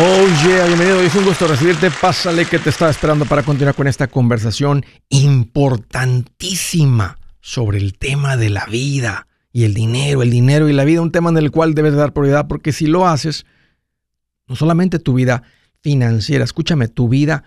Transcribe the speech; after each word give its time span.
Oh 0.00 0.26
yeah, 0.46 0.64
bienvenido. 0.66 1.00
Es 1.00 1.16
un 1.16 1.24
gusto 1.24 1.48
recibirte. 1.48 1.90
Pásale 1.90 2.44
que 2.44 2.60
te 2.60 2.70
estaba 2.70 2.88
esperando 2.88 3.24
para 3.24 3.42
continuar 3.42 3.74
con 3.74 3.88
esta 3.88 4.06
conversación 4.06 4.84
importantísima 5.08 7.18
sobre 7.40 7.78
el 7.78 7.98
tema 7.98 8.36
de 8.36 8.48
la 8.48 8.64
vida 8.66 9.26
y 9.52 9.64
el 9.64 9.74
dinero, 9.74 10.22
el 10.22 10.30
dinero 10.30 10.68
y 10.68 10.72
la 10.72 10.84
vida, 10.84 11.02
un 11.02 11.10
tema 11.10 11.30
en 11.30 11.38
el 11.38 11.50
cual 11.50 11.74
debes 11.74 11.94
dar 11.94 12.12
prioridad 12.12 12.46
porque 12.46 12.70
si 12.70 12.86
lo 12.86 13.08
haces, 13.08 13.44
no 14.46 14.54
solamente 14.54 15.00
tu 15.00 15.14
vida 15.14 15.42
financiera, 15.80 16.44
escúchame, 16.44 16.86
tu 16.86 17.08
vida 17.08 17.42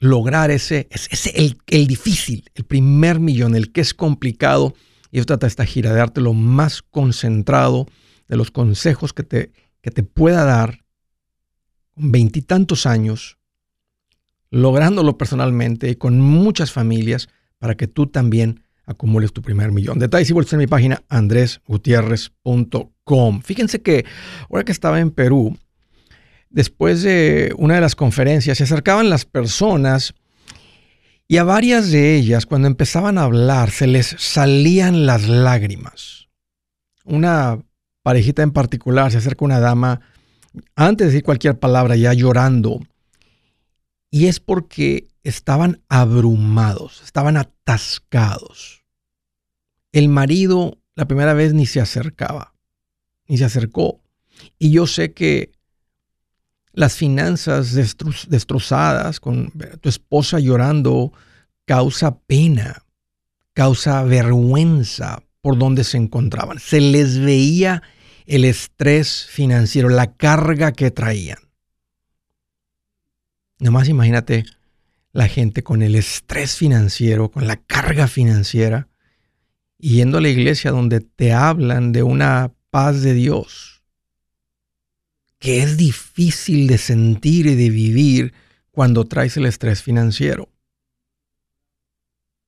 lograr 0.00 0.50
ese, 0.50 0.88
ese 0.90 1.30
el, 1.36 1.58
el, 1.68 1.86
difícil, 1.86 2.50
el 2.54 2.64
primer 2.64 3.20
millón, 3.20 3.54
el 3.54 3.70
que 3.70 3.82
es 3.82 3.94
complicado. 3.94 4.74
Y 5.12 5.18
eso 5.18 5.26
trata 5.26 5.46
esta 5.46 5.66
gira 5.66 5.92
de 5.92 5.98
darte 5.98 6.20
lo 6.20 6.32
más 6.32 6.82
concentrado 6.82 7.86
de 8.26 8.36
los 8.36 8.50
consejos 8.50 9.12
que 9.12 9.22
te, 9.22 9.52
que 9.82 9.90
te 9.90 10.02
pueda 10.02 10.44
dar 10.44 10.84
con 11.94 12.12
veintitantos 12.12 12.86
años, 12.86 13.38
lográndolo 14.50 15.18
personalmente 15.18 15.90
y 15.90 15.96
con 15.96 16.20
muchas 16.20 16.72
familias 16.72 17.28
para 17.58 17.76
que 17.76 17.86
tú 17.86 18.06
también 18.06 18.62
acumules 18.86 19.32
tu 19.32 19.42
primer 19.42 19.70
millón. 19.70 19.98
Detalles 19.98 20.30
y 20.30 20.32
vueltas 20.32 20.54
en 20.54 20.60
mi 20.60 20.66
página 20.66 21.02
andresgutierrez.com. 21.08 23.42
Fíjense 23.42 23.82
que 23.82 24.06
ahora 24.48 24.64
que 24.64 24.72
estaba 24.72 25.00
en 25.00 25.10
Perú, 25.10 25.58
después 26.50 27.02
de 27.02 27.54
una 27.56 27.76
de 27.76 27.80
las 27.80 27.96
conferencias, 27.96 28.58
se 28.58 28.64
acercaban 28.64 29.08
las 29.08 29.24
personas 29.24 30.14
y 31.30 31.36
a 31.36 31.44
varias 31.44 31.92
de 31.92 32.16
ellas, 32.16 32.44
cuando 32.44 32.66
empezaban 32.66 33.16
a 33.16 33.22
hablar, 33.22 33.70
se 33.70 33.86
les 33.86 34.16
salían 34.18 35.06
las 35.06 35.28
lágrimas. 35.28 36.28
Una 37.04 37.62
parejita 38.02 38.42
en 38.42 38.50
particular 38.50 39.12
se 39.12 39.18
acerca 39.18 39.44
una 39.44 39.60
dama, 39.60 40.00
antes 40.74 41.06
de 41.06 41.12
decir 41.12 41.22
cualquier 41.22 41.56
palabra, 41.56 41.94
ya 41.94 42.12
llorando. 42.14 42.80
Y 44.10 44.26
es 44.26 44.40
porque 44.40 45.06
estaban 45.22 45.80
abrumados, 45.88 47.00
estaban 47.04 47.36
atascados. 47.36 48.82
El 49.92 50.08
marido 50.08 50.78
la 50.96 51.06
primera 51.06 51.32
vez 51.32 51.54
ni 51.54 51.64
se 51.64 51.80
acercaba, 51.80 52.54
ni 53.28 53.38
se 53.38 53.44
acercó. 53.44 54.00
Y 54.58 54.72
yo 54.72 54.88
sé 54.88 55.12
que 55.12 55.52
las 56.72 56.94
finanzas 56.94 57.74
destrozadas, 57.74 59.20
con 59.20 59.52
tu 59.80 59.88
esposa 59.88 60.38
llorando, 60.38 61.12
causa 61.64 62.18
pena, 62.20 62.84
causa 63.52 64.02
vergüenza 64.02 65.22
por 65.40 65.58
donde 65.58 65.84
se 65.84 65.96
encontraban. 65.96 66.58
Se 66.58 66.80
les 66.80 67.18
veía 67.18 67.82
el 68.26 68.44
estrés 68.44 69.26
financiero, 69.26 69.88
la 69.88 70.14
carga 70.14 70.72
que 70.72 70.90
traían. 70.90 71.38
Nomás 73.58 73.88
imagínate 73.88 74.44
la 75.12 75.28
gente 75.28 75.62
con 75.62 75.82
el 75.82 75.96
estrés 75.96 76.56
financiero, 76.56 77.30
con 77.30 77.46
la 77.46 77.56
carga 77.56 78.06
financiera, 78.06 78.88
yendo 79.76 80.18
a 80.18 80.20
la 80.20 80.28
iglesia 80.28 80.70
donde 80.70 81.00
te 81.00 81.32
hablan 81.32 81.92
de 81.92 82.02
una 82.02 82.52
paz 82.70 83.02
de 83.02 83.14
Dios 83.14 83.69
que 85.40 85.62
es 85.62 85.76
difícil 85.76 86.68
de 86.68 86.78
sentir 86.78 87.46
y 87.46 87.56
de 87.56 87.70
vivir 87.70 88.34
cuando 88.70 89.06
traes 89.06 89.36
el 89.38 89.46
estrés 89.46 89.82
financiero. 89.82 90.50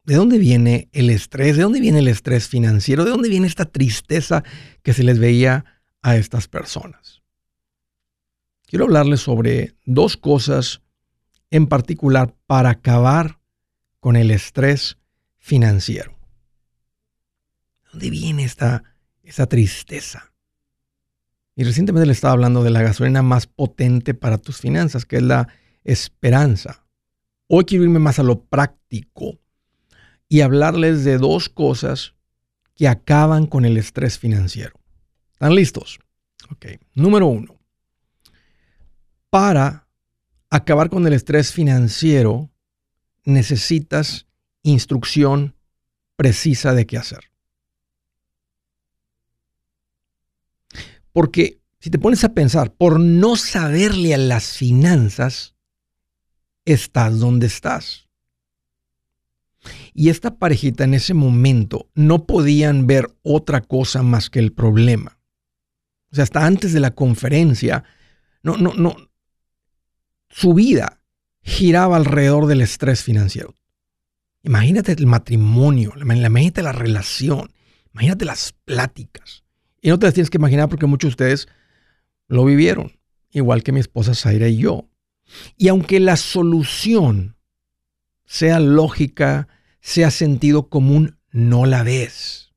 ¿De 0.05 0.15
dónde 0.15 0.39
viene 0.39 0.89
el 0.93 1.11
estrés? 1.11 1.57
¿De 1.57 1.63
dónde 1.63 1.81
viene 1.81 2.01
el 2.01 2.09
estrés 2.09 2.49
financiero? 2.49 3.05
¿De 3.05 3.11
dónde 3.11 3.31
viene 3.31 3.47
esta 3.47 3.65
tristeza 3.65 4.45
que 4.83 4.93
se 4.93 5.05
les 5.05 5.19
veía 5.19 5.65
a 6.03 6.17
estas 6.17 6.49
personas? 6.49 7.23
Quiero 8.67 8.85
hablarles 8.85 9.21
sobre 9.21 9.75
dos 9.87 10.17
cosas 10.17 10.83
en 11.51 11.69
particular 11.69 12.35
para 12.47 12.71
acabar 12.71 13.41
con 14.01 14.17
el 14.17 14.31
estrés 14.31 14.99
financiero. 15.39 16.19
¿De 17.85 17.91
dónde 17.93 18.11
viene 18.11 18.45
esta, 18.45 18.83
esta 19.23 19.47
tristeza? 19.47 20.32
Y 21.55 21.65
recientemente 21.65 22.07
le 22.07 22.13
estaba 22.13 22.33
hablando 22.33 22.63
de 22.63 22.71
la 22.71 22.83
gasolina 22.83 23.23
más 23.23 23.47
potente 23.47 24.15
para 24.15 24.39
tus 24.39 24.59
finanzas, 24.59 25.05
que 25.05 25.17
es 25.17 25.23
la 25.23 25.49
esperanza. 25.85 26.87
Hoy 27.47 27.65
quiero 27.65 27.85
irme 27.85 27.99
más 27.99 28.19
a 28.19 28.23
lo 28.23 28.45
práctico 28.45 29.39
y 30.29 30.41
hablarles 30.41 31.05
de 31.05 31.19
dos 31.19 31.49
cosas 31.49 32.15
que 32.75 32.89
acaban 32.89 33.47
con 33.47 33.65
el 33.65 33.77
estrés 33.77 34.19
financiero. 34.19 34.73
¿Están 35.33 35.55
listos? 35.55 35.99
Ok. 36.51 36.67
Número 36.95 37.27
uno. 37.27 37.59
Para 39.29 39.89
acabar 40.49 40.89
con 40.89 41.07
el 41.07 41.13
estrés 41.13 41.53
financiero, 41.53 42.51
necesitas 43.25 44.27
instrucción 44.63 45.55
precisa 46.17 46.75
de 46.75 46.87
qué 46.87 46.97
hacer. 46.97 47.32
Porque 51.13 51.61
si 51.81 51.91
te 51.91 51.99
pones 51.99 52.25
a 52.25 52.33
pensar, 52.33 52.75
por 52.75 53.01
no 53.01 53.37
saberle 53.37 54.15
a 54.15 54.19
las 54.19 54.57
finanzas, 54.57 55.57
estás 56.65 57.19
donde 57.19 57.47
estás. 57.47 58.09
Y 59.95 60.09
esta 60.09 60.39
parejita 60.39 60.85
en 60.85 60.95
ese 60.95 61.15
momento 61.15 61.91
no 61.95 62.27
podían 62.27 62.87
ver 62.87 63.09
otra 63.23 63.61
cosa 63.61 64.03
más 64.03 64.31
que 64.31 64.39
el 64.39 64.53
problema. 64.53 65.19
O 66.11 66.15
sea, 66.15 66.25
hasta 66.25 66.45
antes 66.45 66.73
de 66.73 66.81
la 66.81 66.93
conferencia, 66.93 67.85
no, 68.43 68.57
no, 68.57 68.75
no. 68.75 68.95
Su 70.29 70.55
vida 70.55 71.03
giraba 71.43 71.97
alrededor 71.97 72.47
del 72.47 72.61
estrés 72.61 73.03
financiero. 73.03 73.55
Imagínate 74.43 74.93
el 74.93 75.07
matrimonio, 75.07 75.93
imagínate 76.01 76.63
la 76.63 76.73
relación, 76.73 77.53
imagínate 77.93 78.25
las 78.25 78.53
pláticas. 78.65 79.42
Y 79.83 79.91
no 79.91 79.99
te 79.99 80.07
las 80.07 80.15
tienes 80.15 80.31
que 80.31 80.39
imaginar 80.39 80.69
porque 80.69 80.87
muchos 80.87 81.09
de 81.09 81.13
ustedes 81.13 81.49
lo 82.29 82.45
vivieron, 82.45 82.93
igual 83.31 83.65
que 83.65 83.73
mi 83.73 83.81
esposa 83.81 84.15
Zaira 84.15 84.49
y 84.49 84.57
yo. 84.57 84.89
Y 85.59 85.69
aunque 85.69 85.99
la 85.99 86.17
solución 86.17 87.37
sea 88.25 88.61
lógica, 88.61 89.49
sea 89.81 90.11
sentido 90.11 90.69
común, 90.69 91.19
no 91.33 91.67
la 91.67 91.83
ves. 91.83 92.53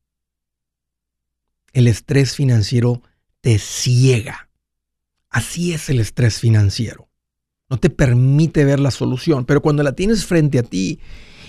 El 1.72 1.88
estrés 1.88 2.34
financiero 2.34 3.02
te 3.40 3.58
ciega. 3.58 4.48
Así 5.28 5.72
es 5.72 5.90
el 5.90 6.00
estrés 6.00 6.38
financiero. 6.38 7.08
No 7.68 7.78
te 7.78 7.90
permite 7.90 8.64
ver 8.64 8.78
la 8.78 8.92
solución, 8.92 9.44
pero 9.44 9.60
cuando 9.60 9.82
la 9.82 9.96
tienes 9.96 10.24
frente 10.24 10.60
a 10.60 10.62
ti 10.62 11.00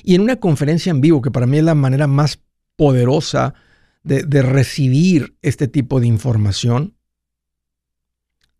y 0.03 0.15
en 0.15 0.21
una 0.21 0.37
conferencia 0.37 0.89
en 0.89 1.01
vivo, 1.01 1.21
que 1.21 1.31
para 1.31 1.45
mí 1.45 1.59
es 1.59 1.63
la 1.63 1.75
manera 1.75 2.07
más 2.07 2.39
poderosa 2.75 3.53
de, 4.07 4.41
recibir 4.41 5.35
este 5.41 5.67
tipo 5.67 5.99
de 5.99 6.07
información. 6.07 6.95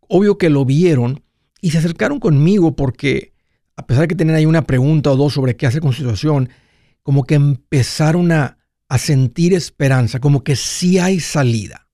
Obvio 0.08 0.38
que 0.38 0.50
lo 0.50 0.66
vieron 0.66 1.24
y 1.62 1.72
se 1.72 1.80
acercaron 1.80 2.20
conmigo 2.20 2.76
porque, 2.76 3.34
a 3.76 3.88
pesar 3.88 4.04
de 4.04 4.08
que 4.10 4.16
tenían 4.16 4.38
ahí 4.38 4.46
una 4.46 4.64
pregunta 4.64 5.12
o 5.12 5.16
dos 5.16 5.34
sobre 5.34 5.56
qué 5.56 5.66
hacer 5.66 5.82
con 5.82 5.94
su 5.94 6.00
situación, 6.00 6.50
como 7.04 7.24
que 7.24 7.36
empezaron 7.36 8.32
a, 8.32 8.58
a 8.90 8.98
sentir 8.98 9.54
esperanza, 9.54 10.20
como 10.20 10.44
que 10.44 10.56
sí 10.56 11.00
hay 11.00 11.20
salida. 11.20 11.88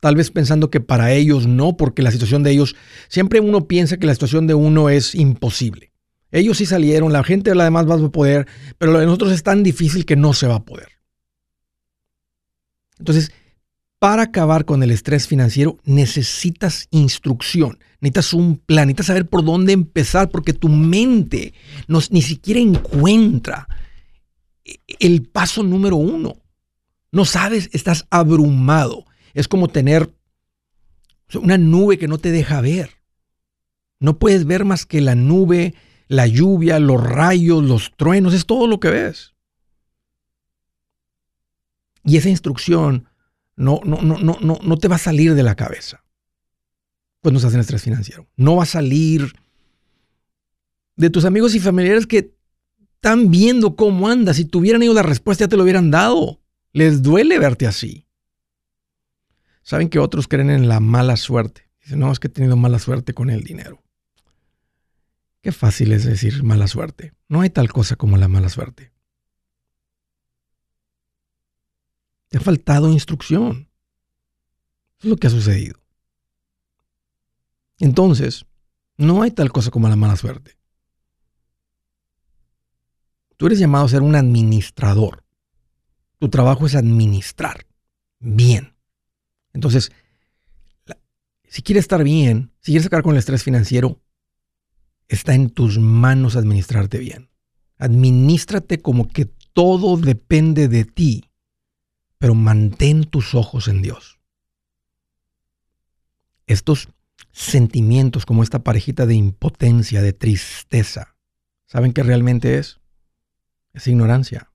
Tal 0.00 0.16
vez 0.16 0.32
pensando 0.32 0.68
que 0.68 0.80
para 0.80 1.12
ellos 1.12 1.46
no, 1.46 1.76
porque 1.76 2.02
la 2.02 2.10
situación 2.10 2.42
de 2.42 2.50
ellos, 2.50 2.74
siempre 3.08 3.38
uno 3.38 3.68
piensa 3.68 3.98
que 3.98 4.06
la 4.06 4.14
situación 4.14 4.48
de 4.48 4.54
uno 4.54 4.90
es 4.90 5.14
imposible. 5.14 5.92
Ellos 6.32 6.56
sí 6.56 6.66
salieron, 6.66 7.12
la 7.12 7.22
gente 7.22 7.52
además 7.52 7.88
va 7.88 7.94
a 7.94 8.08
poder, 8.08 8.48
pero 8.78 8.90
lo 8.90 8.98
de 8.98 9.06
nosotros 9.06 9.32
es 9.32 9.42
tan 9.42 9.62
difícil 9.62 10.04
que 10.04 10.16
no 10.16 10.32
se 10.32 10.48
va 10.48 10.56
a 10.56 10.64
poder. 10.64 10.91
Entonces, 13.02 13.32
para 13.98 14.22
acabar 14.22 14.64
con 14.64 14.80
el 14.84 14.92
estrés 14.92 15.26
financiero 15.26 15.78
necesitas 15.82 16.86
instrucción, 16.92 17.80
necesitas 18.00 18.32
un 18.32 18.56
plan, 18.56 18.86
necesitas 18.86 19.06
saber 19.06 19.28
por 19.28 19.44
dónde 19.44 19.72
empezar 19.72 20.30
porque 20.30 20.52
tu 20.52 20.68
mente 20.68 21.52
ni 21.88 22.22
siquiera 22.22 22.60
encuentra 22.60 23.66
el 25.00 25.22
paso 25.22 25.64
número 25.64 25.96
uno. 25.96 26.36
No 27.10 27.24
sabes, 27.24 27.70
estás 27.72 28.06
abrumado. 28.08 29.04
Es 29.34 29.48
como 29.48 29.66
tener 29.66 30.14
una 31.34 31.58
nube 31.58 31.98
que 31.98 32.06
no 32.06 32.18
te 32.18 32.30
deja 32.30 32.60
ver. 32.60 32.90
No 33.98 34.20
puedes 34.20 34.44
ver 34.44 34.64
más 34.64 34.86
que 34.86 35.00
la 35.00 35.16
nube, 35.16 35.74
la 36.06 36.28
lluvia, 36.28 36.78
los 36.78 37.02
rayos, 37.02 37.64
los 37.64 37.90
truenos, 37.96 38.32
es 38.32 38.46
todo 38.46 38.68
lo 38.68 38.78
que 38.78 38.90
ves. 38.90 39.31
Y 42.04 42.16
esa 42.16 42.28
instrucción 42.28 43.08
no, 43.56 43.80
no, 43.84 44.02
no, 44.02 44.18
no, 44.18 44.38
no, 44.40 44.76
te 44.78 44.88
va 44.88 44.96
a 44.96 44.98
salir 44.98 45.34
de 45.34 45.42
la 45.42 45.54
cabeza 45.54 46.04
cuando 47.20 47.38
estás 47.38 47.54
en 47.54 47.60
estrés 47.60 47.82
financiero. 47.82 48.28
No 48.36 48.56
va 48.56 48.64
a 48.64 48.66
salir 48.66 49.32
de 50.96 51.10
tus 51.10 51.24
amigos 51.24 51.54
y 51.54 51.60
familiares 51.60 52.06
que 52.06 52.34
están 52.94 53.30
viendo 53.30 53.76
cómo 53.76 54.08
andas. 54.08 54.36
Si 54.36 54.44
tuvieran 54.44 54.82
ellos 54.82 54.94
la 54.94 55.02
respuesta, 55.02 55.44
ya 55.44 55.48
te 55.48 55.56
lo 55.56 55.62
hubieran 55.62 55.90
dado. 55.90 56.40
Les 56.72 57.02
duele 57.02 57.38
verte 57.38 57.66
así. 57.66 58.06
Saben 59.62 59.88
que 59.88 59.98
otros 59.98 60.26
creen 60.26 60.50
en 60.50 60.68
la 60.68 60.80
mala 60.80 61.16
suerte. 61.16 61.70
Dicen, 61.82 62.00
no, 62.00 62.10
es 62.10 62.18
que 62.18 62.28
he 62.28 62.30
tenido 62.30 62.56
mala 62.56 62.78
suerte 62.78 63.14
con 63.14 63.30
el 63.30 63.42
dinero. 63.44 63.82
Qué 65.40 65.52
fácil 65.52 65.92
es 65.92 66.04
decir 66.04 66.42
mala 66.42 66.68
suerte. 66.68 67.12
No 67.28 67.40
hay 67.40 67.50
tal 67.50 67.72
cosa 67.72 67.96
como 67.96 68.16
la 68.16 68.28
mala 68.28 68.48
suerte. 68.48 68.91
Te 72.32 72.38
ha 72.38 72.40
faltado 72.40 72.88
instrucción. 72.88 73.68
Es 74.98 75.04
lo 75.04 75.16
que 75.16 75.26
ha 75.26 75.30
sucedido. 75.30 75.78
Entonces, 77.78 78.46
no 78.96 79.20
hay 79.20 79.32
tal 79.32 79.52
cosa 79.52 79.70
como 79.70 79.86
la 79.86 79.96
mala 79.96 80.16
suerte. 80.16 80.56
Tú 83.36 83.44
eres 83.44 83.58
llamado 83.58 83.84
a 83.84 83.88
ser 83.90 84.00
un 84.00 84.14
administrador. 84.14 85.26
Tu 86.20 86.30
trabajo 86.30 86.64
es 86.64 86.74
administrar 86.74 87.66
bien. 88.18 88.76
Entonces, 89.52 89.92
si 91.48 91.60
quieres 91.60 91.84
estar 91.84 92.02
bien, 92.02 92.50
si 92.60 92.72
quieres 92.72 92.84
sacar 92.84 93.02
con 93.02 93.12
el 93.12 93.18
estrés 93.18 93.42
financiero, 93.42 94.00
está 95.06 95.34
en 95.34 95.50
tus 95.50 95.78
manos 95.78 96.36
administrarte 96.36 96.96
bien. 96.96 97.28
Administrate 97.76 98.80
como 98.80 99.06
que 99.06 99.26
todo 99.26 99.98
depende 99.98 100.68
de 100.68 100.86
ti 100.86 101.28
pero 102.22 102.36
mantén 102.36 103.02
tus 103.02 103.34
ojos 103.34 103.66
en 103.66 103.82
Dios. 103.82 104.20
Estos 106.46 106.88
sentimientos 107.32 108.26
como 108.26 108.44
esta 108.44 108.62
parejita 108.62 109.06
de 109.06 109.14
impotencia, 109.14 110.02
de 110.02 110.12
tristeza, 110.12 111.16
¿saben 111.66 111.92
qué 111.92 112.04
realmente 112.04 112.58
es? 112.58 112.80
Es 113.72 113.88
ignorancia. 113.88 114.52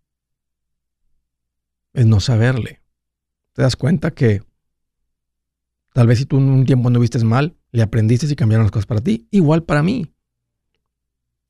Es 1.92 2.06
no 2.06 2.22
saberle. 2.22 2.84
Te 3.52 3.64
das 3.64 3.76
cuenta 3.76 4.12
que 4.12 4.44
tal 5.92 6.08
vez 6.08 6.20
si 6.20 6.26
tú 6.26 6.38
un 6.38 6.66
tiempo 6.66 6.88
anduviste 6.88 7.22
mal, 7.26 7.58
le 7.74 7.82
aprendiste 7.82 8.32
y 8.32 8.36
cambiaron 8.38 8.64
las 8.64 8.72
cosas 8.72 8.86
para 8.86 9.02
ti, 9.02 9.28
igual 9.30 9.66
para 9.66 9.84
mí. 9.84 10.14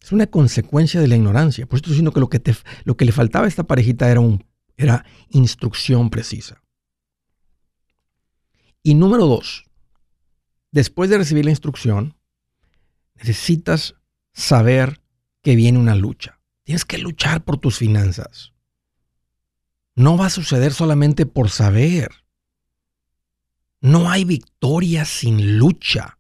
Es 0.02 0.12
una 0.12 0.26
consecuencia 0.26 1.00
de 1.00 1.10
la 1.10 1.16
ignorancia. 1.16 1.68
Por 1.68 1.76
eso 1.76 1.82
estoy 1.82 1.92
diciendo 1.92 2.12
que 2.12 2.22
lo 2.22 2.30
que, 2.30 2.40
te, 2.40 2.56
lo 2.86 2.98
que 2.98 3.06
le 3.06 3.12
faltaba 3.12 3.46
a 3.46 3.50
esta 3.50 3.66
parejita 3.68 4.10
era 4.10 4.20
un 4.20 4.47
era 4.78 5.06
instrucción 5.30 6.10
precisa. 6.10 6.62
Y 8.84 8.94
número 8.94 9.26
dos, 9.26 9.66
después 10.72 11.10
de 11.10 11.18
recibir 11.18 11.46
la 11.46 11.52
instrucción, 11.52 12.16
necesitas 13.16 13.96
saber 14.34 15.02
que 15.42 15.56
viene 15.56 15.80
una 15.80 15.96
lucha. 15.96 16.40
Tienes 16.64 16.86
que 16.86 17.00
luchar 17.00 17.44
por 17.44 17.58
tus 17.58 17.78
finanzas. 17.78 18.54
No 19.96 20.16
va 20.16 20.28
a 20.28 20.30
suceder 20.30 20.74
solamente 20.74 21.26
por 21.26 21.50
saber. 21.50 22.12
No 23.82 24.10
hay 24.10 24.26
victoria 24.26 25.06
sin 25.06 25.58
lucha. 25.58 26.20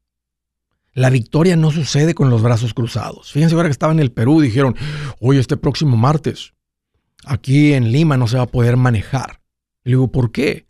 La 0.93 1.11
victoria 1.11 1.55
no 1.55 1.69
sucede 1.71 2.15
con 2.15 2.31
los 2.31 2.41
brazos 2.41 2.73
cruzados. 2.73 3.31
Fíjense 3.31 3.55
ahora 3.55 3.67
que 3.67 3.73
estaba 3.73 3.93
en 3.93 3.99
el 3.99 4.11
Perú, 4.11 4.41
dijeron, 4.41 4.75
hoy 5.19 5.37
este 5.37 5.57
próximo 5.57 5.95
martes 5.95 6.53
aquí 7.25 7.73
en 7.73 7.91
Lima 7.91 8.17
no 8.17 8.27
se 8.27 8.37
va 8.37 8.43
a 8.43 8.47
poder 8.47 8.77
manejar. 8.77 9.41
Le 9.83 9.91
digo, 9.91 10.11
¿por 10.11 10.31
qué? 10.31 10.67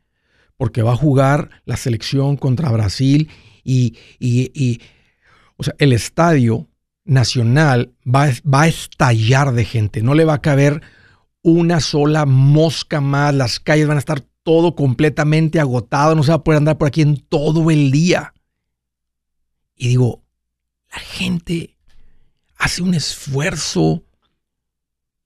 Porque 0.57 0.83
va 0.83 0.94
a 0.94 0.97
jugar 0.97 1.49
la 1.65 1.77
selección 1.77 2.38
contra 2.38 2.71
Brasil 2.71 3.29
y, 3.63 4.79
o 5.57 5.63
sea, 5.63 5.75
el 5.77 5.94
estadio 5.94 6.67
nacional 7.03 7.94
va, 8.05 8.29
va 8.45 8.63
a 8.63 8.67
estallar 8.67 9.53
de 9.53 9.65
gente. 9.65 10.01
No 10.01 10.13
le 10.13 10.25
va 10.25 10.35
a 10.35 10.41
caber 10.41 10.81
una 11.41 11.79
sola 11.79 12.25
mosca 12.25 13.01
más. 13.01 13.33
Las 13.33 13.59
calles 13.59 13.88
van 13.88 13.97
a 13.97 13.99
estar 13.99 14.21
todo 14.44 14.75
completamente 14.75 15.59
agotado. 15.59 16.15
No 16.15 16.23
se 16.23 16.31
va 16.31 16.35
a 16.35 16.44
poder 16.44 16.59
andar 16.59 16.77
por 16.77 16.88
aquí 16.88 17.01
en 17.01 17.17
todo 17.17 17.69
el 17.69 17.91
día. 17.91 18.33
Y 19.75 19.89
digo, 19.89 20.23
la 20.91 20.99
gente 20.99 21.77
hace 22.57 22.81
un 22.81 22.94
esfuerzo 22.94 24.03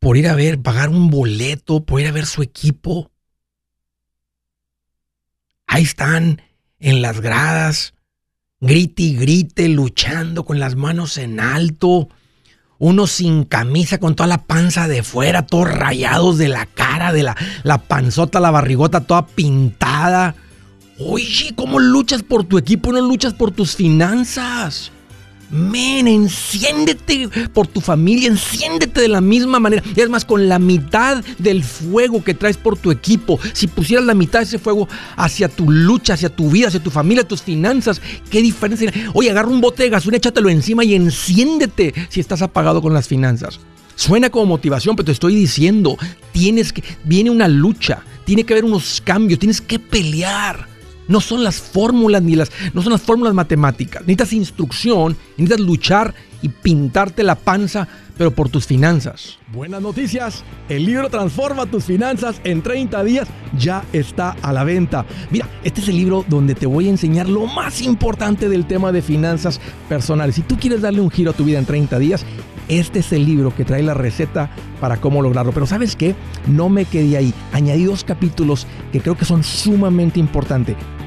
por 0.01 0.17
ir 0.17 0.27
a 0.27 0.33
ver, 0.33 0.59
pagar 0.59 0.89
un 0.89 1.11
boleto, 1.11 1.85
por 1.85 2.01
ir 2.01 2.07
a 2.07 2.11
ver 2.11 2.25
su 2.25 2.41
equipo. 2.41 3.11
Ahí 5.67 5.83
están 5.83 6.41
en 6.79 7.03
las 7.03 7.21
gradas, 7.21 7.93
grite 8.59 9.03
y 9.03 9.15
grite, 9.15 9.69
luchando 9.69 10.43
con 10.43 10.59
las 10.59 10.75
manos 10.75 11.19
en 11.19 11.39
alto. 11.39 12.09
Uno 12.79 13.05
sin 13.05 13.43
camisa, 13.43 13.99
con 13.99 14.15
toda 14.15 14.25
la 14.25 14.41
panza 14.45 14.87
de 14.87 15.03
fuera, 15.03 15.45
todos 15.45 15.71
rayados 15.71 16.39
de 16.39 16.47
la 16.47 16.65
cara, 16.65 17.13
de 17.13 17.21
la, 17.21 17.37
la 17.61 17.77
panzota, 17.77 18.39
la 18.39 18.49
barrigota 18.49 19.01
toda 19.01 19.27
pintada. 19.27 20.33
Oye, 20.97 21.53
¿cómo 21.55 21.77
luchas 21.77 22.23
por 22.23 22.43
tu 22.43 22.57
equipo 22.57 22.91
no 22.91 23.01
luchas 23.01 23.35
por 23.35 23.51
tus 23.51 23.75
finanzas? 23.75 24.91
Men, 25.51 26.07
enciéndete 26.07 27.29
por 27.53 27.67
tu 27.67 27.81
familia, 27.81 28.29
enciéndete 28.29 29.01
de 29.01 29.07
la 29.09 29.21
misma 29.21 29.59
manera. 29.59 29.83
Y 29.95 29.99
es 29.99 30.09
más, 30.09 30.23
con 30.23 30.47
la 30.47 30.59
mitad 30.59 31.23
del 31.37 31.63
fuego 31.63 32.23
que 32.23 32.33
traes 32.33 32.57
por 32.57 32.77
tu 32.77 32.89
equipo, 32.89 33.39
si 33.53 33.67
pusieras 33.67 34.05
la 34.05 34.13
mitad 34.13 34.39
de 34.39 34.45
ese 34.45 34.59
fuego 34.59 34.87
hacia 35.17 35.49
tu 35.49 35.69
lucha, 35.69 36.13
hacia 36.13 36.29
tu 36.29 36.49
vida, 36.49 36.69
hacia 36.69 36.81
tu 36.81 36.89
familia, 36.89 37.27
tus 37.27 37.41
finanzas, 37.41 38.01
¿qué 38.29 38.41
diferencia? 38.41 38.91
Oye, 39.13 39.29
agarra 39.29 39.49
un 39.49 39.61
bote 39.61 39.83
de 39.83 39.89
gasolina, 39.89 40.17
échatelo 40.17 40.49
encima 40.49 40.83
y 40.85 40.95
enciéndete 40.95 41.93
si 42.09 42.19
estás 42.19 42.41
apagado 42.41 42.81
con 42.81 42.93
las 42.93 43.07
finanzas. 43.07 43.59
Suena 43.95 44.29
como 44.29 44.45
motivación, 44.45 44.95
pero 44.95 45.05
te 45.05 45.11
estoy 45.11 45.35
diciendo, 45.35 45.97
tienes 46.31 46.73
que, 46.73 46.83
viene 47.03 47.29
una 47.29 47.47
lucha, 47.47 48.03
tiene 48.25 48.45
que 48.45 48.53
haber 48.53 48.65
unos 48.65 49.01
cambios, 49.03 49.39
tienes 49.39 49.61
que 49.61 49.79
pelear. 49.79 50.70
No 51.11 51.19
son 51.19 51.43
las 51.43 51.59
fórmulas 51.59 52.21
ni 52.23 52.37
las, 52.37 52.49
no 52.73 52.81
son 52.81 52.93
las 52.93 53.01
fórmulas 53.01 53.33
matemáticas. 53.33 54.01
Necesitas 54.03 54.31
instrucción, 54.31 55.17
necesitas 55.35 55.59
luchar 55.59 56.13
y 56.41 56.47
pintarte 56.47 57.21
la 57.21 57.35
panza, 57.35 57.85
pero 58.17 58.31
por 58.31 58.47
tus 58.47 58.65
finanzas. 58.65 59.37
Buenas 59.51 59.81
noticias. 59.81 60.45
El 60.69 60.85
libro 60.85 61.09
Transforma 61.09 61.65
tus 61.65 61.83
finanzas 61.83 62.39
en 62.45 62.61
30 62.61 63.03
días 63.03 63.27
ya 63.59 63.83
está 63.91 64.37
a 64.41 64.53
la 64.53 64.63
venta. 64.63 65.05
Mira, 65.31 65.49
este 65.65 65.81
es 65.81 65.89
el 65.89 65.97
libro 65.97 66.23
donde 66.29 66.55
te 66.55 66.65
voy 66.65 66.87
a 66.87 66.91
enseñar 66.91 67.27
lo 67.27 67.45
más 67.45 67.81
importante 67.81 68.47
del 68.47 68.65
tema 68.65 68.93
de 68.93 69.01
finanzas 69.01 69.59
personales. 69.89 70.35
Si 70.35 70.43
tú 70.43 70.57
quieres 70.57 70.79
darle 70.79 71.01
un 71.01 71.11
giro 71.11 71.31
a 71.31 71.33
tu 71.33 71.43
vida 71.43 71.59
en 71.59 71.65
30 71.65 71.99
días, 71.99 72.25
este 72.69 72.99
es 72.99 73.11
el 73.11 73.25
libro 73.25 73.53
que 73.53 73.65
trae 73.65 73.83
la 73.83 73.95
receta 73.95 74.49
para 74.79 74.95
cómo 74.95 75.21
lograrlo. 75.21 75.51
Pero 75.51 75.65
sabes 75.65 75.97
qué? 75.97 76.15
No 76.47 76.69
me 76.69 76.85
quedé 76.85 77.17
ahí. 77.17 77.33
Añadí 77.51 77.83
dos 77.83 78.05
capítulos 78.05 78.65
que 78.93 79.01
creo 79.01 79.17
que 79.17 79.25
son 79.25 79.43
sumamente 79.43 80.21
importantes 80.21 80.77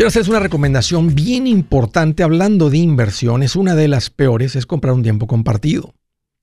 Quiero 0.00 0.08
hacerles 0.08 0.30
una 0.30 0.40
recomendación 0.40 1.14
bien 1.14 1.46
importante 1.46 2.22
hablando 2.22 2.70
de 2.70 2.78
inversiones. 2.78 3.54
Una 3.54 3.74
de 3.74 3.86
las 3.86 4.08
peores 4.08 4.56
es 4.56 4.64
comprar 4.64 4.94
un 4.94 5.02
tiempo 5.02 5.26
compartido. 5.26 5.92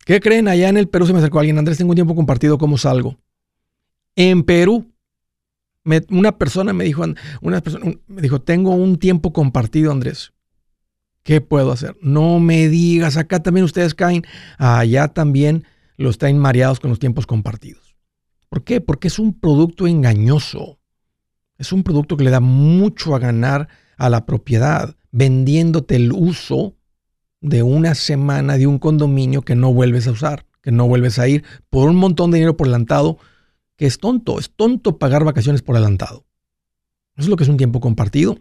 ¿Qué 0.05 0.19
creen? 0.19 0.47
Allá 0.47 0.69
en 0.69 0.77
el 0.77 0.87
Perú 0.89 1.07
se 1.07 1.13
me 1.13 1.17
acercó 1.17 1.39
alguien, 1.39 1.57
Andrés, 1.57 1.79
tengo 1.79 1.89
un 1.89 1.95
tiempo 1.95 2.13
compartido, 2.13 2.59
¿cómo 2.59 2.77
salgo? 2.77 3.17
En 4.15 4.43
Perú, 4.43 4.93
una 6.11 6.37
persona 6.37 6.71
me 6.71 6.83
dijo, 6.83 7.03
una 7.41 7.61
persona 7.61 7.93
me 8.05 8.21
dijo, 8.21 8.39
tengo 8.39 8.75
un 8.75 8.99
tiempo 8.99 9.33
compartido, 9.33 9.91
Andrés. 9.91 10.33
¿Qué 11.23 11.41
puedo 11.41 11.71
hacer? 11.71 11.97
No 11.99 12.39
me 12.39 12.69
digas, 12.69 13.17
acá 13.17 13.41
también 13.41 13.63
ustedes 13.63 13.95
caen, 13.95 14.23
allá 14.59 15.07
también 15.07 15.65
los 15.97 16.11
están 16.11 16.37
mareados 16.37 16.79
con 16.79 16.91
los 16.91 16.99
tiempos 16.99 17.25
compartidos. 17.25 17.95
¿Por 18.49 18.63
qué? 18.63 18.81
Porque 18.81 19.07
es 19.07 19.17
un 19.17 19.33
producto 19.33 19.87
engañoso. 19.87 20.77
Es 21.57 21.71
un 21.71 21.83
producto 21.83 22.17
que 22.17 22.23
le 22.23 22.31
da 22.31 22.39
mucho 22.39 23.15
a 23.15 23.19
ganar 23.19 23.67
a 23.97 24.09
la 24.09 24.25
propiedad, 24.25 24.95
vendiéndote 25.11 25.95
el 25.95 26.11
uso 26.11 26.75
de 27.41 27.63
una 27.63 27.95
semana 27.95 28.57
de 28.57 28.67
un 28.67 28.79
condominio 28.79 29.41
que 29.41 29.55
no 29.55 29.73
vuelves 29.73 30.07
a 30.07 30.11
usar, 30.11 30.45
que 30.61 30.71
no 30.71 30.87
vuelves 30.87 31.19
a 31.19 31.27
ir 31.27 31.43
por 31.69 31.89
un 31.89 31.95
montón 31.95 32.31
de 32.31 32.37
dinero 32.37 32.57
por 32.57 32.67
adelantado, 32.67 33.17
que 33.75 33.85
es 33.85 33.99
tonto, 33.99 34.39
es 34.39 34.51
tonto 34.51 34.97
pagar 34.97 35.23
vacaciones 35.23 35.61
por 35.61 35.75
adelantado. 35.75 36.25
Eso 37.15 37.25
es 37.25 37.29
lo 37.29 37.35
que 37.35 37.43
es 37.43 37.49
un 37.49 37.57
tiempo 37.57 37.79
compartido. 37.79 38.37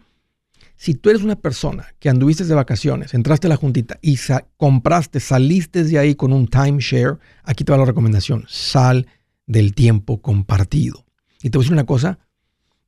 Si 0.75 0.93
tú 0.93 1.09
eres 1.09 1.23
una 1.23 1.35
persona 1.35 1.87
que 1.99 2.09
anduviste 2.09 2.45
de 2.45 2.53
vacaciones, 2.53 3.15
entraste 3.15 3.47
a 3.47 3.49
la 3.49 3.55
juntita 3.55 3.97
y 4.01 4.19
compraste, 4.57 5.19
saliste 5.19 5.83
de 5.83 5.97
ahí 5.97 6.13
con 6.13 6.31
un 6.31 6.47
timeshare, 6.47 7.17
aquí 7.43 7.63
te 7.63 7.71
va 7.71 7.79
la 7.79 7.85
recomendación, 7.85 8.45
sal 8.47 9.07
del 9.47 9.73
tiempo 9.73 10.21
compartido. 10.21 11.05
Y 11.41 11.49
te 11.49 11.57
voy 11.57 11.63
a 11.63 11.65
decir 11.65 11.73
una 11.73 11.85
cosa, 11.87 12.19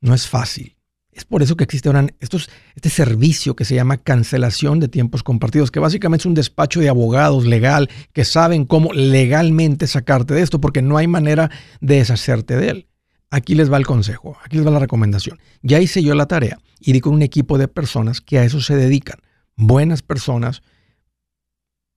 no 0.01 0.13
es 0.13 0.27
fácil. 0.27 0.75
Es 1.11 1.25
por 1.25 1.41
eso 1.41 1.57
que 1.57 1.63
existe 1.63 1.89
ahora 1.89 2.07
este 2.19 2.89
servicio 2.89 3.55
que 3.55 3.65
se 3.65 3.75
llama 3.75 3.97
cancelación 3.97 4.79
de 4.79 4.87
tiempos 4.87 5.21
compartidos, 5.21 5.69
que 5.69 5.79
básicamente 5.79 6.21
es 6.21 6.25
un 6.27 6.33
despacho 6.33 6.79
de 6.79 6.87
abogados 6.87 7.45
legal 7.45 7.89
que 8.13 8.23
saben 8.23 8.63
cómo 8.65 8.93
legalmente 8.93 9.87
sacarte 9.87 10.33
de 10.33 10.41
esto, 10.41 10.61
porque 10.61 10.81
no 10.81 10.97
hay 10.97 11.07
manera 11.07 11.49
de 11.81 11.95
deshacerte 11.95 12.55
de 12.55 12.69
él. 12.69 12.87
Aquí 13.31 13.53
les 13.55 13.71
va 13.71 13.77
el 13.77 13.85
consejo, 13.85 14.37
aquí 14.45 14.57
les 14.57 14.65
va 14.65 14.71
la 14.71 14.79
recomendación. 14.79 15.39
Ya 15.61 15.81
hice 15.81 16.01
yo 16.01 16.15
la 16.15 16.27
tarea 16.27 16.59
y 16.79 16.93
di 16.93 17.01
con 17.01 17.13
un 17.13 17.21
equipo 17.21 17.57
de 17.57 17.67
personas 17.67 18.21
que 18.21 18.39
a 18.39 18.43
eso 18.43 18.61
se 18.61 18.75
dedican. 18.75 19.19
Buenas 19.55 20.01
personas. 20.01 20.61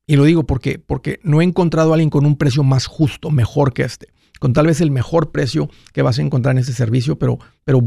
Y 0.06 0.16
lo 0.16 0.24
digo 0.24 0.44
porque, 0.44 0.78
porque 0.78 1.20
no 1.22 1.40
he 1.40 1.44
encontrado 1.44 1.92
a 1.92 1.94
alguien 1.94 2.10
con 2.10 2.26
un 2.26 2.36
precio 2.36 2.64
más 2.64 2.86
justo, 2.86 3.30
mejor 3.30 3.72
que 3.72 3.84
este 3.84 4.08
con 4.42 4.52
tal 4.54 4.66
vez 4.66 4.80
el 4.80 4.90
mejor 4.90 5.30
precio 5.30 5.70
que 5.92 6.02
vas 6.02 6.18
a 6.18 6.22
encontrar 6.22 6.56
en 6.56 6.58
este 6.58 6.72
servicio, 6.72 7.16
pero, 7.16 7.38
pero 7.62 7.80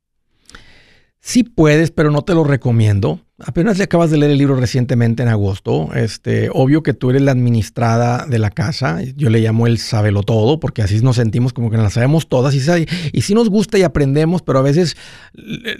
Sí 1.25 1.45
puedes, 1.45 1.93
pero 1.93 2.11
no 2.11 2.23
te 2.23 2.35
lo 2.35 2.43
recomiendo. 2.43 3.21
Apenas 3.39 3.79
le 3.79 3.85
acabas 3.85 4.11
de 4.11 4.17
leer 4.17 4.33
el 4.33 4.39
libro 4.39 4.57
recientemente 4.57 5.23
en 5.23 5.29
agosto. 5.29 5.95
Este, 5.95 6.51
obvio 6.53 6.83
que 6.83 6.95
tú 6.95 7.11
eres 7.11 7.23
la 7.23 7.31
administrada 7.31 8.27
de 8.27 8.41
la 8.41 8.51
casa. 8.51 8.99
Yo 9.17 9.31
le 9.31 9.39
llamo 9.39 9.69
el 9.69 9.79
sábelo 9.79 10.25
todo, 10.25 10.59
porque 10.59 10.83
así 10.83 11.01
nos 11.01 11.15
sentimos 11.15 11.53
como 11.53 11.71
que 11.71 11.77
nos 11.77 11.85
la 11.85 11.91
sabemos 11.91 12.29
todas. 12.29 12.57
Y, 12.57 12.89
y 13.13 13.23
sí 13.23 13.35
nos 13.35 13.51
gusta 13.51 13.79
y 13.79 13.85
aprendemos, 13.85 14.43
pero 14.43 14.59
a 14.59 14.63
veces 14.63 14.97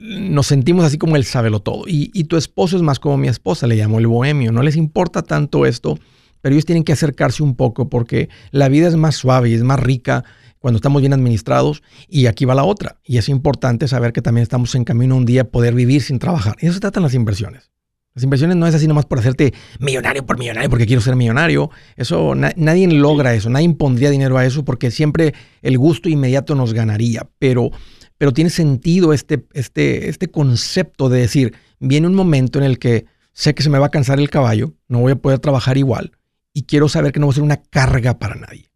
nos 0.01 0.47
sentimos 0.47 0.85
así 0.85 0.97
como 0.97 1.17
el 1.17 1.25
sábelo 1.25 1.59
todo. 1.59 1.89
Y, 1.89 2.13
y 2.15 2.25
tu 2.25 2.37
esposo 2.37 2.77
es 2.77 2.83
más 2.83 3.01
como 3.01 3.17
mi 3.17 3.27
esposa, 3.27 3.67
le 3.67 3.75
llamo 3.75 3.99
el 3.99 4.07
bohemio. 4.07 4.53
No 4.53 4.63
les 4.63 4.77
importa 4.77 5.23
tanto 5.23 5.67
esto, 5.67 5.99
pero 6.41 6.55
ellos 6.55 6.67
tienen 6.67 6.85
que 6.85 6.93
acercarse 6.93 7.43
un 7.43 7.57
poco 7.57 7.89
porque 7.89 8.29
la 8.53 8.69
vida 8.69 8.87
es 8.87 8.95
más 8.95 9.17
suave 9.17 9.51
y 9.51 9.55
es 9.55 9.65
más 9.65 9.81
rica 9.81 10.23
cuando 10.63 10.77
estamos 10.77 11.03
bien 11.03 11.13
administrados. 11.13 11.83
Y 12.09 12.27
aquí 12.27 12.47
va 12.47 12.55
la 12.55 12.65
otra. 12.65 12.97
Y 13.05 13.19
es 13.19 13.29
importante 13.29 13.87
saber 13.89 14.15
que 14.15 14.23
también 14.23 14.43
estamos 14.43 14.75
en 14.75 14.85
camino 14.85 15.17
un 15.17 15.27
día 15.27 15.43
a 15.43 15.45
poder 15.45 15.75
vivir 15.75 16.01
sin 16.01 16.19
trabajar. 16.19 16.57
Y 16.61 16.67
eso 16.67 16.75
se 16.75 16.81
tratan 16.81 17.03
las 17.03 17.13
inversiones. 17.13 17.71
Las 18.15 18.25
inversiones 18.25 18.57
no 18.57 18.67
es 18.67 18.75
así 18.75 18.87
nomás 18.87 19.07
por 19.07 19.19
hacerte 19.19 19.55
millonario 19.81 20.25
por 20.27 20.39
millonario 20.39 20.69
porque 20.69 20.87
quiero 20.87 21.03
ser 21.03 21.17
millonario. 21.17 21.71
Eso 21.97 22.35
nadie 22.35 22.87
logra 22.89 23.35
eso, 23.35 23.49
nadie 23.51 23.73
pondría 23.75 24.11
dinero 24.11 24.37
a 24.37 24.45
eso 24.45 24.65
porque 24.65 24.91
siempre 24.91 25.35
el 25.63 25.79
gusto 25.79 26.09
inmediato 26.09 26.55
nos 26.55 26.75
ganaría. 26.75 27.29
Pero, 27.39 27.71
pero 28.19 28.33
tiene 28.33 28.51
sentido 28.51 29.13
este, 29.13 29.47
este, 29.55 30.09
este 30.11 30.31
concepto 30.31 31.09
de 31.09 31.21
decir, 31.21 31.55
viene 31.81 32.07
un 32.07 32.15
momento 32.15 32.59
en 32.59 32.67
el 32.67 32.79
que 32.79 33.07
sé 33.33 33.55
que 33.55 33.63
se 33.63 33.71
me 33.71 33.79
va 33.79 33.87
a 33.87 33.91
cansar 33.91 34.21
el 34.21 34.29
caballo, 34.29 34.75
no 34.89 35.01
voy 35.01 35.13
a 35.13 35.17
poder 35.17 35.39
trabajar 35.39 35.79
igual 35.79 36.13
y 36.53 36.65
quiero 36.65 36.89
saber 36.89 37.13
que 37.13 37.21
no 37.21 37.27
voy 37.27 37.33
a 37.33 37.37
ser 37.37 37.45
una 37.45 37.63
carga 37.63 38.19
para 38.19 38.35
nadie. 38.35 38.72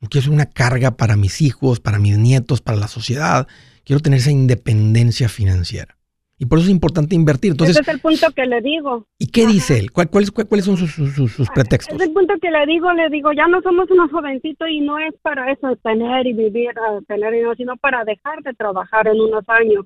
No 0.00 0.08
quiero 0.08 0.24
ser 0.24 0.32
una 0.32 0.46
carga 0.46 0.92
para 0.92 1.16
mis 1.16 1.42
hijos, 1.42 1.80
para 1.80 1.98
mis 1.98 2.18
nietos, 2.18 2.60
para 2.60 2.78
la 2.78 2.88
sociedad. 2.88 3.48
Quiero 3.84 4.00
tener 4.00 4.20
esa 4.20 4.30
independencia 4.30 5.28
financiera. 5.28 5.98
Y 6.40 6.46
por 6.46 6.58
eso 6.58 6.68
es 6.68 6.72
importante 6.72 7.16
invertir. 7.16 7.50
Entonces, 7.50 7.76
Ese 7.76 7.82
es 7.82 7.94
el 7.96 8.00
punto 8.00 8.30
que 8.30 8.46
le 8.46 8.60
digo. 8.60 9.06
¿Y 9.18 9.26
qué 9.26 9.44
dice 9.44 9.80
él? 9.80 9.90
¿Cuál, 9.90 10.08
cuáles, 10.08 10.30
cuáles 10.30 10.64
son 10.64 10.76
sus, 10.76 10.92
sus, 10.92 11.32
sus 11.32 11.50
pretextos? 11.50 11.96
Es 11.96 12.06
el 12.06 12.12
punto 12.12 12.34
que 12.40 12.50
le 12.50 12.64
digo, 12.66 12.92
le 12.92 13.08
digo, 13.08 13.32
ya 13.32 13.48
no 13.48 13.60
somos 13.60 13.90
unos 13.90 14.08
jovencitos 14.12 14.68
y 14.70 14.80
no 14.80 14.98
es 14.98 15.14
para 15.20 15.50
eso, 15.50 15.74
tener 15.82 16.28
y 16.28 16.34
vivir, 16.34 16.70
uh, 16.78 17.02
tener 17.02 17.32
dinero, 17.32 17.54
sino 17.56 17.76
para 17.76 18.04
dejar 18.04 18.40
de 18.44 18.54
trabajar 18.54 19.08
en 19.08 19.20
unos 19.20 19.42
años. 19.48 19.84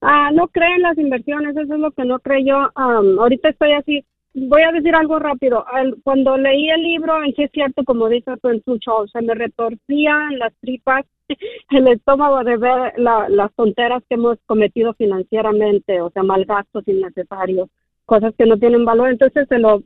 Ah, 0.00 0.30
no 0.32 0.48
cree 0.48 0.76
en 0.76 0.82
las 0.82 0.96
inversiones, 0.96 1.54
eso 1.54 1.74
es 1.74 1.80
lo 1.80 1.90
que 1.90 2.06
no 2.06 2.18
creo 2.20 2.40
yo. 2.42 2.82
Um, 2.82 3.18
ahorita 3.18 3.50
estoy 3.50 3.72
así, 3.72 4.02
voy 4.34 4.62
a 4.62 4.72
decir 4.72 4.94
algo 4.94 5.18
rápido. 5.18 5.64
El, 5.76 5.96
cuando 6.02 6.36
leí 6.36 6.68
el 6.70 6.82
libro, 6.82 7.22
en 7.22 7.34
sí 7.34 7.42
es 7.42 7.50
cierto, 7.52 7.84
como 7.84 8.08
dice 8.08 8.32
tú 8.42 8.48
en 8.48 8.62
su 8.64 8.78
show, 8.78 9.06
se 9.08 9.22
me 9.22 9.34
retorcían 9.34 10.38
las 10.38 10.52
tripas, 10.60 11.04
el 11.70 11.88
estómago 11.88 12.42
de 12.44 12.56
ver 12.56 12.92
la, 12.98 13.28
las 13.28 13.52
tonteras 13.54 14.02
que 14.08 14.14
hemos 14.14 14.38
cometido 14.46 14.94
financieramente, 14.94 16.00
o 16.00 16.10
sea, 16.10 16.22
mal 16.22 16.44
gastos 16.44 16.86
innecesarios, 16.86 17.68
cosas 18.04 18.34
que 18.36 18.46
no 18.46 18.58
tienen 18.58 18.84
valor. 18.84 19.10
Entonces 19.10 19.46
se 19.48 19.58
lo 19.58 19.82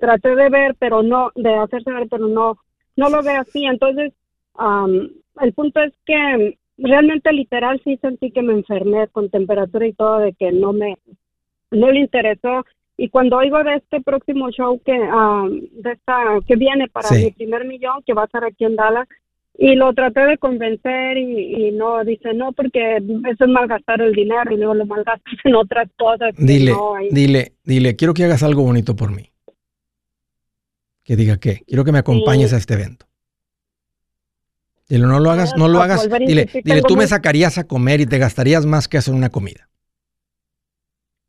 traté 0.00 0.34
de 0.34 0.48
ver, 0.50 0.76
pero 0.78 1.02
no, 1.02 1.30
de 1.34 1.54
hacerse 1.54 1.90
ver, 1.90 2.08
pero 2.10 2.28
no, 2.28 2.58
no 2.96 3.08
lo 3.08 3.22
veo 3.22 3.40
así. 3.40 3.64
Entonces, 3.64 4.12
um, 4.58 5.08
el 5.40 5.52
punto 5.52 5.80
es 5.80 5.92
que 6.04 6.58
realmente 6.78 7.32
literal 7.32 7.80
sí 7.84 7.98
sentí 7.98 8.30
que 8.30 8.42
me 8.42 8.52
enfermé 8.52 9.08
con 9.08 9.30
temperatura 9.30 9.86
y 9.86 9.92
todo, 9.92 10.18
de 10.18 10.32
que 10.34 10.52
no 10.52 10.72
me, 10.72 10.96
no 11.70 11.90
le 11.90 12.00
interesó 12.00 12.64
y 13.00 13.08
cuando 13.10 13.36
oigo 13.38 13.62
de 13.64 13.76
este 13.76 14.00
próximo 14.02 14.50
show 14.50 14.80
que 14.84 14.92
um, 14.92 15.60
de 15.82 15.92
esta 15.92 16.16
que 16.46 16.56
viene 16.56 16.88
para 16.88 17.08
Sí. 17.08 17.24
mi 17.26 17.30
primer 17.30 17.64
millón 17.64 18.02
que 18.04 18.12
va 18.12 18.22
a 18.22 18.24
estar 18.26 18.44
aquí 18.44 18.64
en 18.64 18.74
Dallas 18.76 19.06
y 19.60 19.74
lo 19.76 19.92
traté 19.94 20.20
de 20.26 20.36
convencer 20.38 21.16
y, 21.16 21.68
y 21.68 21.70
no 21.72 22.04
dice 22.04 22.34
no 22.34 22.52
porque 22.52 22.96
eso 22.96 23.44
es 23.44 23.48
malgastar 23.50 24.00
el 24.00 24.12
dinero 24.12 24.52
y 24.52 24.56
luego 24.56 24.74
lo 24.74 24.84
malgastas 24.84 25.32
en 25.44 25.54
otras 25.54 25.88
cosas 25.96 26.34
Dile, 26.36 26.72
no 26.72 26.94
dile, 27.10 27.52
dile, 27.64 27.94
quiero 27.96 28.14
que 28.14 28.24
hagas 28.24 28.42
algo 28.42 28.62
bonito 28.64 28.94
por 28.96 29.10
mí. 29.14 29.30
Que 31.04 31.16
diga 31.16 31.38
qué. 31.38 31.62
Quiero 31.66 31.84
que 31.84 31.92
me 31.92 32.00
acompañes 32.00 32.50
Sí. 32.50 32.54
a 32.56 32.58
este 32.58 32.74
evento. 32.74 33.06
Dile, 34.90 35.06
no 35.06 35.20
lo 35.20 35.30
hagas, 35.30 35.56
no 35.56 35.66
lo 35.68 35.80
hagas. 35.80 36.06
Dile, 36.18 36.48
dile, 36.64 36.82
tú 36.82 36.96
me 36.96 37.06
sacarías 37.06 37.56
a 37.58 37.64
comer 37.64 38.00
y 38.02 38.06
te 38.06 38.18
gastarías 38.18 38.66
más 38.66 38.88
que 38.88 38.98
hacer 38.98 39.14
una 39.14 39.30
comida. 39.30 39.68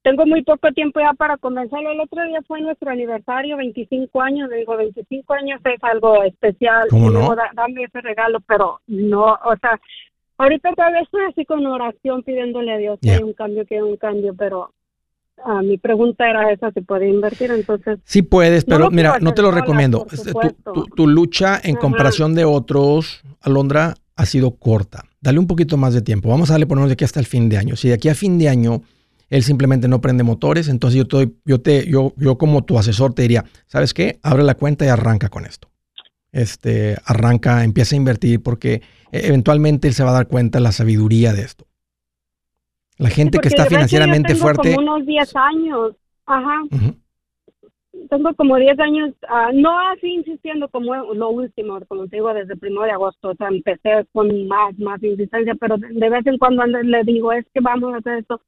Tengo 0.01 0.25
muy 0.25 0.43
poco 0.43 0.71
tiempo 0.71 0.99
ya 1.01 1.13
para 1.13 1.37
convencerlo. 1.37 1.91
El 1.91 1.99
otro 1.99 2.23
día 2.25 2.39
fue 2.47 2.61
nuestro 2.61 2.89
aniversario, 2.89 3.57
25 3.57 4.21
años. 4.21 4.49
Le 4.49 4.57
digo, 4.57 4.77
25 4.77 5.33
años 5.33 5.59
es 5.65 5.83
algo 5.83 6.23
especial. 6.23 6.87
¿Cómo 6.89 7.09
no? 7.09 7.35
"Da- 7.35 7.51
dame 7.53 7.83
ese 7.83 7.99
regalo, 8.01 8.39
pero 8.47 8.79
no, 8.87 9.25
o 9.33 9.55
sea, 9.59 9.79
ahorita 10.37 10.73
todavía 10.73 11.01
estoy 11.01 11.21
así 11.29 11.45
con 11.45 11.65
oración 11.65 12.23
pidiéndole 12.23 12.73
a 12.73 12.77
Dios 12.77 12.99
que 13.01 13.11
hay 13.11 13.23
un 13.23 13.33
cambio, 13.33 13.65
que 13.65 13.75
hay 13.75 13.81
un 13.81 13.97
cambio, 13.97 14.33
pero 14.37 14.71
ah, 15.45 15.61
mi 15.61 15.77
pregunta 15.77 16.29
era 16.29 16.49
esa, 16.51 16.71
si 16.71 16.79
puede 16.81 17.09
invertir. 17.09 17.51
Entonces, 17.51 17.99
Sí 18.05 18.21
puedes, 18.21 18.63
pero 18.65 18.89
mira, 18.91 19.19
no 19.19 19.33
te 19.33 19.41
lo 19.41 19.51
recomiendo. 19.51 20.05
tu, 20.05 20.73
tu- 20.73 20.85
tu 20.95 21.07
lucha 21.07 21.59
en 21.61 21.71
Ajá. 21.71 21.79
comparación 21.81 22.35
de 22.35 22.45
otros, 22.45 23.21
Alondra, 23.41 23.95
ha 24.15 24.25
sido 24.25 24.51
corta. 24.51 25.03
Dale 25.21 25.39
un 25.39 25.47
poquito 25.47 25.75
más 25.75 25.93
de 25.93 26.01
tiempo. 26.01 26.29
Vamos 26.29 26.49
a 26.49 26.53
darle 26.53 26.67
por 26.67 26.77
lo 26.77 26.81
menos 26.81 26.89
de 26.89 26.93
aquí 26.93 27.03
hasta 27.03 27.19
el 27.19 27.25
fin 27.25 27.49
de 27.49 27.57
año. 27.57 27.75
Si 27.75 27.89
de 27.89 27.95
aquí 27.95 28.07
a 28.07 28.15
fin 28.15 28.37
de 28.39 28.47
año 28.47 28.81
él 29.29 29.43
simplemente 29.43 29.87
no 29.87 30.01
prende 30.01 30.23
motores, 30.23 30.67
entonces 30.67 30.97
yo 30.97 31.07
te, 31.07 31.31
yo 31.45 31.61
te, 31.61 31.85
yo, 31.89 32.13
yo 32.17 32.37
como 32.37 32.63
tu 32.63 32.77
asesor 32.77 33.13
te 33.13 33.21
diría, 33.23 33.45
¿sabes 33.67 33.93
qué? 33.93 34.19
Abre 34.23 34.43
la 34.43 34.55
cuenta 34.55 34.85
y 34.85 34.89
arranca 34.89 35.29
con 35.29 35.45
esto. 35.45 35.69
Este, 36.31 36.97
arranca, 37.05 37.63
empieza 37.63 37.95
a 37.95 37.97
invertir 37.97 38.41
porque 38.43 38.73
eh, 38.75 38.81
eventualmente 39.11 39.87
él 39.87 39.93
se 39.93 40.03
va 40.03 40.11
a 40.11 40.13
dar 40.13 40.27
cuenta 40.27 40.59
de 40.59 40.63
la 40.63 40.71
sabiduría 40.71 41.33
de 41.33 41.41
esto. 41.41 41.65
La 42.97 43.09
gente 43.09 43.39
que 43.39 43.47
está 43.47 43.63
verdad 43.63 43.69
yo 43.69 43.75
financieramente 43.75 44.33
tengo 44.33 44.41
fuerte. 44.41 44.75
Como 44.75 44.93
unos 44.93 45.05
10 45.07 45.33
años. 45.35 45.95
Ajá. 46.25 46.61
Ujú. 46.69 46.95
tengo 48.09 48.33
como 48.35 48.57
10 48.57 48.77
años, 48.79 49.13
ah, 49.27 49.49
no 49.53 49.79
así 49.91 50.07
insistiendo 50.13 50.67
como 50.69 50.93
lo 51.13 51.29
último, 51.29 51.79
como 51.87 52.07
te 52.07 52.17
digo, 52.17 52.33
desde 52.33 52.53
el 52.53 52.59
primero 52.59 52.83
de 52.83 52.91
agosto, 52.91 53.29
o 53.29 53.35
sea, 53.35 53.47
empecé 53.47 54.05
con 54.11 54.47
más, 54.47 54.77
más 54.77 55.01
insistencia, 55.01 55.55
pero 55.59 55.77
de, 55.77 56.09
vez 56.09 56.25
en 56.27 56.37
cuando 56.37 56.61
ando- 56.61 56.83
le 56.83 57.03
digo, 57.03 57.31
es 57.33 57.45
que 57.53 57.61
vamos 57.61 57.93
a 57.93 57.97
hacer 57.97 58.19
esto. 58.19 58.41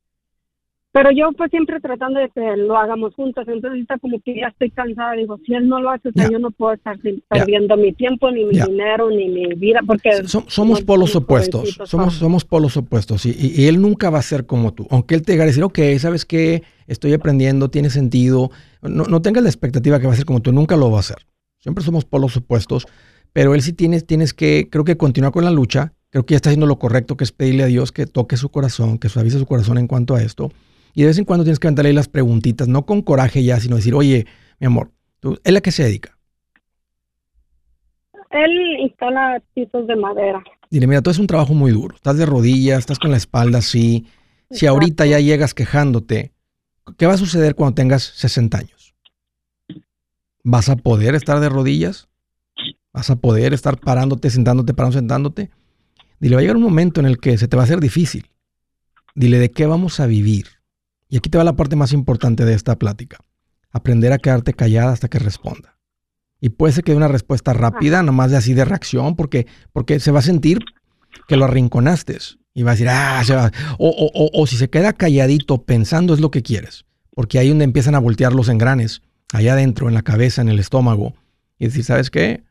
Pero 0.94 1.10
yo 1.12 1.32
pues 1.38 1.50
siempre 1.52 1.80
tratando 1.80 2.20
de 2.20 2.30
que 2.30 2.42
lo 2.58 2.76
hagamos 2.78 3.16
juntos, 3.16 3.46
entonces 3.48 3.70
ahorita 3.70 3.98
como 4.00 4.20
que 4.20 4.36
ya 4.36 4.48
estoy 4.48 4.72
cansada, 4.72 5.14
digo, 5.14 5.40
si 5.46 5.54
él 5.54 5.70
no 5.70 5.80
lo 5.82 5.90
hace, 5.90 6.10
o 6.10 6.12
sea, 6.12 6.26
Ya. 6.26 6.32
yo 6.32 6.40
no 6.40 6.52
puedo 6.52 6.74
estar 6.74 6.98
perdiendo 7.30 7.78
mi 7.78 7.94
tiempo, 7.94 8.30
ni 8.30 8.44
mi 8.44 8.60
dinero, 8.60 9.10
ni 9.10 9.30
mi 9.30 9.46
vida, 9.56 9.80
porque... 9.88 10.28
So- 10.28 10.44
somos 10.48 10.82
polos 10.82 11.16
opuestos. 11.16 11.80
Somos, 11.86 12.16
somos 12.16 12.44
polos 12.44 12.76
opuestos. 12.76 13.26
Y, 13.26 13.30
y- 13.30 13.62
y 13.62 13.68
él 13.68 13.82
nunca 13.82 14.10
va 14.10 14.20
a 14.20 14.22
ser 14.22 14.46
como 14.46 14.74
tú. 14.74 14.86
Aunque 14.90 15.16
él 15.16 15.22
te 15.22 15.32
diga 15.32 15.46
decir, 15.46 15.64
ok, 15.64 15.80
¿sabes 15.98 16.26
qué? 16.26 16.64
Estoy 16.88 17.14
aprendiendo, 17.14 17.70
tiene 17.70 17.90
sentido. 17.90 18.52
No, 18.82 19.06
no 19.06 19.22
tengas 19.22 19.44
la 19.44 19.50
expectativa 19.50 19.98
que 20.00 20.08
va 20.08 20.14
a 20.14 20.18
ser 20.18 20.26
como 20.26 20.42
tú. 20.42 20.52
Nunca 20.52 20.76
lo 20.76 20.92
va 20.92 20.98
a 20.98 21.02
hacer. 21.02 21.20
Siempre 21.60 21.86
somos 21.86 22.04
polos 22.04 22.36
opuestos. 22.36 22.86
Pero 23.32 23.56
él 23.56 23.62
sí 23.62 23.72
tienes, 23.72 24.06
tienes 24.06 24.34
que, 24.34 24.68
creo 24.70 24.84
que 24.84 24.98
continuar 24.98 25.32
con 25.32 25.46
la 25.46 25.52
lucha. 25.52 25.94
Creo 26.10 26.26
que 26.26 26.34
ya 26.34 26.36
está 26.36 26.50
haciendo 26.50 26.66
lo 26.68 26.80
correcto, 26.80 27.16
que 27.16 27.24
es 27.24 27.32
pedirle 27.32 27.64
a 27.64 27.68
Dios 27.68 27.94
que 27.94 28.08
toque 28.08 28.36
su 28.36 28.50
corazón, 28.50 28.98
que 28.98 29.08
suavice 29.08 29.40
su 29.40 29.46
corazón 29.46 29.78
en 29.78 29.88
cuanto 29.88 30.16
a 30.16 30.22
esto. 30.22 30.52
Y 30.94 31.02
de 31.02 31.08
vez 31.08 31.18
en 31.18 31.26
cuando 31.26 31.44
tienes 31.44 31.60
que 31.60 31.68
aventarle 31.68 31.90
ahí 31.90 31.96
las 31.96 32.10
preguntitas, 32.10 32.68
no 32.68 32.86
con 32.86 33.02
coraje 33.02 33.44
ya, 33.44 33.60
sino 33.60 33.76
decir, 33.76 33.94
oye, 33.96 34.26
mi 34.60 34.68
amor, 34.68 34.92
¿tú, 35.20 35.40
¿él 35.44 35.58
a 35.58 35.62
qué 35.62 35.72
se 35.72 35.84
dedica? 35.84 36.18
Él 38.32 38.52
instala 38.80 39.42
pisos 39.54 39.88
de 39.88 39.96
madera. 39.96 40.44
Dile, 40.70 40.88
mira, 40.88 41.02
tú 41.02 41.10
es 41.10 41.20
un 41.20 41.28
trabajo 41.28 41.54
muy 41.54 41.72
duro. 41.72 41.96
Estás 41.96 42.18
de 42.18 42.26
rodillas, 42.26 42.80
estás 42.80 42.98
con 42.98 43.12
la 43.12 43.18
espalda 43.18 43.60
así. 43.60 44.08
Si 44.50 44.68
ahorita 44.68 45.06
ya 45.06 45.20
llegas 45.20 45.54
quejándote, 45.54 46.32
¿qué 46.98 47.08
va 47.08 47.14
a 47.14 47.18
suceder 47.18 47.56
cuando 47.56 47.76
tengas 47.76 48.04
60 48.04 48.58
años? 48.58 48.96
¿Vas 50.44 50.70
a 50.70 50.76
poder 50.76 51.16
estar 51.16 51.40
de 51.40 51.50
rodillas? 51.50 52.08
¿Vas 52.94 53.10
a 53.10 53.16
poder 53.18 53.54
estar 53.54 53.80
parándote, 53.80 54.30
sentándote, 54.30 54.74
parando, 54.74 54.98
sentándote? 54.98 55.50
Dile, 56.20 56.36
va 56.36 56.40
a 56.40 56.42
llegar 56.42 56.58
un 56.58 56.64
momento 56.64 57.00
en 57.00 57.08
el 57.08 57.20
que 57.20 57.38
se 57.38 57.48
te 57.48 57.56
va 57.56 57.64
a 57.64 57.66
hacer 57.66 57.80
difícil. 57.80 58.30
Dile, 59.16 59.40
¿de 59.40 59.52
qué 59.52 59.66
vamos 59.66 60.00
a 60.00 60.08
vivir? 60.08 60.48
Y 61.12 61.18
aquí 61.18 61.30
te 61.30 61.38
va 61.38 61.44
la 61.44 61.58
parte 61.58 61.76
más 61.76 61.92
importante 61.92 62.46
de 62.46 62.54
esta 62.54 62.80
plática. 62.80 63.18
Aprender 63.70 64.14
a 64.14 64.18
quedarte 64.18 64.54
callada 64.54 64.94
hasta 64.94 65.10
que 65.10 65.20
responda. 65.20 65.78
Y 66.40 66.50
puede 66.50 66.72
ser 66.74 66.86
que 66.86 66.94
dé 66.94 66.98
una 66.98 67.10
respuesta 67.10 67.52
rápida, 67.52 68.02
nomás 68.02 68.32
de 68.32 68.38
así 68.38 68.54
de 68.54 68.64
reacción, 68.64 69.18
porque, 69.18 69.46
porque 69.74 70.00
se 70.00 70.12
va 70.12 70.20
a 70.20 70.24
sentir 70.24 70.60
que 71.28 71.36
lo 71.36 71.46
arrinconaste. 71.46 72.18
Y 72.54 72.64
va 72.64 72.72
a 72.72 72.74
decir, 72.76 72.88
ah, 72.90 73.22
se 73.26 73.36
va. 73.36 73.52
O, 73.78 73.90
o, 73.90 74.10
o, 74.14 74.42
o 74.42 74.48
si 74.48 74.56
se 74.56 74.70
queda 74.70 74.94
calladito 74.94 75.64
pensando 75.64 76.14
es 76.14 76.22
lo 76.22 76.32
que 76.32 76.44
quieres. 76.44 76.86
Porque 77.14 77.40
ahí 77.40 77.50
donde 77.50 77.66
empiezan 77.66 77.96
a 77.96 78.00
voltear 78.00 78.34
los 78.34 78.48
engranes, 78.48 79.02
allá 79.34 79.52
adentro, 79.52 79.90
en 79.90 79.94
la 79.94 80.04
cabeza, 80.04 80.42
en 80.42 80.48
el 80.48 80.60
estómago. 80.60 81.14
Y 81.60 81.66
decir, 81.66 81.84
¿sabes 81.84 82.10
qué? 82.10 82.46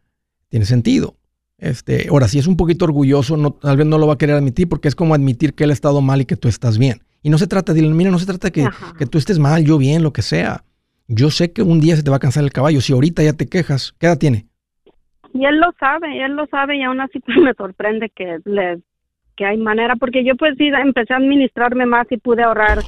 Tiene 0.51 0.67
sentido. 0.67 1.17
Este, 1.57 2.09
ahora, 2.11 2.29
si 2.29 2.39
es 2.39 2.47
un 2.47 2.59
poquito 2.59 2.85
orgulloso, 2.85 3.39
no, 3.39 3.55
tal 3.55 3.79
vez 3.79 3.87
no 3.87 3.97
lo 3.97 4.07
va 4.07 4.15
a 4.15 4.19
querer 4.19 4.37
admitir 4.37 4.69
porque 4.69 4.89
es 4.89 4.95
como 4.95 5.15
admitir 5.15 5.55
que 5.55 5.65
él 5.65 5.71
ha 5.71 5.73
estado 5.73 6.03
mal 6.03 6.21
y 6.21 6.27
que 6.27 6.37
tú 6.37 6.47
estás 6.47 6.77
bien. 6.77 7.01
Y 7.23 7.31
no 7.31 7.39
se 7.39 7.47
trata 7.47 7.73
de, 7.73 7.83
mira, 7.83 8.11
no 8.11 8.19
se 8.19 8.27
trata 8.27 8.51
que, 8.51 8.69
que 8.99 9.07
tú 9.07 9.19
estés 9.19 9.39
mal, 9.39 9.65
yo 9.65 9.79
bien, 9.79 10.03
lo 10.03 10.13
que 10.13 10.23
sea. 10.23 10.65
Yo 11.07 11.31
sé 11.31 11.53
que 11.53 11.63
un 11.63 11.81
día 11.81 11.97
se 11.97 12.03
te 12.03 12.11
va 12.11 12.17
a 12.17 12.21
cansar 12.21 12.45
el 12.45 12.53
caballo. 12.53 12.81
Si 12.81 12.93
ahorita 12.93 13.23
ya 13.23 13.33
te 13.33 13.49
quejas, 13.49 13.95
¿qué 13.99 14.07
edad 14.07 14.19
tiene? 14.19 14.47
Y 15.33 15.45
él 15.45 15.59
lo 15.59 15.73
sabe, 15.79 16.25
él 16.25 16.33
lo 16.33 16.47
sabe 16.47 16.77
y 16.77 16.83
aún 16.83 17.01
así 17.01 17.21
pues 17.21 17.37
me 17.39 17.55
sorprende 17.55 18.11
que 18.11 18.39
le 18.45 18.81
que 19.37 19.47
hay 19.47 19.57
manera, 19.57 19.97
porque 19.97 20.23
yo 20.23 20.37
pues 20.37 20.55
sí 20.59 20.67
empecé 20.67 21.15
a 21.15 21.17
administrarme 21.17 21.87
más 21.87 22.07
y 22.11 22.19
pude 22.19 22.43
ahorrar 22.43 22.81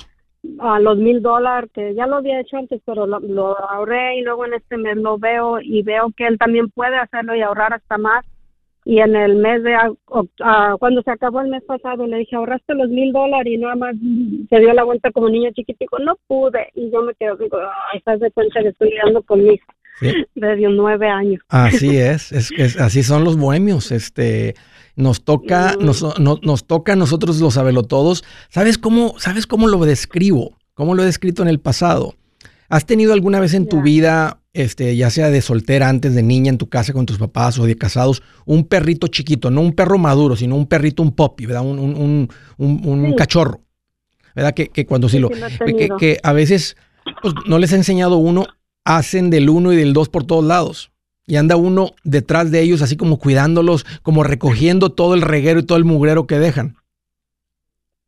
a 0.58 0.80
los 0.80 0.98
mil 0.98 1.22
dólares, 1.22 1.70
que 1.72 1.94
ya 1.94 2.06
lo 2.06 2.16
había 2.16 2.40
hecho 2.40 2.58
antes, 2.58 2.82
pero 2.84 3.06
lo, 3.06 3.20
lo 3.20 3.58
ahorré 3.58 4.18
y 4.18 4.22
luego 4.22 4.44
en 4.44 4.54
este 4.54 4.76
mes 4.76 4.96
lo 4.96 5.18
veo 5.18 5.60
y 5.62 5.82
veo 5.82 6.12
que 6.14 6.26
él 6.26 6.36
también 6.36 6.68
puede 6.68 6.98
hacerlo 6.98 7.34
y 7.34 7.40
ahorrar 7.40 7.72
hasta 7.72 7.96
más. 7.96 8.26
Y 8.84 8.98
en 8.98 9.14
el 9.14 9.36
mes 9.36 9.62
de, 9.62 9.74
ah, 9.74 10.76
cuando 10.78 11.02
se 11.02 11.10
acabó 11.12 11.40
el 11.40 11.48
mes 11.48 11.62
pasado, 11.64 12.06
le 12.06 12.18
dije, 12.18 12.34
ahorraste 12.34 12.74
los 12.74 12.88
mil 12.88 13.12
dólares 13.12 13.52
y 13.52 13.58
nada 13.58 13.76
más 13.76 13.94
se 14.50 14.58
dio 14.58 14.72
la 14.72 14.82
vuelta 14.84 15.12
como 15.12 15.28
niño 15.28 15.50
chiquitico, 15.54 15.98
no 16.00 16.16
pude. 16.26 16.68
Y 16.74 16.90
yo 16.90 17.02
me 17.02 17.14
quedo, 17.14 17.36
digo, 17.36 17.58
estás 17.94 18.18
de 18.20 18.30
cuenta 18.32 18.60
que 18.60 18.68
estoy 18.68 18.90
lidiando 18.90 19.22
con 19.22 19.42
mi 19.44 19.54
hija 19.54 19.66
Sí. 20.00 20.10
de 20.34 20.56
nueve 20.68 21.06
años. 21.08 21.40
Así 21.48 21.96
es, 21.96 22.32
es, 22.32 22.50
es- 22.56 22.80
así 22.80 23.02
son 23.04 23.22
los 23.24 23.36
bohemios. 23.36 23.92
Este, 23.92 24.54
nos 24.96 25.24
toca, 25.24 25.76
Mm. 25.78 25.84
nos, 25.84 26.18
no- 26.18 26.38
nos 26.42 26.66
toca 26.66 26.94
a 26.94 26.96
nosotros 26.96 27.40
los 27.40 27.54
sabelotodos. 27.54 28.24
¿Sabes 28.48 28.78
cómo, 28.78 29.14
sabes 29.18 29.46
cómo 29.46 29.68
lo 29.68 29.78
describo? 29.78 30.56
¿Cómo 30.74 30.94
lo 30.94 31.02
he 31.02 31.06
descrito 31.06 31.42
en 31.42 31.48
el 31.48 31.60
pasado? 31.60 32.14
¿Has 32.72 32.86
tenido 32.86 33.12
alguna 33.12 33.38
vez 33.38 33.52
en 33.52 33.66
tu 33.68 33.82
vida, 33.82 34.40
este, 34.54 34.96
ya 34.96 35.10
sea 35.10 35.28
de 35.28 35.42
soltera, 35.42 35.90
antes 35.90 36.14
de 36.14 36.22
niña, 36.22 36.48
en 36.48 36.56
tu 36.56 36.70
casa 36.70 36.94
con 36.94 37.04
tus 37.04 37.18
papás 37.18 37.58
o 37.58 37.66
de 37.66 37.76
casados, 37.76 38.22
un 38.46 38.64
perrito 38.64 39.08
chiquito, 39.08 39.50
no 39.50 39.60
un 39.60 39.72
perro 39.74 39.98
maduro, 39.98 40.36
sino 40.36 40.56
un 40.56 40.66
perrito, 40.66 41.02
un 41.02 41.12
puppy, 41.12 41.44
¿verdad? 41.44 41.66
Un, 41.66 41.78
un, 41.78 41.94
un, 41.94 42.28
un- 42.56 43.00
un 43.04 43.10
Sí. 43.10 43.16
cachorro, 43.16 43.60
¿verdad? 44.34 44.54
Que, 44.54 44.68
que 44.68 44.86
cuando 44.86 45.10
sí, 45.10 45.18
Sí, 45.18 45.20
lo, 45.20 45.28
que, 45.28 45.90
que 45.98 46.18
a 46.22 46.32
veces 46.32 46.76
pues 47.20 47.34
no 47.46 47.58
les 47.58 47.74
ha 47.74 47.76
enseñado 47.76 48.16
uno, 48.16 48.46
hacen 48.86 49.28
del 49.28 49.50
uno 49.50 49.74
y 49.74 49.76
del 49.76 49.92
dos 49.92 50.08
por 50.08 50.24
todos 50.24 50.44
lados. 50.44 50.92
Y 51.26 51.36
anda 51.36 51.56
uno 51.56 51.90
detrás 52.04 52.50
de 52.50 52.62
ellos, 52.62 52.80
así 52.80 52.96
como 52.96 53.18
cuidándolos, 53.18 53.84
como 54.02 54.24
recogiendo 54.24 54.92
todo 54.92 55.12
el 55.14 55.20
reguero 55.20 55.60
y 55.60 55.64
todo 55.64 55.76
el 55.76 55.84
mugrero 55.84 56.26
que 56.26 56.38
dejan. 56.38 56.76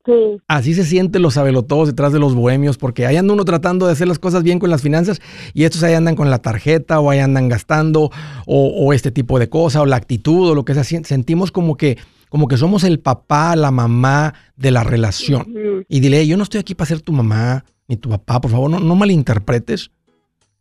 Sí. 0.05 0.13
Así 0.49 0.75
se 0.75 0.85
sienten 0.85 1.23
los 1.23 1.35
todos 1.67 1.89
detrás 1.89 2.13
de 2.13 2.19
los 2.19 2.35
bohemios, 2.35 2.77
porque 2.77 3.07
ahí 3.07 3.17
anda 3.17 3.33
uno 3.33 3.45
tratando 3.45 3.87
de 3.87 3.93
hacer 3.93 4.07
las 4.07 4.19
cosas 4.19 4.43
bien 4.43 4.59
con 4.59 4.69
las 4.69 4.83
finanzas 4.83 5.21
y 5.55 5.65
estos 5.65 5.83
ahí 5.83 5.95
andan 5.95 6.15
con 6.15 6.31
la 6.31 6.39
tarjeta 6.39 7.01
o 7.01 7.11
ahí 7.11 7.21
andan 7.21 7.49
gastando 7.49 8.11
o, 8.47 8.93
este 8.93 9.11
tipo 9.11 9.39
de 9.39 9.49
cosas 9.49 9.83
o 9.83 9.87
la 9.87 9.97
actitud 9.97 10.51
o 10.51 10.55
lo 10.55 10.65
que 10.65 10.75
sea. 10.75 10.85
Sentimos 10.85 11.51
como 11.51 11.77
que, 11.77 11.97
como 12.29 12.49
que 12.49 12.59
somos 12.59 12.85
el 12.85 13.01
papá, 13.01 13.57
la 13.57 13.71
mamá 13.71 14.35
de 14.57 14.71
la 14.71 14.85
relación. 14.85 15.85
Y 15.89 16.01
dile, 16.01 16.27
yo 16.27 16.37
no 16.37 16.43
estoy 16.43 16.61
aquí 16.61 16.75
para 16.75 16.89
ser 16.89 17.01
tu 17.01 17.13
mamá 17.13 17.65
ni 17.89 17.97
tu 17.97 18.09
papá, 18.11 18.41
por 18.41 18.51
favor, 18.51 18.71
no, 18.71 18.81
no 18.81 18.95
malinterpretes. 18.97 19.91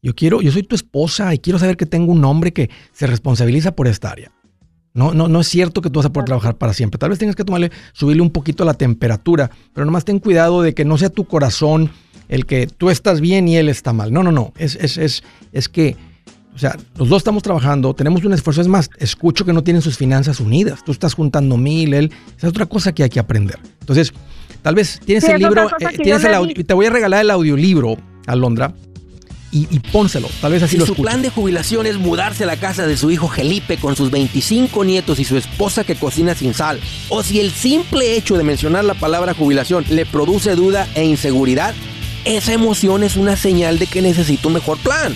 Yo 0.02 0.14
quiero, 0.16 0.42
yo 0.42 0.52
soy 0.52 0.64
tu 0.64 0.76
esposa 0.76 1.34
y 1.34 1.40
quiero 1.40 1.60
saber 1.60 1.78
que 1.78 1.86
tengo 1.86 2.12
un 2.12 2.24
hombre 2.26 2.52
que 2.52 2.70
se 2.92 3.08
responsabiliza 3.08 3.74
por 3.76 3.88
esta 3.88 4.12
área. 4.12 4.32
No, 4.94 5.12
no, 5.12 5.28
no 5.28 5.42
es 5.42 5.48
cierto 5.48 5.82
que 5.82 5.90
tú 5.90 6.00
vas 6.00 6.06
a 6.06 6.14
poder 6.14 6.26
trabajar 6.26 6.56
para 6.56 6.72
siempre. 6.74 7.00
Tal 7.00 7.10
vez 7.10 7.18
tengas 7.18 7.36
que 7.36 7.44
tomarle, 7.44 7.72
subirle 7.94 8.22
un 8.22 8.30
poquito 8.30 8.64
la 8.64 8.76
temperatura, 8.76 9.50
pero 9.74 9.86
nomás 9.86 10.06
ten 10.06 10.20
cuidado 10.20 10.62
de 10.62 10.76
que 10.76 10.86
no 10.86 11.00
sea 11.00 11.10
tu 11.10 11.26
corazón 11.26 11.90
el 12.30 12.46
que 12.46 12.68
tú 12.68 12.92
estás 12.92 13.20
bien 13.20 13.48
y 13.48 13.58
él 13.58 13.70
está 13.70 13.92
mal. 13.92 14.14
No, 14.14 14.22
no, 14.22 14.32
no. 14.32 14.54
Es, 14.56 14.76
es, 14.76 14.98
es, 14.98 15.24
es 15.52 15.68
que, 15.68 15.96
o 16.54 16.60
sea, 16.60 16.78
los 16.96 17.10
dos 17.10 17.18
estamos 17.18 17.42
trabajando, 17.42 17.96
tenemos 17.96 18.24
un 18.24 18.34
esfuerzo. 18.34 18.62
Es 18.62 18.68
más, 18.68 18.92
escucho 19.00 19.46
que 19.46 19.54
no 19.54 19.64
tienen 19.64 19.82
sus 19.82 19.98
finanzas 19.98 20.40
unidas. 20.40 20.84
Tú 20.86 20.92
estás 20.92 21.16
juntando 21.16 21.58
mil, 21.58 21.96
él. 21.96 22.12
Esa 22.38 22.48
es 22.48 22.52
otra 22.52 22.68
cosa 22.68 22.94
que 22.94 23.02
hay 23.02 23.10
que 23.10 23.20
aprender. 23.20 23.58
Entonces, 23.80 24.14
tal 24.62 24.76
vez 24.76 25.00
tienes 25.04 25.24
el 25.24 25.42
libro, 25.42 25.70
eh, 25.80 25.98
tienes 26.04 26.24
el 26.24 26.66
te 26.66 26.74
voy 26.76 26.86
a 26.86 26.92
regalar 26.92 27.22
el 27.22 27.32
audiolibro, 27.32 27.98
Alondra 28.28 28.76
y, 29.54 29.80
pónselo. 29.80 30.30
Tal 30.42 30.52
vez 30.52 30.64
así 30.64 30.72
si 30.74 30.78
lo 30.80 30.86
su 30.88 30.96
plan 30.96 31.22
de 31.22 31.30
jubilación 31.30 31.86
es 31.86 31.98
mudarse 31.98 32.44
a 32.44 32.48
la 32.48 32.58
casa 32.58 32.88
de 32.88 32.98
su 32.98 33.12
hijo 33.12 33.28
Felipe 33.28 33.78
con 33.78 33.96
sus 33.96 34.10
25 34.10 34.84
nietos 34.84 35.20
y 35.20 35.26
su 35.26 35.38
esposa 35.38 35.84
que 35.84 35.96
cocina 35.96 36.34
sin 36.34 36.54
sal, 36.56 36.80
o 37.10 37.22
si 37.22 37.40
el 37.40 37.52
simple 37.52 38.16
hecho 38.16 38.36
de 38.36 38.44
mencionar 38.44 38.84
la 38.84 38.96
palabra 38.96 39.34
jubilación 39.34 39.86
le 39.90 40.06
produce 40.06 40.56
duda 40.56 40.88
e 40.96 41.06
inseguridad, 41.06 41.76
esa 42.26 42.54
emoción 42.54 43.04
es 43.04 43.16
una 43.16 43.36
señal 43.36 43.78
de 43.78 43.88
que 43.88 44.02
necesita 44.02 44.48
un 44.48 44.56
mejor 44.56 44.80
plan. 44.80 45.16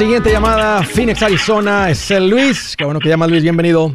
Siguiente 0.00 0.32
llamada, 0.32 0.82
Phoenix, 0.82 1.22
Arizona, 1.22 1.90
es 1.90 2.10
el 2.10 2.30
Luis. 2.30 2.74
Qué 2.74 2.86
bueno 2.86 3.00
que 3.00 3.10
llamas, 3.10 3.28
Luis, 3.28 3.42
bienvenido. 3.42 3.90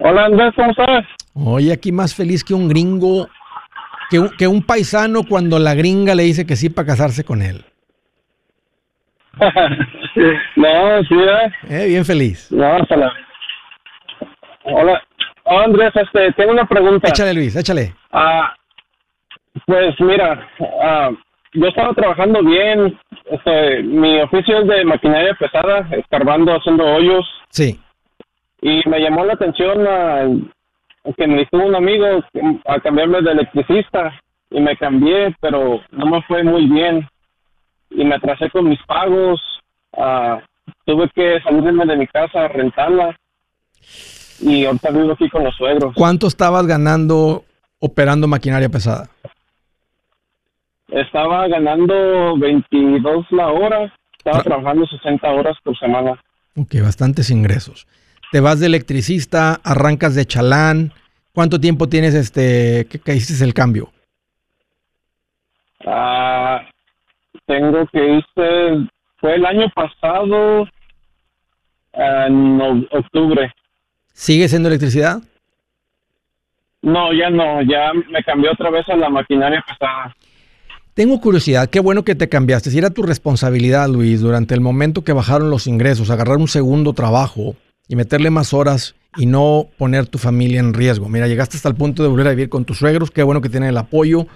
Hola 0.00 0.26
Andrés, 0.26 0.52
¿cómo 0.54 0.70
estás? 0.70 1.06
Oye, 1.32 1.72
aquí 1.72 1.92
más 1.92 2.14
feliz 2.14 2.44
que 2.44 2.52
un 2.52 2.68
gringo, 2.68 3.26
que 4.10 4.18
un, 4.18 4.28
que 4.36 4.46
un 4.46 4.62
paisano 4.62 5.22
cuando 5.26 5.58
la 5.58 5.72
gringa 5.74 6.14
le 6.14 6.24
dice 6.24 6.44
que 6.46 6.56
sí 6.56 6.68
para 6.68 6.88
casarse 6.88 7.24
con 7.24 7.40
él. 7.40 7.64
no, 10.56 11.02
sí, 11.04 11.14
¿eh? 11.14 11.52
¿eh? 11.70 11.86
Bien 11.86 12.04
feliz. 12.04 12.52
No, 12.52 12.66
hasta 12.74 12.96
Hola, 14.64 15.02
Hola 15.44 15.64
Andrés, 15.64 15.92
este, 15.94 16.32
tengo 16.32 16.52
una 16.52 16.66
pregunta. 16.68 17.08
Échale 17.08 17.32
Luis, 17.32 17.56
échale. 17.56 17.94
Ah, 18.12 18.54
pues 19.64 19.98
mira, 20.00 20.46
ah, 20.82 21.12
yo 21.58 21.68
estaba 21.68 21.92
trabajando 21.94 22.42
bien. 22.42 22.98
Este, 23.26 23.82
mi 23.82 24.20
oficio 24.20 24.60
es 24.60 24.68
de 24.68 24.84
maquinaria 24.84 25.34
pesada, 25.34 25.88
escarbando, 25.92 26.52
haciendo 26.52 26.84
hoyos. 26.84 27.26
Sí. 27.50 27.80
Y 28.60 28.82
me 28.88 29.00
llamó 29.00 29.24
la 29.24 29.34
atención 29.34 29.86
que 31.16 31.26
me 31.26 31.38
dijo 31.38 31.56
un 31.56 31.74
amigo 31.74 32.06
a 32.66 32.80
cambiarme 32.80 33.22
de 33.22 33.32
electricista 33.32 34.12
y 34.50 34.60
me 34.60 34.76
cambié, 34.76 35.34
pero 35.40 35.80
no 35.90 36.06
me 36.06 36.22
fue 36.22 36.42
muy 36.42 36.66
bien 36.66 37.08
y 37.90 38.04
me 38.04 38.16
atrasé 38.16 38.50
con 38.50 38.68
mis 38.68 38.82
pagos. 38.84 39.40
Uh, 39.92 40.38
tuve 40.84 41.08
que 41.14 41.40
salirme 41.42 41.86
de 41.86 41.96
mi 41.96 42.06
casa, 42.06 42.48
rentarla 42.48 43.16
y 44.40 44.64
ahorita 44.64 44.90
vivo 44.90 45.12
aquí 45.12 45.28
con 45.28 45.44
los 45.44 45.56
suegros. 45.56 45.94
¿Cuánto 45.94 46.26
estabas 46.26 46.66
ganando 46.66 47.44
operando 47.80 48.26
maquinaria 48.26 48.68
pesada? 48.68 49.08
Estaba 50.88 51.46
ganando 51.48 52.36
22 52.38 53.26
la 53.30 53.48
hora, 53.48 53.92
estaba 54.16 54.42
trabajando 54.42 54.86
60 54.86 55.30
horas 55.30 55.56
por 55.62 55.78
semana. 55.78 56.18
Ok, 56.56 56.76
bastantes 56.82 57.30
ingresos. 57.30 57.86
Te 58.32 58.40
vas 58.40 58.60
de 58.60 58.66
electricista, 58.66 59.60
arrancas 59.64 60.14
de 60.14 60.26
chalán. 60.26 60.92
¿Cuánto 61.32 61.60
tiempo 61.60 61.88
tienes 61.88 62.14
este 62.14 62.86
que, 62.86 63.14
hiciste 63.14 63.44
el 63.44 63.54
cambio? 63.54 63.90
Ah, 65.86 66.62
tengo 67.46 67.86
que 67.86 68.16
hice, 68.16 68.88
fue 69.18 69.36
el 69.36 69.46
año 69.46 69.70
pasado, 69.74 70.68
en 71.92 72.88
octubre. 72.90 73.52
¿Sigue 74.12 74.48
siendo 74.48 74.68
electricidad? 74.68 75.22
No, 76.82 77.12
ya 77.12 77.30
no, 77.30 77.62
ya 77.62 77.92
me 77.92 78.22
cambié 78.22 78.50
otra 78.50 78.70
vez 78.70 78.88
a 78.88 78.96
la 78.96 79.08
maquinaria 79.08 79.64
pesada. 79.66 80.14
Tengo 80.98 81.20
curiosidad, 81.20 81.70
qué 81.70 81.78
bueno 81.78 82.02
que 82.02 82.16
te 82.16 82.28
cambiaste. 82.28 82.72
Si 82.72 82.78
era 82.78 82.90
tu 82.90 83.04
responsabilidad, 83.04 83.88
Luis, 83.88 84.20
durante 84.20 84.52
el 84.54 84.60
momento 84.60 85.04
que 85.04 85.12
bajaron 85.12 85.48
los 85.48 85.68
ingresos, 85.68 86.10
agarrar 86.10 86.38
un 86.38 86.48
segundo 86.48 86.92
trabajo 86.92 87.54
y 87.86 87.94
meterle 87.94 88.30
más 88.30 88.52
horas 88.52 88.96
y 89.16 89.26
no 89.26 89.68
poner 89.78 90.08
tu 90.08 90.18
familia 90.18 90.58
en 90.58 90.74
riesgo. 90.74 91.08
Mira, 91.08 91.28
llegaste 91.28 91.56
hasta 91.56 91.68
el 91.68 91.76
punto 91.76 92.02
de 92.02 92.08
volver 92.08 92.26
a 92.26 92.30
vivir 92.30 92.48
con 92.48 92.64
tus 92.64 92.78
suegros, 92.78 93.12
qué 93.12 93.22
bueno 93.22 93.40
que 93.40 93.48
tienen 93.48 93.68
el 93.68 93.76
apoyo, 93.76 94.26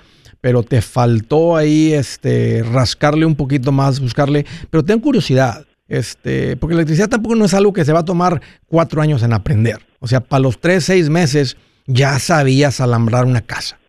pero 0.41 0.63
te 0.63 0.83
faltó 0.83 1.57
ahí 1.57 1.93
este, 1.95 2.63
rascarle 2.63 3.27
un 3.27 3.35
poquito 3.35 3.73
más, 3.73 3.99
buscarle. 3.99 4.47
Pero 4.71 4.85
ten 4.85 5.01
curiosidad, 5.01 5.67
este, 5.89 6.57
porque 6.57 6.77
la 6.77 6.83
electricidad 6.83 7.09
tampoco 7.09 7.35
no 7.35 7.45
es 7.45 7.55
algo 7.55 7.73
que 7.73 7.85
se 7.85 7.93
va 7.93 7.99
a 7.99 8.05
tomar 8.05 8.41
cuatro 8.69 9.03
años 9.03 9.25
en 9.25 9.33
aprender. 9.33 9.85
O 9.99 10.07
sea, 10.07 10.21
para 10.21 10.39
los 10.39 10.61
tres, 10.61 10.85
seis 10.85 11.11
meses 11.11 11.57
ya 11.89 12.21
sabías 12.21 12.81
alambrar 12.81 13.25
una 13.25 13.41
casa. 13.41 13.81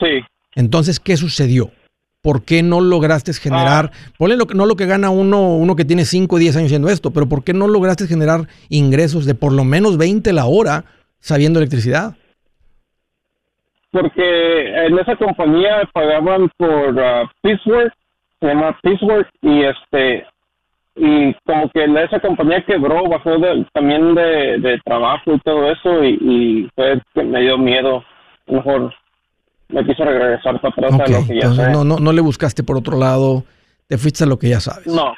Sí. 0.00 0.24
Entonces, 0.56 0.98
¿qué 0.98 1.16
sucedió? 1.16 1.70
¿Por 2.22 2.44
qué 2.44 2.64
no 2.64 2.80
lograste 2.80 3.32
generar, 3.34 3.90
ah. 3.92 4.10
ponle 4.18 4.36
lo, 4.36 4.46
no 4.46 4.66
lo 4.66 4.74
que 4.74 4.86
gana 4.86 5.10
uno, 5.10 5.54
uno 5.54 5.76
que 5.76 5.84
tiene 5.84 6.04
5 6.04 6.34
o 6.34 6.38
10 6.40 6.56
años 6.56 6.66
haciendo 6.66 6.88
esto, 6.88 7.12
pero 7.12 7.28
¿por 7.28 7.44
qué 7.44 7.52
no 7.52 7.68
lograste 7.68 8.08
generar 8.08 8.48
ingresos 8.68 9.26
de 9.26 9.36
por 9.36 9.52
lo 9.52 9.62
menos 9.62 9.96
20 9.96 10.32
la 10.32 10.46
hora 10.46 10.84
sabiendo 11.20 11.60
electricidad? 11.60 12.16
Porque 13.92 14.86
en 14.86 14.98
esa 14.98 15.14
compañía 15.16 15.88
pagaban 15.92 16.50
por 16.56 16.94
uh, 16.94 17.28
piecework, 17.42 17.94
se 18.40 18.46
llama 18.46 18.76
piecework, 18.82 19.28
y 19.42 19.62
este, 19.62 20.26
y 20.96 21.34
como 21.44 21.70
que 21.70 21.84
esa 21.84 22.18
compañía 22.20 22.64
quebró, 22.66 23.08
bajó 23.08 23.36
también 23.72 24.14
de, 24.14 24.80
trabajo 24.84 25.34
y 25.34 25.38
todo 25.40 25.70
eso, 25.70 26.02
y, 26.02 26.18
y 26.20 26.70
fue 26.74 27.00
que 27.14 27.22
me 27.22 27.42
dio 27.42 27.56
miedo. 27.56 28.02
Mejor 28.48 28.92
me 29.68 29.84
quiso 29.84 30.04
regresar 30.04 30.60
para 30.60 30.88
atrás 30.88 31.00
a 31.00 31.20
lo 31.20 31.26
que 31.26 31.40
ya 31.40 31.70
No, 31.70 31.84
no, 31.84 31.98
no 31.98 32.12
le 32.12 32.20
buscaste 32.20 32.62
por 32.62 32.76
otro 32.76 32.98
lado, 32.98 33.44
te 33.88 33.98
fuiste 33.98 34.24
a 34.24 34.26
lo 34.26 34.38
que 34.38 34.48
ya 34.48 34.60
sabes. 34.60 34.86
No. 34.86 35.14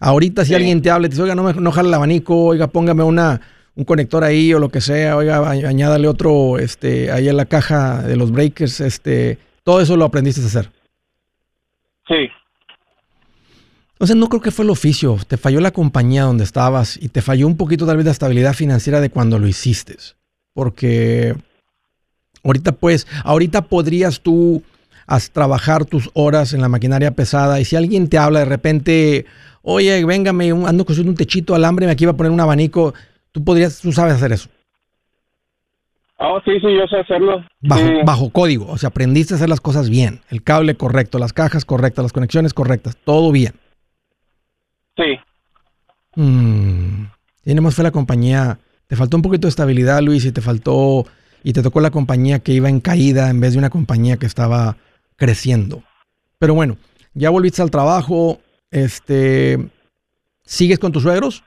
Ahorita 0.00 0.44
si 0.44 0.54
alguien 0.54 0.82
te 0.82 0.90
habla 0.90 1.06
y 1.06 1.10
te 1.10 1.14
dice, 1.14 1.22
oiga, 1.22 1.34
no, 1.34 1.44
me, 1.44 1.54
no 1.54 1.70
jala 1.70 1.88
el 1.88 1.94
abanico, 1.94 2.46
oiga, 2.46 2.66
póngame 2.66 3.02
una, 3.04 3.40
un 3.76 3.84
conector 3.84 4.24
ahí 4.24 4.52
o 4.52 4.58
lo 4.58 4.68
que 4.68 4.80
sea, 4.80 5.16
oiga, 5.16 5.48
añádale 5.48 6.08
otro, 6.08 6.58
este, 6.58 7.10
ahí 7.12 7.28
en 7.28 7.36
la 7.36 7.46
caja 7.46 8.02
de 8.02 8.16
los 8.16 8.32
breakers, 8.32 8.80
este, 8.80 9.38
todo 9.62 9.80
eso 9.80 9.96
lo 9.96 10.04
aprendiste 10.04 10.42
a 10.42 10.46
hacer. 10.46 10.70
Sí. 12.08 12.28
Entonces 13.92 14.16
no 14.16 14.28
creo 14.28 14.42
que 14.42 14.50
fue 14.50 14.64
el 14.64 14.70
oficio, 14.70 15.16
te 15.28 15.36
falló 15.36 15.60
la 15.60 15.70
compañía 15.70 16.24
donde 16.24 16.42
estabas 16.42 16.98
y 17.00 17.08
te 17.08 17.22
falló 17.22 17.46
un 17.46 17.56
poquito 17.56 17.86
tal 17.86 17.96
vez 17.96 18.04
la 18.04 18.10
estabilidad 18.10 18.54
financiera 18.54 19.00
de 19.00 19.10
cuando 19.10 19.38
lo 19.38 19.46
hiciste. 19.46 19.96
Porque 20.52 21.36
ahorita 22.44 22.72
pues, 22.72 23.06
ahorita 23.24 23.62
podrías 23.62 24.20
tú 24.20 24.62
trabajar 25.32 25.84
tus 25.84 26.10
horas 26.14 26.54
en 26.54 26.60
la 26.60 26.68
maquinaria 26.68 27.10
pesada 27.10 27.60
y 27.60 27.64
si 27.64 27.76
alguien 27.76 28.08
te 28.08 28.18
habla 28.18 28.40
de 28.40 28.44
repente, 28.46 29.26
oye, 29.62 30.04
véngame, 30.04 30.50
ando 30.50 30.84
construyendo 30.84 31.10
un 31.10 31.16
techito 31.16 31.54
alambre, 31.54 31.86
me 31.86 31.92
aquí 31.92 32.06
va 32.06 32.12
a 32.12 32.16
poner 32.16 32.32
un 32.32 32.40
abanico, 32.40 32.94
tú 33.30 33.44
podrías, 33.44 33.80
tú 33.80 33.92
sabes 33.92 34.14
hacer 34.14 34.32
eso. 34.32 34.48
Ah, 36.18 36.40
sí, 36.44 36.52
sí, 36.60 36.66
yo 36.74 36.86
sé 36.86 36.98
hacerlo. 36.98 37.44
Bajo, 37.60 38.04
bajo 38.04 38.30
código, 38.30 38.70
o 38.70 38.78
sea, 38.78 38.90
aprendiste 38.90 39.34
a 39.34 39.36
hacer 39.36 39.48
las 39.48 39.60
cosas 39.60 39.90
bien, 39.90 40.20
el 40.30 40.42
cable 40.42 40.76
correcto, 40.76 41.18
las 41.18 41.32
cajas 41.32 41.64
correctas, 41.64 42.04
las 42.04 42.12
conexiones 42.12 42.54
correctas, 42.54 42.96
todo 43.04 43.32
bien. 43.32 43.54
Sí. 44.96 45.18
Mm, 46.14 47.06
tiene 47.42 47.60
más 47.60 47.74
fe 47.74 47.82
la 47.82 47.90
compañía. 47.90 48.58
Te 48.86 48.96
faltó 48.96 49.16
un 49.16 49.22
poquito 49.22 49.46
de 49.46 49.50
estabilidad, 49.50 50.02
Luis, 50.02 50.24
y 50.24 50.32
te 50.32 50.40
faltó, 50.40 51.06
y 51.42 51.52
te 51.52 51.62
tocó 51.62 51.80
la 51.80 51.90
compañía 51.90 52.40
que 52.40 52.52
iba 52.52 52.68
en 52.68 52.80
caída 52.80 53.30
en 53.30 53.40
vez 53.40 53.52
de 53.52 53.58
una 53.58 53.70
compañía 53.70 54.16
que 54.16 54.26
estaba 54.26 54.76
creciendo. 55.16 55.82
Pero 56.38 56.54
bueno, 56.54 56.76
ya 57.14 57.30
volviste 57.30 57.62
al 57.62 57.70
trabajo, 57.70 58.38
este, 58.70 59.58
¿sigues 60.42 60.78
con 60.78 60.92
tus 60.92 61.02
suegros? 61.02 61.44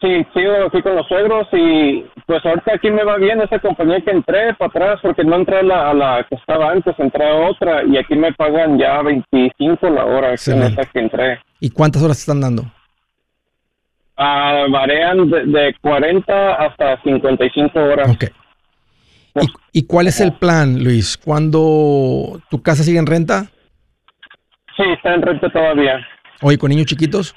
Sí, 0.00 0.26
sigo 0.32 0.52
aquí 0.66 0.80
con 0.80 0.96
los 0.96 1.06
suegros 1.08 1.46
y 1.52 2.06
pues 2.26 2.44
ahorita 2.44 2.74
aquí 2.74 2.90
me 2.90 3.04
va 3.04 3.18
bien 3.18 3.42
esa 3.42 3.58
compañía 3.58 4.00
que 4.00 4.10
entré 4.10 4.54
para 4.54 4.70
atrás 4.70 4.98
porque 5.02 5.22
no 5.22 5.36
entré 5.36 5.58
a 5.58 5.62
la, 5.62 5.90
a 5.90 5.94
la 5.94 6.26
que 6.26 6.36
estaba 6.36 6.70
antes, 6.70 6.98
entré 6.98 7.28
a 7.28 7.34
otra 7.34 7.84
y 7.84 7.98
aquí 7.98 8.14
me 8.14 8.32
pagan 8.32 8.78
ya 8.78 9.02
25 9.02 9.90
la 9.90 10.06
hora 10.06 10.30
en 10.30 10.62
esa 10.62 10.84
que 10.86 10.98
entré. 11.00 11.40
¿Y 11.60 11.68
cuántas 11.68 12.02
horas 12.02 12.16
te 12.16 12.20
están 12.22 12.40
dando? 12.40 12.64
Ah, 14.22 14.66
varían 14.68 15.30
de, 15.30 15.74
40 15.80 16.52
hasta 16.52 17.00
55 17.02 17.80
horas. 17.80 18.10
Ok. 18.10 18.24
¿Y, 19.72 19.86
cuál 19.86 20.08
es 20.08 20.20
el 20.20 20.34
plan, 20.34 20.84
Luis? 20.84 21.16
¿Cuándo 21.16 22.38
tu 22.50 22.62
casa 22.62 22.82
sigue 22.82 22.98
en 22.98 23.06
renta? 23.06 23.46
Sí, 24.76 24.82
está 24.94 25.14
en 25.14 25.22
renta 25.22 25.48
todavía. 25.48 26.06
¿Oye, 26.42 26.58
con 26.58 26.68
niños 26.68 26.84
chiquitos? 26.84 27.34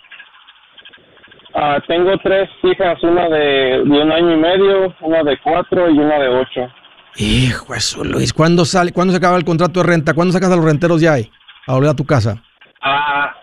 Ah, 1.56 1.78
tengo 1.88 2.17
tres 2.17 2.50
hijas, 2.63 3.02
una 3.02 3.30
de, 3.30 3.82
un 3.84 4.12
año 4.12 4.34
y 4.34 4.38
medio, 4.38 4.93
una 5.00 5.24
de 5.24 5.38
cuatro 5.41 5.89
y 5.89 5.98
una 5.98 6.19
de 6.19 6.28
ocho. 6.28 6.67
Hijo 7.15 7.74
eso, 7.76 8.04
Luis. 8.04 8.34
¿Cuándo, 8.34 8.65
sale, 8.65 8.91
¿Cuándo 8.91 9.13
se 9.13 9.19
acaba 9.19 9.38
el 9.38 9.46
contrato 9.46 9.80
de 9.80 9.86
renta? 9.86 10.13
¿Cuándo 10.13 10.34
sacas 10.34 10.52
a 10.52 10.58
los 10.58 10.65
renteros 10.65 11.00
ya 11.00 11.13
ahí? 11.13 11.32
A 11.65 11.76
volver 11.76 11.91
a 11.91 11.96
tu 11.96 12.06
casa. 12.06 12.43
Ah, 12.82 13.38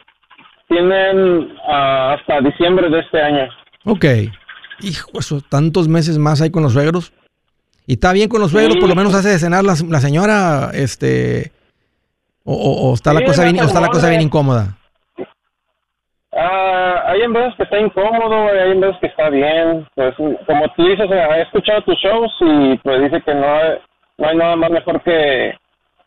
tienen 0.71 1.53
ah, 1.67 2.17
hasta 2.17 2.41
diciembre 2.41 2.89
de 2.89 3.01
este 3.01 3.21
año. 3.21 3.49
Ok. 3.85 4.05
Hijo, 4.83 5.19
eso, 5.19 5.41
tantos 5.47 5.89
meses 5.89 6.17
más 6.17 6.41
hay 6.41 6.51
con 6.51 6.63
los 6.63 6.73
suegros. 6.73 7.13
Y 7.87 7.95
está 7.95 8.13
bien 8.13 8.29
con 8.29 8.41
los 8.41 8.53
suegros, 8.53 8.77
por 8.77 8.89
lo 8.89 8.95
menos 8.95 9.15
hace 9.15 9.31
de 9.31 9.39
cenar 9.39 9.65
la, 9.65 9.75
señora, 9.75 10.71
este, 10.73 11.51
o, 12.45 12.93
está 12.95 13.13
la 13.13 13.25
cosa 13.25 13.43
bien, 13.45 13.59
o 13.59 13.65
está 13.65 13.81
la 13.81 13.89
cosa 13.89 14.09
bien 14.09 14.23
incómoda. 14.23 14.77
Ah, 16.33 17.03
hay 17.09 17.23
en 17.23 17.33
veces 17.33 17.55
que 17.57 17.65
está 17.65 17.81
incómodo, 17.81 18.47
hay 18.47 18.71
en 18.71 18.81
veces 18.81 18.97
que 19.01 19.09
está 19.09 19.29
bien. 19.29 19.89
Pues, 19.97 20.15
como 20.15 20.69
tú 20.77 20.87
dices, 20.87 21.11
he 21.11 21.43
escuchado 21.43 21.83
tus 21.83 21.97
shows 21.97 22.31
y 22.41 22.79
pues 22.79 23.03
dice 23.03 23.21
que 23.23 23.35
no 23.35 23.45
hay, 23.45 23.79
no 24.19 24.29
hay 24.29 24.37
nada 24.37 24.57
más 24.57 24.71
mejor 24.71 25.03
que 25.03 25.53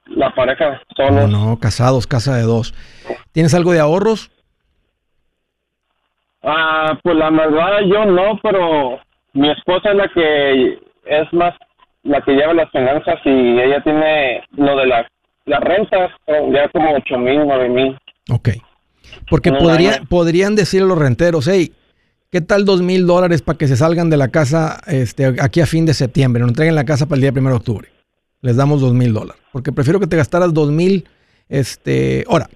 la 0.05 0.33
pareja 0.33 0.79
solos. 0.95 1.29
No, 1.29 1.49
no, 1.49 1.59
casados, 1.59 2.07
casa 2.07 2.37
de 2.37 2.43
dos. 2.43 2.73
¿Tienes 3.33 3.53
algo 3.53 3.73
de 3.73 3.81
ahorros? 3.81 4.31
Ah, 6.43 6.99
pues 7.01 7.15
la 7.15 7.29
verdad 7.29 7.79
yo 7.87 8.05
no, 8.05 8.39
pero 8.43 8.99
mi 9.33 9.49
esposa 9.49 9.91
es 9.91 9.95
la 9.95 10.07
que 10.09 10.79
es 11.05 11.33
más 11.33 11.53
la 12.03 12.21
que 12.21 12.33
lleva 12.33 12.53
las 12.53 12.69
finanzas 12.71 13.19
y 13.23 13.59
ella 13.59 13.81
tiene 13.81 14.43
lo 14.57 14.75
de 14.75 14.87
las 14.87 15.07
las 15.45 15.61
rentas, 15.61 16.11
ya 16.27 16.69
como 16.69 16.95
ocho 16.95 17.17
mil, 17.17 17.41
nueve 17.45 17.69
mil. 17.69 17.97
Ok. 18.29 18.49
Porque 19.29 19.51
podría, 19.51 20.01
podrían 20.09 20.55
decir 20.55 20.81
a 20.81 20.85
los 20.85 20.97
renteros, 20.97 21.47
hey, 21.47 21.73
¿qué 22.31 22.41
tal 22.41 22.65
dos 22.65 22.81
mil 22.81 23.05
dólares 23.05 23.41
para 23.41 23.57
que 23.57 23.67
se 23.67 23.75
salgan 23.75 24.09
de 24.09 24.17
la 24.17 24.29
casa 24.29 24.81
este, 24.87 25.35
aquí 25.41 25.61
a 25.61 25.65
fin 25.65 25.85
de 25.85 25.93
septiembre? 25.93 26.41
Nos 26.41 26.51
entreguen 26.51 26.75
la 26.75 26.85
casa 26.85 27.05
para 27.05 27.17
el 27.17 27.21
día 27.21 27.31
primero 27.31 27.55
de 27.55 27.59
octubre. 27.59 27.89
Les 28.41 28.55
damos 28.55 28.81
dos 28.81 28.93
mil 28.93 29.13
dólares. 29.13 29.41
Porque 29.51 29.71
prefiero 29.71 29.99
que 29.99 30.07
te 30.07 30.17
gastaras 30.17 30.53
dos 30.53 30.71
mil, 30.71 31.07
este, 31.49 32.23
ahora, 32.29 32.49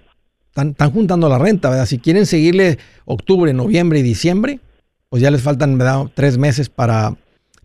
están, 0.61 0.91
juntando 0.91 1.29
la 1.29 1.37
renta, 1.37 1.69
¿verdad? 1.69 1.85
Si 1.85 1.99
quieren 1.99 2.25
seguirle 2.25 2.77
octubre, 3.05 3.53
noviembre 3.53 3.99
y 3.99 4.03
diciembre, 4.03 4.59
pues 5.09 5.21
ya 5.21 5.31
les 5.31 5.43
faltan, 5.43 5.77
¿verdad? 5.77 6.05
Tres 6.13 6.37
meses 6.37 6.69
para, 6.69 7.11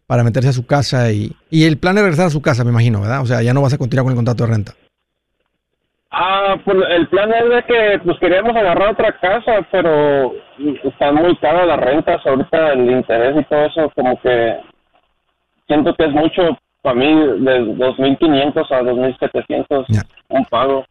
para 0.06 0.24
meterse 0.24 0.50
a 0.50 0.52
su 0.52 0.66
casa 0.66 1.10
y, 1.12 1.32
y 1.50 1.64
el 1.64 1.78
plan 1.78 1.96
es 1.96 2.02
regresar 2.02 2.26
a 2.26 2.30
su 2.30 2.42
casa, 2.42 2.64
me 2.64 2.70
imagino, 2.70 3.00
¿verdad? 3.00 3.22
O 3.22 3.26
sea, 3.26 3.42
ya 3.42 3.54
no 3.54 3.62
vas 3.62 3.74
a 3.74 3.78
continuar 3.78 4.04
con 4.04 4.12
el 4.12 4.16
contrato 4.16 4.44
de 4.44 4.50
renta. 4.50 4.72
Ah, 6.10 6.56
pues 6.62 6.76
el 6.90 7.08
plan 7.08 7.32
es 7.32 7.48
de 7.48 7.62
que 7.64 8.00
pues 8.04 8.18
queríamos 8.18 8.54
agarrar 8.54 8.92
otra 8.92 9.18
casa, 9.18 9.66
pero 9.70 10.34
están 10.84 11.14
muy 11.14 11.34
caras 11.36 11.66
las 11.66 11.80
rentas, 11.80 12.20
ahorita 12.26 12.74
el 12.74 12.90
interés 12.90 13.34
y 13.40 13.44
todo 13.44 13.64
eso, 13.64 13.90
como 13.94 14.20
que 14.20 14.58
siento 15.66 15.94
que 15.94 16.04
es 16.04 16.12
mucho 16.12 16.58
para 16.82 16.96
mí, 16.96 17.06
de 17.06 17.60
2.500 17.76 18.70
a 18.70 18.82
2.700 18.82 20.04
un 20.28 20.44
pago. 20.46 20.84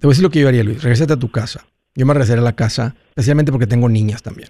Te 0.00 0.06
voy 0.06 0.12
a 0.12 0.14
decir 0.14 0.22
lo 0.22 0.30
que 0.30 0.40
yo 0.40 0.48
haría, 0.48 0.64
Luis. 0.64 0.82
Regresate 0.82 1.12
a 1.12 1.18
tu 1.18 1.30
casa. 1.30 1.66
Yo 1.94 2.06
me 2.06 2.14
regresaré 2.14 2.40
a 2.40 2.44
la 2.44 2.56
casa, 2.56 2.96
especialmente 3.10 3.52
porque 3.52 3.66
tengo 3.66 3.86
niñas 3.86 4.22
también. 4.22 4.48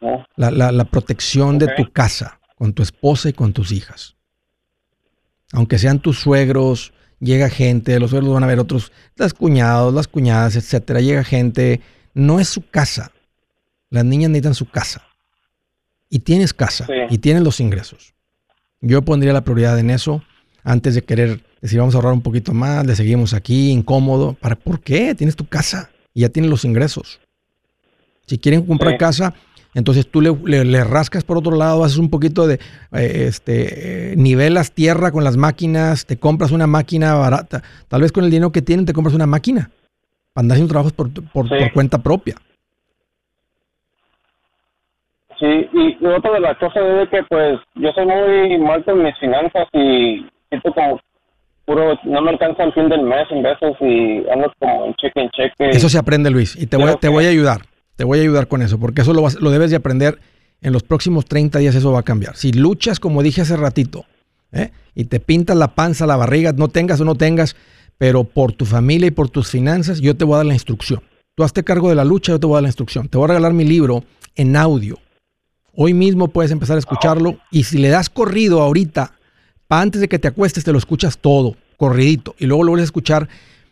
Oh. 0.00 0.24
La, 0.36 0.84
protección 0.84 1.58
de 1.58 1.66
tu 1.76 1.90
casa 1.92 2.38
con 2.54 2.72
tu 2.72 2.84
esposa 2.84 3.28
y 3.28 3.32
con 3.32 3.52
tus 3.52 3.72
hijas. 3.72 4.14
Aunque 5.52 5.78
sean 5.78 5.98
tus 5.98 6.20
suegros, 6.20 6.92
llega 7.18 7.48
gente, 7.50 7.98
los 7.98 8.10
suegros 8.10 8.32
van 8.32 8.44
a 8.44 8.46
ver 8.46 8.60
otros, 8.60 8.92
las 9.16 9.34
cuñados, 9.34 9.92
las 9.92 10.06
cuñadas, 10.06 10.54
etcétera. 10.54 11.00
Llega 11.00 11.24
gente. 11.24 11.80
No 12.14 12.38
es 12.38 12.48
su 12.48 12.68
casa. 12.68 13.10
Las 13.90 14.04
niñas 14.04 14.30
necesitan 14.30 14.54
su 14.54 14.66
casa. 14.66 15.02
Y 16.08 16.20
tienes 16.20 16.54
casa. 16.54 16.86
Y 17.10 17.18
tienes 17.18 17.42
los 17.42 17.58
ingresos. 17.58 18.14
Yo 18.80 19.02
pondría 19.02 19.32
la 19.32 19.42
prioridad 19.42 19.76
en 19.80 19.90
eso 19.90 20.22
antes 20.62 20.94
de 20.94 21.02
querer 21.02 21.47
decir 21.60 21.78
vamos 21.78 21.94
a 21.94 21.98
ahorrar 21.98 22.12
un 22.12 22.22
poquito 22.22 22.52
más, 22.52 22.86
le 22.86 22.94
seguimos 22.94 23.34
aquí, 23.34 23.70
incómodo. 23.70 24.34
¿Para 24.34 24.56
por 24.56 24.80
qué? 24.80 25.14
Tienes 25.14 25.36
tu 25.36 25.46
casa 25.46 25.90
y 26.14 26.20
ya 26.22 26.28
tienes 26.28 26.50
los 26.50 26.64
ingresos. 26.64 27.20
Si 28.26 28.38
quieren 28.38 28.66
comprar 28.66 28.98
casa, 28.98 29.34
entonces 29.74 30.10
tú 30.10 30.20
le, 30.20 30.84
rascas 30.84 31.24
por 31.24 31.38
otro 31.38 31.56
lado, 31.56 31.84
haces 31.84 31.98
un 31.98 32.10
poquito 32.10 32.46
de, 32.46 32.54
eh, 32.92 33.26
este, 33.28 34.14
nivelas 34.16 34.72
tierra 34.72 35.10
con 35.12 35.24
las 35.24 35.36
máquinas, 35.36 36.06
te 36.06 36.18
compras 36.18 36.50
una 36.50 36.66
máquina 36.66 37.14
barata. 37.14 37.62
Tal 37.88 38.02
vez 38.02 38.12
con 38.12 38.24
el 38.24 38.30
dinero 38.30 38.52
que 38.52 38.62
tienen 38.62 38.86
te 38.86 38.92
compras 38.92 39.14
una 39.14 39.26
máquina 39.26 39.70
para 40.32 40.42
andar 40.42 40.56
haciendo 40.56 40.72
trabajos 40.72 40.92
por, 40.92 41.12
por, 41.32 41.48
por 41.48 41.72
cuenta 41.72 41.98
propia. 41.98 42.36
Sí, 45.38 45.68
y 45.72 46.04
otra 46.04 46.32
de 46.32 46.40
las 46.40 46.58
cosas 46.58 46.82
es 47.02 47.08
que 47.10 47.22
pues 47.28 47.60
yo 47.76 47.92
soy 47.92 48.06
muy 48.06 48.58
mal 48.58 48.84
con 48.84 49.02
mis 49.02 49.16
finanzas 49.18 49.68
y 49.72 50.26
siento 50.48 50.72
como 50.74 51.00
puro, 51.68 51.98
no 52.04 52.22
me 52.22 52.30
alcanza 52.30 52.64
el 52.64 52.72
fin 52.72 52.88
del 52.88 53.02
mes 53.02 53.26
en 53.30 53.42
veces 53.42 53.76
y 53.80 54.26
ando 54.30 54.50
como 54.58 54.86
en 54.86 54.94
cheque 54.94 55.20
en 55.20 55.30
cheque. 55.30 55.68
Eso 55.70 55.90
se 55.90 55.98
aprende, 55.98 56.30
Luis, 56.30 56.56
y 56.56 56.66
te 56.66 56.78
voy, 56.78 56.96
te 56.98 57.08
voy 57.08 57.26
a 57.26 57.28
ayudar, 57.28 57.60
te 57.94 58.04
voy 58.04 58.18
a 58.18 58.22
ayudar 58.22 58.48
con 58.48 58.62
eso, 58.62 58.80
porque 58.80 59.02
eso 59.02 59.12
lo, 59.12 59.28
lo 59.38 59.50
debes 59.50 59.70
de 59.70 59.76
aprender 59.76 60.18
en 60.62 60.72
los 60.72 60.82
próximos 60.82 61.26
30 61.26 61.58
días, 61.58 61.74
eso 61.74 61.92
va 61.92 62.00
a 62.00 62.04
cambiar. 62.04 62.36
Si 62.36 62.52
luchas, 62.52 62.98
como 62.98 63.22
dije 63.22 63.42
hace 63.42 63.56
ratito, 63.56 64.06
¿eh? 64.50 64.70
y 64.94 65.04
te 65.04 65.20
pintas 65.20 65.56
la 65.58 65.74
panza, 65.74 66.06
la 66.06 66.16
barriga, 66.16 66.52
no 66.52 66.68
tengas 66.68 67.00
o 67.02 67.04
no 67.04 67.16
tengas, 67.16 67.54
pero 67.98 68.24
por 68.24 68.52
tu 68.52 68.64
familia 68.64 69.08
y 69.08 69.12
por 69.12 69.28
tus 69.28 69.50
finanzas, 69.50 70.00
yo 70.00 70.16
te 70.16 70.24
voy 70.24 70.34
a 70.34 70.36
dar 70.38 70.46
la 70.46 70.54
instrucción. 70.54 71.02
Tú 71.34 71.44
hazte 71.44 71.64
cargo 71.64 71.90
de 71.90 71.96
la 71.96 72.04
lucha, 72.04 72.32
yo 72.32 72.40
te 72.40 72.46
voy 72.46 72.54
a 72.54 72.56
dar 72.56 72.62
la 72.62 72.68
instrucción. 72.70 73.08
Te 73.08 73.18
voy 73.18 73.26
a 73.26 73.28
regalar 73.28 73.52
mi 73.52 73.64
libro 73.64 74.04
en 74.34 74.56
audio. 74.56 74.98
Hoy 75.74 75.92
mismo 75.92 76.28
puedes 76.28 76.50
empezar 76.50 76.76
a 76.76 76.80
escucharlo 76.80 77.36
y 77.50 77.64
si 77.64 77.78
le 77.78 77.88
das 77.88 78.08
corrido 78.08 78.62
ahorita 78.62 79.17
antes 79.68 80.00
de 80.00 80.08
que 80.08 80.18
te 80.18 80.28
acuestes 80.28 80.64
te 80.64 80.72
lo 80.72 80.78
escuchas 80.78 81.18
todo, 81.18 81.56
corridito, 81.76 82.34
y 82.38 82.46
luego 82.46 82.64
lo 82.64 82.70
vuelves 82.70 82.84
a 82.84 82.90
escuchar 82.90 83.28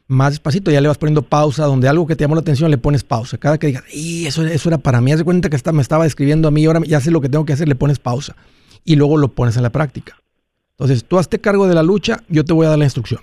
más 0.08 0.32
despacito, 0.32 0.70
ya 0.70 0.80
le 0.80 0.88
vas 0.88 0.98
poniendo 0.98 1.22
pausa, 1.22 1.64
donde 1.64 1.88
algo 1.88 2.06
que 2.06 2.14
te 2.14 2.24
llamó 2.24 2.36
la 2.36 2.40
atención 2.40 2.70
le 2.70 2.78
pones 2.78 3.02
pausa. 3.02 3.38
Cada 3.38 3.58
que 3.58 3.68
digas, 3.68 3.84
y 3.92 4.26
eso, 4.26 4.44
eso 4.46 4.68
era 4.68 4.78
para 4.78 5.00
mí, 5.00 5.12
haz 5.12 5.18
de 5.18 5.24
cuenta 5.24 5.50
que 5.50 5.56
está, 5.56 5.72
me 5.72 5.82
estaba 5.82 6.06
escribiendo 6.06 6.48
a 6.48 6.50
mí, 6.50 6.64
ahora 6.64 6.80
ya 6.86 7.00
sé 7.00 7.10
lo 7.10 7.20
que 7.20 7.28
tengo 7.28 7.44
que 7.44 7.52
hacer, 7.52 7.68
le 7.68 7.74
pones 7.74 7.98
pausa. 7.98 8.36
Y 8.84 8.94
luego 8.94 9.16
lo 9.16 9.28
pones 9.28 9.56
en 9.56 9.64
la 9.64 9.70
práctica. 9.70 10.16
Entonces, 10.72 11.04
tú 11.04 11.18
hazte 11.18 11.40
cargo 11.40 11.66
de 11.66 11.74
la 11.74 11.82
lucha, 11.82 12.18
yo 12.28 12.44
te 12.44 12.52
voy 12.52 12.66
a 12.66 12.68
dar 12.70 12.78
la 12.78 12.84
instrucción. 12.84 13.20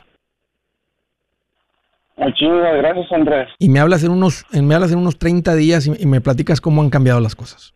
Muchísimas 2.17 2.75
gracias, 2.77 3.11
Andrés. 3.11 3.49
Y 3.59 3.69
me 3.69 3.79
hablas 3.79 4.03
en 4.03 4.11
unos, 4.11 4.45
me 4.51 4.75
hablas 4.75 4.91
en 4.91 4.97
unos 4.97 5.17
30 5.17 5.55
días 5.55 5.87
y, 5.87 6.03
y 6.03 6.05
me 6.05 6.19
platicas 6.19 6.59
cómo 6.59 6.81
han 6.81 6.89
cambiado 6.89 7.19
las 7.21 7.35
cosas. 7.35 7.73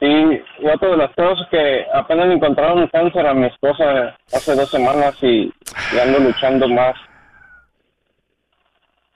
y 0.00 0.40
otro 0.66 0.92
de 0.92 0.96
las 0.96 1.14
cosas 1.14 1.46
que 1.50 1.84
apenas 1.92 2.30
encontraron 2.30 2.88
cáncer 2.88 3.26
a 3.26 3.34
mi 3.34 3.46
esposa 3.46 4.16
hace 4.32 4.54
dos 4.54 4.70
semanas 4.70 5.14
y, 5.22 5.52
y 5.94 5.98
ando 5.98 6.18
luchando 6.18 6.68
más. 6.68 6.94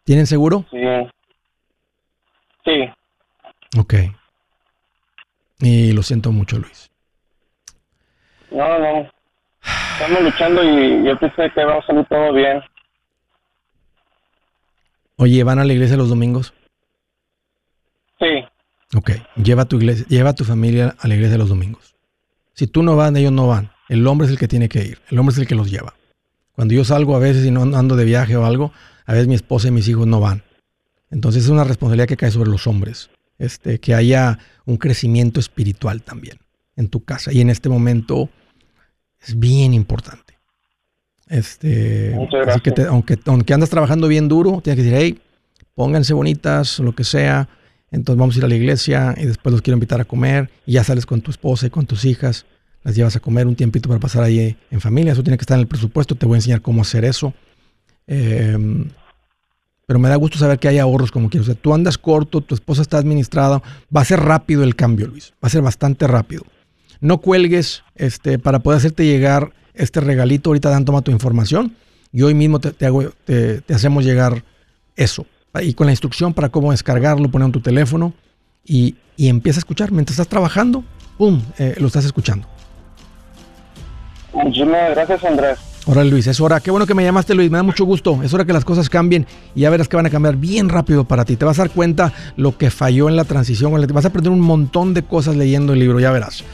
¿Tienen 0.05 0.27
seguro? 0.27 0.65
Sí. 0.71 0.79
Sí. 2.65 2.91
Ok. 3.79 3.95
Y 5.61 5.93
lo 5.93 6.03
siento 6.03 6.33
mucho, 6.33 6.59
Luis. 6.59 6.91
No, 8.51 8.79
no. 8.79 9.09
Estamos 9.93 10.23
luchando 10.23 10.63
y 10.63 11.05
yo 11.05 11.19
pensé 11.19 11.51
que 11.51 11.65
va 11.65 11.77
a 11.77 11.87
salir 11.87 12.05
todo 12.07 12.33
bien. 12.33 12.63
Oye, 15.17 15.45
¿van 15.45 15.59
a 15.61 15.65
la 15.65 15.73
iglesia 15.73 15.97
los 15.97 16.09
domingos? 16.09 16.53
Ok, 18.95 19.13
lleva 19.43 19.63
a 19.63 19.65
tu 19.65 19.77
iglesia, 19.77 20.07
lleva 20.09 20.31
a 20.31 20.35
tu 20.35 20.45
familia 20.45 20.95
a 20.99 21.09
la 21.09 21.15
iglesia 21.15 21.39
los 21.39 21.49
domingos. 21.49 21.95
Si 22.55 22.67
tú 22.67 22.83
no 22.83 22.97
vas, 22.97 23.15
ellos 23.15 23.33
no 23.33 23.47
van. 23.47 23.73
El 23.89 24.07
hombre 24.07 24.27
es 24.27 24.33
el 24.33 24.39
que 24.39 24.49
tiene 24.49 24.69
que 24.69 24.85
ir. 24.85 24.99
El 25.09 25.19
hombre 25.19 25.33
es 25.33 25.39
el 25.39 25.47
que 25.47 25.55
los 25.55 25.71
lleva. 25.71 25.95
Cuando 26.53 26.75
yo 26.75 26.85
salgo 26.85 27.17
a 27.17 27.19
veces 27.19 27.47
y 27.47 27.51
no 27.51 27.63
ando 27.77 27.97
de 27.97 28.05
viaje 28.05 28.37
o 28.37 28.45
algo, 28.45 28.73
a 29.07 29.13
veces 29.13 29.29
mi 29.29 29.35
esposa 29.35 29.69
y 29.69 29.71
mis 29.71 29.89
hijos 29.89 30.07
no 30.07 30.21
van. 30.21 30.43
Entonces 31.11 31.45
es 31.45 31.51
una 31.51 31.65
responsabilidad 31.65 32.07
que 32.07 32.17
cae 32.17 32.31
sobre 32.31 32.51
los 32.51 32.67
hombres. 32.67 33.11
Este, 33.39 33.81
que 33.81 33.95
haya 33.95 34.39
un 34.67 34.77
crecimiento 34.77 35.41
espiritual 35.41 36.03
también 36.03 36.39
en 36.77 36.89
tu 36.89 37.05
casa. 37.05 37.33
Y 37.33 37.41
en 37.41 37.51
este 37.51 37.69
momento 37.69 38.29
es 39.21 39.39
bien 39.39 39.75
importante. 39.75 40.39
Este, 41.29 42.15
así 42.47 42.61
que 42.61 42.71
te, 42.73 42.85
aunque, 42.85 43.19
aunque 43.27 43.55
andas 43.55 43.71
trabajando 43.71 44.07
bien 44.07 44.29
duro, 44.29 44.61
tienes 44.63 44.77
que 44.77 44.91
decir, 44.91 44.99
hey, 44.99 45.21
pónganse 45.75 46.13
bonitas, 46.13 46.79
lo 46.79 46.95
que 46.95 47.05
sea. 47.05 47.49
Entonces 47.93 48.19
vamos 48.19 48.35
a 48.35 48.39
ir 48.39 48.45
a 48.45 48.49
la 48.49 48.55
iglesia 48.57 49.15
y 49.17 49.27
después 49.27 49.53
los 49.53 49.63
quiero 49.63 49.77
invitar 49.77 50.01
a 50.01 50.05
comer. 50.05 50.51
Y 50.67 50.73
ya 50.73 50.85
sales 50.85 51.07
con 51.07 51.21
tu 51.21 51.31
esposa 51.31 51.67
y 51.67 51.71
con 51.71 51.87
tus 51.87 52.05
hijas. 52.05 52.47
Las 52.83 52.97
llevas 52.97 53.15
a 53.15 53.21
comer 53.21 53.47
un 53.47 53.55
tiempito 53.55 53.89
para 53.89 54.01
pasar 54.01 54.25
ahí 54.25 54.57
en 54.71 54.81
familia. 54.81 55.13
Eso 55.13 55.23
tiene 55.23 55.37
que 55.37 55.43
estar 55.43 55.57
en 55.57 55.61
el 55.61 55.69
presupuesto. 55.69 56.17
Te 56.17 56.27
voy 56.27 56.35
a 56.35 56.39
enseñar 56.39 56.63
cómo 56.63 56.83
hacer 56.83 57.05
eso. 57.05 57.33
Eh, 58.09 58.57
pero 59.87 60.01
me 60.01 60.09
da 60.09 60.17
gusto 60.17 60.39
saber 60.39 60.59
que 60.59 60.69
hay 60.69 60.79
ahorros 60.79 61.13
como 61.13 61.29
quieres. 61.29 61.49
O 61.49 61.53
sea, 61.53 61.61
tú 61.61 61.75
andas 61.75 61.99
corto, 61.99 62.41
tu 62.41 62.55
esposa 62.55 62.83
está 62.83 62.99
administrada, 62.99 63.63
va 63.95 64.01
a 64.01 64.05
ser 64.05 64.21
rápido 64.21 64.63
el 64.63 64.75
cambio, 64.75 65.07
Luis, 65.09 65.35
va 65.35 65.49
a 65.49 65.51
ser 65.51 65.61
bastante 65.63 66.07
rápido. 66.07 66.45
No 67.01 67.19
cuelgues 67.19 67.83
este, 67.95 68.39
para 68.39 68.61
poder 68.61 68.79
hacerte 68.79 69.05
llegar 69.05 69.53
este 69.75 70.01
regalito. 70.01 70.51
Ahorita 70.51 70.71
Dan 70.71 70.85
toma 70.85 71.03
tu 71.03 71.11
información 71.11 71.75
y 72.13 72.23
hoy 72.23 72.33
mismo 72.33 72.61
te, 72.61 72.87
hago, 72.87 73.11
te, 73.25 73.63
hacemos 73.69 74.05
llegar 74.05 74.45
eso. 74.97 75.27
Y 75.61 75.75
con 75.75 75.87
la 75.87 75.93
instrucción 75.93 76.33
para 76.33 76.49
cómo 76.49 76.71
descargarlo, 76.71 77.31
poner 77.31 77.47
en 77.47 77.53
tu 77.53 77.61
teléfono 77.61 78.15
y, 78.65 78.97
y 79.17 79.29
empieza 79.29 79.59
a 79.59 79.61
escuchar. 79.61 79.93
Mientras 79.93 80.15
estás 80.15 80.29
trabajando, 80.29 80.83
¡pum! 81.19 81.43
Eh, 81.59 81.75
lo 81.79 81.89
estás 81.89 82.05
escuchando. 82.05 82.49
Muchísimas 84.33 84.91
gracias, 84.91 85.25
Andrés. 85.25 85.59
Ahora 85.87 86.05
Luis, 86.05 86.27
es 86.27 86.41
hora. 86.41 86.61
Qué 86.61 86.71
bueno 86.71 86.87
que 86.87 86.95
me 86.95 87.03
llamaste 87.03 87.35
Luis, 87.35 87.51
me 87.51 87.59
da 87.59 87.63
mucho 87.65 87.85
gusto. 87.85 88.23
Es 88.23 88.33
hora 88.33 88.45
que 88.45 88.53
las 88.53 88.65
cosas 88.65 88.89
cambien 88.89 89.27
y 89.55 89.63
ya 89.63 89.71
verás 89.71 89.89
que 89.89 89.97
van 89.97 90.07
a 90.07 90.11
cambiar 90.11 90.37
bien 90.37 90.69
rápido 90.69 91.05
para 91.05 91.25
ti. 91.25 91.37
Te 91.37 91.45
vas 91.45 91.59
a 91.59 91.63
dar 91.63 91.71
cuenta 91.71 92.13
lo 92.37 92.57
que 92.57 92.71
falló 92.71 93.09
en 93.09 93.17
la 93.17 93.25
transición. 93.25 93.73
Vas 93.93 94.05
a 94.05 94.09
aprender 94.09 94.33
un 94.33 94.41
montón 94.41 94.95
de 94.95 95.03
cosas 95.03 95.37
leyendo 95.37 95.73
el 95.73 95.81
libro, 95.81 95.99
ya 95.99 96.13
verás. 96.13 96.45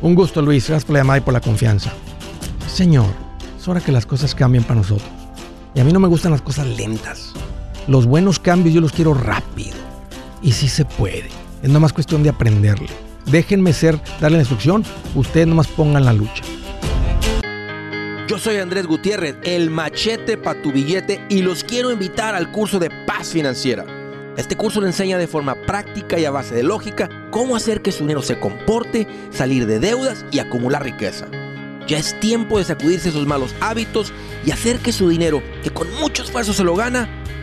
Un 0.00 0.14
gusto 0.14 0.40
Luis, 0.40 0.66
gracias 0.68 0.86
por 0.86 0.94
la 0.94 1.00
llamada 1.00 1.18
y 1.18 1.20
por 1.20 1.34
la 1.34 1.40
confianza. 1.40 1.92
Señor, 2.66 3.06
es 3.58 3.68
hora 3.68 3.80
que 3.80 3.92
las 3.92 4.06
cosas 4.06 4.34
cambien 4.34 4.64
para 4.64 4.76
nosotros. 4.76 5.08
Y 5.74 5.80
a 5.80 5.84
mí 5.84 5.92
no 5.92 6.00
me 6.00 6.08
gustan 6.08 6.32
las 6.32 6.42
cosas 6.42 6.66
lentas. 6.66 7.34
Los 7.88 8.04
buenos 8.04 8.38
cambios 8.38 8.74
yo 8.74 8.82
los 8.82 8.92
quiero 8.92 9.14
rápido. 9.14 9.74
Y 10.42 10.52
si 10.52 10.68
se 10.68 10.84
puede. 10.84 11.30
Es 11.62 11.70
nomás 11.70 11.94
cuestión 11.94 12.22
de 12.22 12.28
aprenderle. 12.28 12.90
Déjenme 13.24 13.72
ser, 13.72 13.98
darle 14.20 14.36
la 14.36 14.42
instrucción. 14.42 14.84
Ustedes 15.14 15.46
nomás 15.46 15.68
pongan 15.68 16.04
la 16.04 16.12
lucha. 16.12 16.44
Yo 18.28 18.38
soy 18.38 18.58
Andrés 18.58 18.86
Gutiérrez, 18.86 19.36
el 19.42 19.70
machete 19.70 20.36
para 20.36 20.60
tu 20.60 20.70
billete 20.70 21.24
y 21.30 21.40
los 21.40 21.64
quiero 21.64 21.90
invitar 21.90 22.34
al 22.34 22.52
curso 22.52 22.78
de 22.78 22.90
paz 23.06 23.30
financiera. 23.30 23.86
Este 24.36 24.54
curso 24.54 24.82
le 24.82 24.88
enseña 24.88 25.16
de 25.16 25.26
forma 25.26 25.54
práctica 25.54 26.18
y 26.18 26.26
a 26.26 26.30
base 26.30 26.54
de 26.54 26.64
lógica 26.64 27.08
cómo 27.30 27.56
hacer 27.56 27.80
que 27.80 27.90
su 27.90 28.00
dinero 28.00 28.20
se 28.20 28.38
comporte, 28.38 29.08
salir 29.30 29.66
de 29.66 29.80
deudas 29.80 30.26
y 30.30 30.40
acumular 30.40 30.84
riqueza. 30.84 31.26
Ya 31.86 31.96
es 31.96 32.20
tiempo 32.20 32.58
de 32.58 32.64
sacudirse 32.64 33.08
esos 33.08 33.26
malos 33.26 33.54
hábitos 33.60 34.12
y 34.44 34.50
hacer 34.50 34.78
que 34.80 34.92
su 34.92 35.08
dinero, 35.08 35.42
que 35.62 35.70
con 35.70 35.90
mucho 35.94 36.22
esfuerzo 36.22 36.52
se 36.52 36.64
lo 36.64 36.76
gana, 36.76 37.08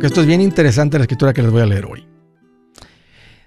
que 0.00 0.06
esto 0.06 0.22
es 0.22 0.26
bien 0.26 0.40
interesante 0.40 0.98
la 0.98 1.04
escritura 1.04 1.32
que 1.32 1.42
les 1.42 1.50
voy 1.50 1.62
a 1.62 1.66
leer 1.66 1.84
hoy. 1.84 2.06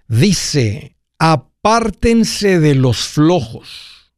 Dice, 0.07 0.95
apártense 1.17 2.59
de 2.59 2.75
los 2.75 3.07
flojos. 3.07 4.13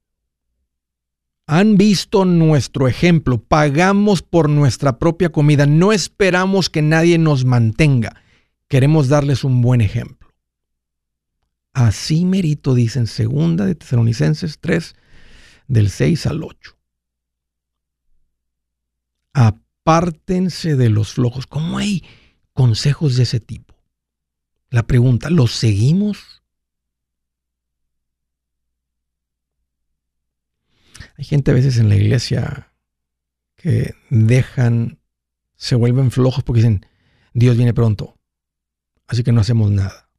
Han 1.47 1.77
visto 1.77 2.25
nuestro 2.25 2.87
ejemplo, 2.87 3.41
pagamos 3.41 4.21
por 4.21 4.49
nuestra 4.49 4.99
propia 4.99 5.29
comida, 5.29 5.65
no 5.65 5.93
esperamos 5.93 6.69
que 6.69 6.81
nadie 6.81 7.17
nos 7.17 7.45
mantenga, 7.45 8.21
queremos 8.67 9.07
darles 9.07 9.43
un 9.43 9.61
buen 9.61 9.79
ejemplo. 9.79 10.33
Así 11.73 12.25
merito, 12.25 12.73
dicen 12.73 13.05
segunda 13.05 13.65
de 13.65 13.75
Tesalonicenses 13.75 14.59
3, 14.59 14.95
del 15.67 15.89
6 15.89 16.25
al 16.25 16.43
8 16.43 16.75
apártense 19.35 20.75
de 20.75 20.89
los 20.89 21.13
flojos. 21.13 21.45
¿Cómo 21.45 21.77
hay 21.77 22.03
consejos 22.55 23.17
de 23.17 23.23
ese 23.23 23.39
tipo? 23.39 23.75
La 24.69 24.87
pregunta, 24.87 25.29
¿los 25.29 25.51
seguimos? 25.51 26.41
Hay 31.17 31.25
gente 31.25 31.51
a 31.51 31.53
veces 31.53 31.77
en 31.77 31.89
la 31.89 31.95
iglesia 31.95 32.73
que 33.57 33.93
dejan, 34.09 34.99
se 35.55 35.75
vuelven 35.75 36.11
flojos 36.11 36.43
porque 36.43 36.61
dicen, 36.61 36.85
Dios 37.33 37.57
viene 37.57 37.73
pronto, 37.73 38.17
así 39.07 39.23
que 39.23 39.31
no 39.31 39.41
hacemos 39.41 39.69
nada. 39.69 40.09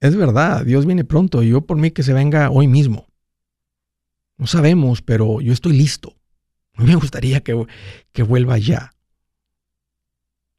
Es 0.00 0.16
verdad, 0.16 0.64
Dios 0.64 0.86
viene 0.86 1.04
pronto, 1.04 1.42
yo 1.42 1.62
por 1.66 1.76
mí 1.76 1.90
que 1.90 2.02
se 2.02 2.12
venga 2.12 2.50
hoy 2.50 2.66
mismo. 2.66 3.06
No 4.38 4.46
sabemos, 4.46 5.02
pero 5.02 5.40
yo 5.40 5.52
estoy 5.52 5.76
listo. 5.76 6.16
Mí 6.74 6.84
me 6.84 6.94
gustaría 6.96 7.40
que, 7.40 7.66
que 8.12 8.22
vuelva 8.22 8.58
ya. 8.58 8.95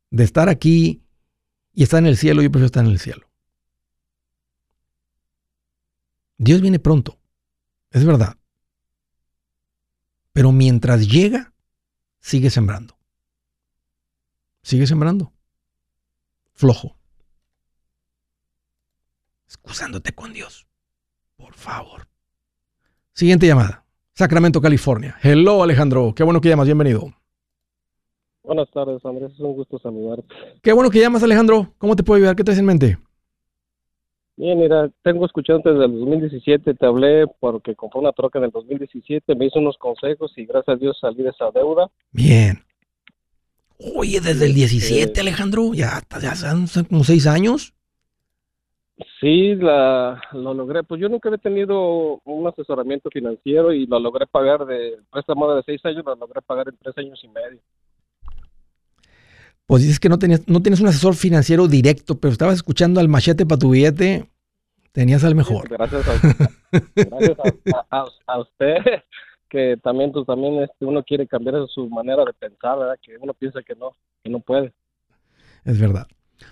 De 0.10 0.24
estar 0.24 0.50
aquí 0.50 1.04
y 1.74 1.84
estar 1.84 2.00
en 2.00 2.08
el 2.08 2.18
cielo, 2.18 2.42
yo 2.42 2.52
prefiero 2.52 2.68
estar 2.68 2.86
en 2.86 2.92
el 2.92 3.00
cielo. 3.00 3.28
Dios 6.38 6.62
viene 6.62 6.80
pronto, 6.80 7.20
es 7.92 8.06
verdad. 8.06 8.38
Pero 10.34 10.52
mientras 10.52 11.08
llega, 11.08 11.54
sigue 12.20 12.50
sembrando. 12.50 12.98
Sigue 14.62 14.86
sembrando. 14.86 15.34
Flojo. 16.54 16.98
Excusándote 19.48 20.14
con 20.14 20.34
Dios. 20.34 20.68
Por 21.38 21.54
favor. 21.56 22.08
Siguiente 23.14 23.48
llamada. 23.48 23.86
Sacramento, 24.14 24.62
California. 24.62 25.18
Hello, 25.24 25.64
Alejandro. 25.64 26.14
Qué 26.14 26.24
bueno 26.24 26.42
que 26.42 26.50
llamas. 26.50 26.66
Bienvenido. 26.66 27.17
Buenas 28.48 28.72
tardes, 28.72 29.04
Andrés. 29.04 29.34
Es 29.34 29.40
un 29.42 29.56
gusto 29.56 29.78
saludarte. 29.78 30.24
Qué 30.64 30.72
bueno 30.72 30.90
que 30.90 31.02
llamas, 31.02 31.22
Alejandro. 31.22 31.74
¿Cómo 31.78 31.98
te 31.98 32.04
puedo 32.04 32.18
ayudar? 32.18 32.34
¿Qué 32.34 32.46
te 32.46 32.54
en 32.54 32.66
mente? 32.66 32.98
Bien, 34.38 34.58
mira, 34.58 34.90
tengo 35.04 35.26
escuchando 35.26 35.70
desde 35.70 35.84
el 35.84 36.00
2017, 36.00 36.74
te 36.76 36.86
hablé 36.86 37.26
porque 37.42 37.76
compré 37.76 38.00
una 38.00 38.14
troca 38.14 38.40
en 38.40 38.46
el 38.46 38.52
2017, 38.52 39.36
me 39.36 39.48
hizo 39.48 39.60
unos 39.60 39.78
consejos 39.78 40.32
y 40.38 40.46
gracias 40.46 40.78
a 40.78 40.80
Dios 40.80 40.98
salí 41.02 41.24
de 41.24 41.30
esa 41.32 41.52
deuda. 41.52 41.90
Bien. 42.12 42.64
Oye, 43.96 44.22
desde 44.22 44.46
el 44.46 44.54
17, 44.54 45.20
Alejandro, 45.20 45.74
ya, 45.74 46.02
ya 46.22 46.36
son 46.36 46.68
como 46.86 47.04
seis 47.04 47.28
años. 47.28 47.74
Sí, 49.20 49.56
la, 49.56 50.22
lo 50.32 50.54
logré. 50.54 50.84
Pues 50.84 51.02
yo 51.02 51.10
nunca 51.10 51.28
había 51.28 51.40
tenido 51.40 52.22
un 52.24 52.48
asesoramiento 52.48 53.10
financiero 53.10 53.74
y 53.74 53.88
lo 53.88 54.00
logré 54.00 54.26
pagar 54.26 54.66
de 54.66 55.00
préstamo 55.12 55.54
de 55.54 55.64
seis 55.64 55.84
años, 55.84 56.06
lo 56.06 56.16
logré 56.16 56.42
pagar 56.42 56.70
en 56.70 56.78
tres 56.78 56.98
años 56.98 57.20
y 57.24 57.28
medio. 57.28 57.60
Pues 59.68 59.82
dices 59.82 60.00
que 60.00 60.08
no 60.08 60.18
tenías, 60.18 60.48
no 60.48 60.62
tienes 60.62 60.80
un 60.80 60.88
asesor 60.88 61.14
financiero 61.14 61.68
directo, 61.68 62.18
pero 62.18 62.32
estabas 62.32 62.56
escuchando 62.56 63.02
al 63.02 63.10
machete 63.10 63.46
para 63.46 63.60
tu 63.60 63.72
billete, 63.72 64.30
tenías 64.94 65.26
al 65.26 65.36
mejor. 65.36 65.68
gracias 65.68 66.08
a, 66.08 66.14
gracias 66.72 67.38
a, 68.28 68.40
usted, 68.40 68.78
que 69.50 69.76
también, 69.84 70.14
pues, 70.14 70.26
también 70.26 70.64
este, 70.64 70.86
uno 70.86 71.04
quiere 71.04 71.28
cambiar 71.28 71.68
su 71.68 71.90
manera 71.90 72.24
de 72.24 72.32
pensar, 72.32 72.80
¿verdad? 72.80 72.96
Que 73.04 73.18
uno 73.20 73.34
piensa 73.34 73.62
que 73.62 73.76
no, 73.76 73.92
que 74.24 74.30
no 74.30 74.40
puede. 74.40 74.74
Es 75.66 75.78
verdad. 75.78 76.08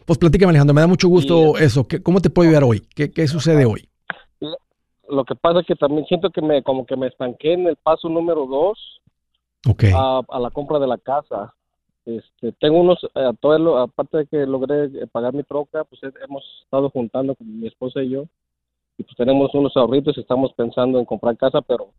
Pues 0.05 0.20
platícame, 0.20 0.49
Alejandro, 0.49 0.74
me 0.74 0.82
da 0.82 0.88
mucho 0.88 1.07
gusto 1.07 1.57
eso. 1.57 1.88
¿Cómo 2.03 2.20
te 2.20 2.30
puedo 2.30 2.49
ayudar 2.49 2.66
hoy? 2.66 2.82
¿Qué, 2.93 3.11
¿Qué, 3.11 3.28
sucede 3.30 3.66
hoy? 3.66 3.88
Lo 5.07 5.24
que 5.24 5.36
pasa 5.36 5.61
es 5.61 5.68
que 5.68 5.76
también 5.76 6.05
siento 6.07 6.32
que 6.32 6.41
me 6.41 6.63
como 6.63 6.86
que 6.86 6.97
me 6.97 7.07
estanqué 7.07 7.53
en 7.53 7.68
el 7.68 7.78
paso 7.78 8.09
número 8.09 8.45
dos 8.45 9.01
okay. 9.70 9.91
a, 9.95 10.20
a, 10.28 10.39
la 10.39 10.49
compra 10.49 10.80
de 10.80 10.88
la 10.88 10.97
casa. 10.97 11.53
Este, 12.06 12.51
tengo 12.60 12.82
unos, 12.82 12.99
eh, 13.16 13.32
todo 13.39 13.80
aparte 13.80 14.18
de 14.20 14.28
que 14.28 14.45
logré 14.45 14.86
eh, 14.86 15.08
pagar 15.12 15.34
mi 15.34 15.43
troca, 15.43 15.84
pues 15.86 16.01
hemos 16.24 16.43
estado 16.64 16.89
juntando 16.91 17.34
con 17.34 17.60
mi 17.60 17.68
esposa 17.68 18.03
y 18.03 18.10
yo, 18.10 18.26
y 18.97 19.03
pues 19.03 19.16
tenemos 19.18 19.53
unos 19.56 19.76
ahorritos 19.76 20.16
y 20.18 20.22
estamos 20.22 20.53
pensando 20.53 20.99
en 20.99 21.06
comprar 21.06 21.36
casa, 21.36 21.62
pero 21.62 21.89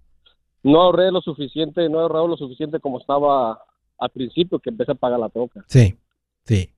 no 0.63 0.81
ahorré 0.81 1.11
lo 1.11 1.21
suficiente, 1.21 1.89
no 1.89 1.99
he 1.99 2.03
ahorrado 2.03 2.29
lo 2.29 2.37
suficiente 2.37 2.79
como 2.79 3.01
estaba 3.01 3.61
al 3.99 4.11
principio 4.11 4.61
que 4.61 4.71
empecé 4.71 4.93
a 4.93 4.97
pagar 4.97 5.19
la 5.19 5.29
troca. 5.29 5.65
Sí, 5.67 5.97
sí. 6.45 6.71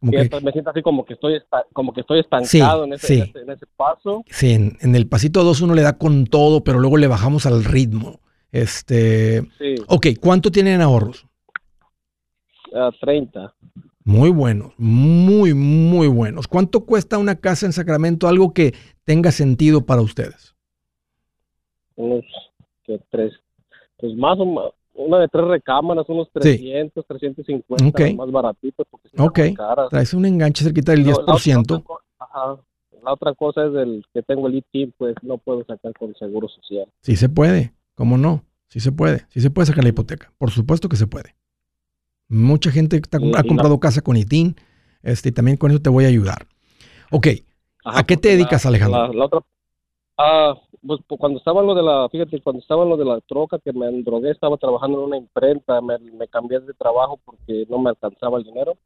Me 0.00 0.52
siento 0.52 0.70
así 0.70 0.82
como 0.82 1.04
que 1.04 1.14
estoy 1.14 1.40
como 1.72 1.92
que 1.92 2.02
estoy 2.02 2.20
estancado 2.20 2.84
en, 2.84 2.92
ese, 2.92 3.32
en, 3.34 3.50
ese, 3.50 3.66
paso. 3.76 4.22
Sí, 4.28 4.52
en, 4.52 4.94
el 4.94 5.08
pasito 5.08 5.42
2 5.42 5.62
uno 5.62 5.74
le 5.74 5.82
da 5.82 5.98
con 5.98 6.26
todo, 6.26 6.62
pero 6.62 6.78
luego 6.78 6.98
le 6.98 7.08
bajamos 7.08 7.46
al 7.46 7.64
ritmo. 7.64 8.20
Este, 8.52 9.42
sí. 9.58 9.74
Ok, 9.88 10.08
¿cuánto 10.20 10.50
tienen 10.50 10.80
ahorros? 10.82 11.26
30. 13.00 13.54
Muy 14.04 14.30
buenos, 14.30 14.72
muy, 14.78 15.52
muy 15.54 16.06
buenos. 16.06 16.46
¿Cuánto 16.46 16.84
cuesta 16.84 17.18
una 17.18 17.36
casa 17.36 17.66
en 17.66 17.72
Sacramento? 17.72 18.28
Algo 18.28 18.52
que 18.52 18.74
tenga 19.04 19.32
sentido 19.32 19.84
para 19.84 20.00
ustedes. 20.00 20.54
Unos 21.96 22.24
que 22.84 23.00
tres, 23.10 23.32
pues 23.96 24.14
más 24.16 24.38
o 24.38 24.46
menos, 24.46 24.74
una 24.94 25.18
de 25.20 25.28
tres 25.28 25.44
recámaras, 25.46 26.08
unos 26.08 26.30
300, 26.32 27.06
350, 27.06 28.14
más 28.14 28.30
baratitos. 28.30 28.86
Porque 28.90 29.08
ok, 29.18 29.88
traes 29.90 30.14
un 30.14 30.24
enganche 30.24 30.64
cerquita 30.64 30.92
del 30.92 31.04
10%. 31.04 31.84
La 33.02 33.12
otra, 33.12 33.34
cosa 33.34 33.66
es 33.66 33.74
el 33.74 34.04
que 34.12 34.22
tengo 34.22 34.48
el 34.48 34.56
ITIN, 34.56 34.92
pues 34.98 35.14
no 35.22 35.38
puedo 35.38 35.64
sacar 35.64 35.92
con 35.94 36.12
seguro 36.16 36.48
social. 36.48 36.86
Sí 37.02 37.14
se 37.14 37.28
puede, 37.28 37.72
¿cómo 37.94 38.18
no? 38.18 38.42
Sí 38.66 38.80
se 38.80 38.90
puede, 38.90 39.26
sí 39.28 39.40
se 39.40 39.50
puede 39.50 39.66
sacar 39.66 39.84
la 39.84 39.90
hipoteca. 39.90 40.32
Por 40.38 40.50
supuesto 40.50 40.88
que 40.88 40.96
se 40.96 41.06
puede. 41.06 41.35
Mucha 42.28 42.70
gente 42.70 43.00
ha 43.36 43.42
comprado 43.44 43.78
casa 43.78 44.00
con 44.00 44.16
ITIN. 44.16 44.56
Este, 45.02 45.30
también 45.30 45.56
con 45.56 45.70
eso 45.70 45.80
te 45.80 45.90
voy 45.90 46.04
a 46.04 46.08
ayudar. 46.08 46.46
Ok. 47.10 47.28
¿A 47.84 48.04
qué 48.04 48.16
te 48.16 48.30
dedicas, 48.30 48.66
Alejandro? 48.66 49.12
La, 49.12 49.24
otra, 49.24 49.40
ah, 50.18 50.54
pues, 50.84 51.00
pues, 51.06 51.20
cuando 51.20 51.38
estaba 51.38 51.60
en 51.60 51.68
lo 51.68 51.74
de 51.74 51.82
la, 51.82 52.08
fíjate, 52.10 52.40
cuando 52.42 52.60
estaba 52.60 52.82
en 52.82 52.88
lo 52.88 52.96
de 52.96 53.04
la 53.04 53.20
troca, 53.20 53.58
que 53.58 53.72
me 53.72 53.86
drogué, 54.02 54.30
estaba 54.30 54.56
trabajando 54.56 54.98
en 54.98 55.04
una 55.04 55.16
imprenta, 55.16 55.80
me, 55.80 55.98
cambié 56.28 56.60
de 56.60 56.74
trabajo 56.74 57.20
porque 57.24 57.66
no 57.68 57.78
me 57.78 57.90
alcanzaba 57.90 58.38
el 58.38 58.44
dinero. 58.44 58.76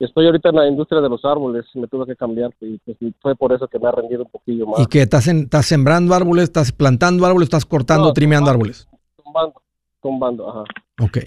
estoy 0.00 0.26
ahorita 0.26 0.48
en 0.48 0.56
la 0.56 0.68
industria 0.68 1.00
de 1.00 1.08
los 1.08 1.24
árboles, 1.24 1.64
me 1.74 1.86
tuve 1.86 2.06
que 2.06 2.16
cambiar 2.16 2.52
y 2.60 2.78
pues, 2.78 2.96
fue 3.20 3.36
por 3.36 3.52
eso 3.52 3.68
que 3.68 3.78
me 3.78 3.88
ha 3.88 3.92
rendido 3.92 4.24
un 4.24 4.30
poquillo 4.30 4.66
más. 4.66 4.80
¿Y 4.80 4.86
que 4.86 5.02
estás, 5.02 5.28
estás 5.28 5.66
sembrando 5.66 6.14
árboles, 6.14 6.44
estás 6.44 6.72
plantando 6.72 7.24
árboles, 7.26 7.46
estás 7.46 7.64
cortando, 7.64 8.12
trimeando 8.12 8.50
árboles? 8.50 8.88
Tumbando, 9.22 9.62
tumbando, 10.00 10.48
ajá. 10.48 10.64
Ok. 11.00 11.18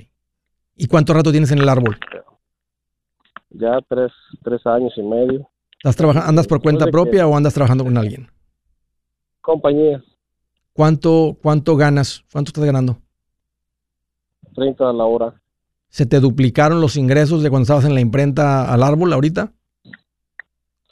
¿Y 0.78 0.88
cuánto 0.88 1.14
rato 1.14 1.32
tienes 1.32 1.52
en 1.52 1.60
el 1.60 1.70
árbol? 1.70 1.98
Ya 3.50 3.80
tres, 3.90 4.12
tres 4.44 4.66
años 4.66 4.94
y 4.96 5.02
medio. 5.02 5.50
¿Estás 5.80 5.96
trabajando, 5.96 6.30
¿Andas 6.30 6.48
por 6.48 6.62
cuenta 6.62 6.86
propia 6.88 7.28
o 7.28 7.36
andas 7.36 7.54
trabajando 7.54 7.84
con 7.84 7.98
alguien? 7.98 8.30
Compañía. 9.42 10.04
¿Cuánto, 10.74 11.38
¿Cuánto 11.42 11.76
ganas? 11.76 12.24
¿Cuánto 12.32 12.50
estás 12.50 12.64
ganando? 12.64 13.00
30 14.56 14.90
a 14.90 14.94
la 14.94 15.06
hora. 15.06 15.42
¿Se 15.90 16.06
te 16.06 16.20
duplicaron 16.20 16.82
los 16.82 16.96
ingresos 16.96 17.42
de 17.42 17.50
cuando 17.50 17.64
estabas 17.64 17.86
en 17.86 17.96
la 17.96 18.02
imprenta 18.02 18.72
al 18.72 18.84
árbol 18.84 19.14
ahorita? 19.14 19.52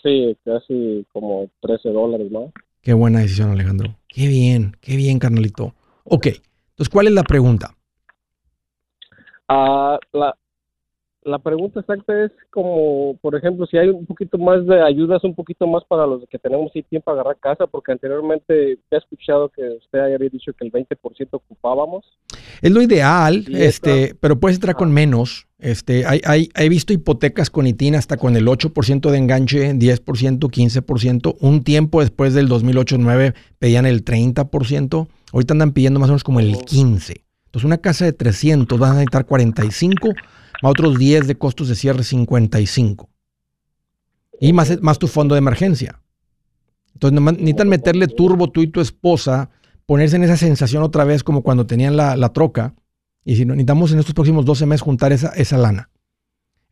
Sí, 0.01 0.35
casi 0.43 1.05
como 1.11 1.49
13 1.61 1.89
dólares 1.89 2.31
más. 2.31 2.51
Qué 2.81 2.93
buena 2.93 3.19
decisión, 3.19 3.51
Alejandro. 3.51 3.97
Qué 4.07 4.27
bien, 4.27 4.77
qué 4.81 4.95
bien, 4.95 5.19
carnalito. 5.19 5.75
Ok, 6.03 6.27
entonces, 6.27 6.89
¿cuál 6.91 7.07
es 7.07 7.13
la 7.13 7.23
pregunta? 7.23 7.75
Ah, 9.47 9.99
la, 10.11 10.35
la 11.25 11.39
pregunta 11.39 11.79
exacta 11.79 12.23
es 12.23 12.31
como, 12.51 13.17
por 13.19 13.35
ejemplo, 13.35 13.65
si 13.65 13.77
hay 13.77 13.89
un 13.89 14.05
poquito 14.05 14.37
más 14.37 14.65
de 14.67 14.81
ayudas, 14.81 15.23
un 15.23 15.33
poquito 15.33 15.65
más 15.65 15.83
para 15.85 16.05
los 16.05 16.23
que 16.29 16.37
tenemos 16.37 16.71
tiempo 16.71 17.01
para 17.05 17.21
agarrar 17.21 17.39
casa, 17.39 17.67
porque 17.67 17.91
anteriormente 17.91 18.73
he 18.73 18.95
escuchado 18.95 19.49
que 19.49 19.61
usted 19.63 19.99
había 19.99 20.17
dicho 20.29 20.53
que 20.53 20.65
el 20.65 20.71
20% 20.71 21.27
ocupábamos. 21.31 22.05
Es 22.61 22.71
lo 22.71 22.81
ideal, 22.81 23.43
este, 23.49 24.15
pero 24.19 24.39
puedes 24.39 24.57
entrar 24.57 24.75
con 24.75 24.93
menos. 24.93 25.47
Este, 25.57 26.05
hay, 26.05 26.21
hay, 26.25 26.49
he 26.55 26.69
visto 26.69 26.93
hipotecas 26.93 27.49
con 27.49 27.65
ITIN 27.65 27.95
hasta 27.95 28.17
con 28.17 28.35
el 28.35 28.45
8% 28.45 29.09
de 29.09 29.17
enganche, 29.17 29.73
10%, 29.73 30.39
15%. 30.39 31.37
Un 31.39 31.63
tiempo 31.63 32.01
después 32.01 32.35
del 32.35 32.47
2008-2009 32.49 33.33
pedían 33.57 33.87
el 33.87 34.05
30%. 34.05 35.07
Ahorita 35.33 35.53
andan 35.53 35.73
pidiendo 35.73 35.99
más 35.99 36.09
o 36.09 36.13
menos 36.13 36.23
como 36.23 36.39
el 36.39 36.53
15%. 36.53 37.24
Entonces, 37.55 37.67
una 37.67 37.77
casa 37.77 38.03
de 38.03 38.11
300 38.11 38.77
van 38.77 38.91
a 38.91 38.93
necesitar 38.95 39.25
45, 39.25 40.09
más 40.61 40.69
otros 40.69 40.99
10 40.99 41.25
de 41.25 41.37
costos 41.37 41.69
de 41.69 41.75
cierre 41.75 42.03
55. 42.03 43.09
Y 44.41 44.51
más, 44.51 44.81
más 44.81 44.99
tu 44.99 45.07
fondo 45.07 45.35
de 45.35 45.39
emergencia. 45.39 46.01
Entonces, 46.95 47.21
necesitan 47.21 47.69
meterle 47.69 48.07
turbo 48.07 48.51
tú 48.51 48.61
y 48.61 48.67
tu 48.67 48.81
esposa, 48.81 49.51
ponerse 49.85 50.17
en 50.17 50.23
esa 50.23 50.35
sensación 50.35 50.83
otra 50.83 51.05
vez 51.05 51.23
como 51.23 51.43
cuando 51.43 51.65
tenían 51.65 51.95
la, 51.95 52.33
troca. 52.33 52.75
Y 53.23 53.37
si 53.37 53.45
necesitamos 53.45 53.93
en 53.93 53.99
estos 53.99 54.13
próximos 54.13 54.43
12 54.43 54.65
meses 54.65 54.81
juntar 54.81 55.13
esa, 55.13 55.29
esa 55.29 55.57
lana. 55.57 55.89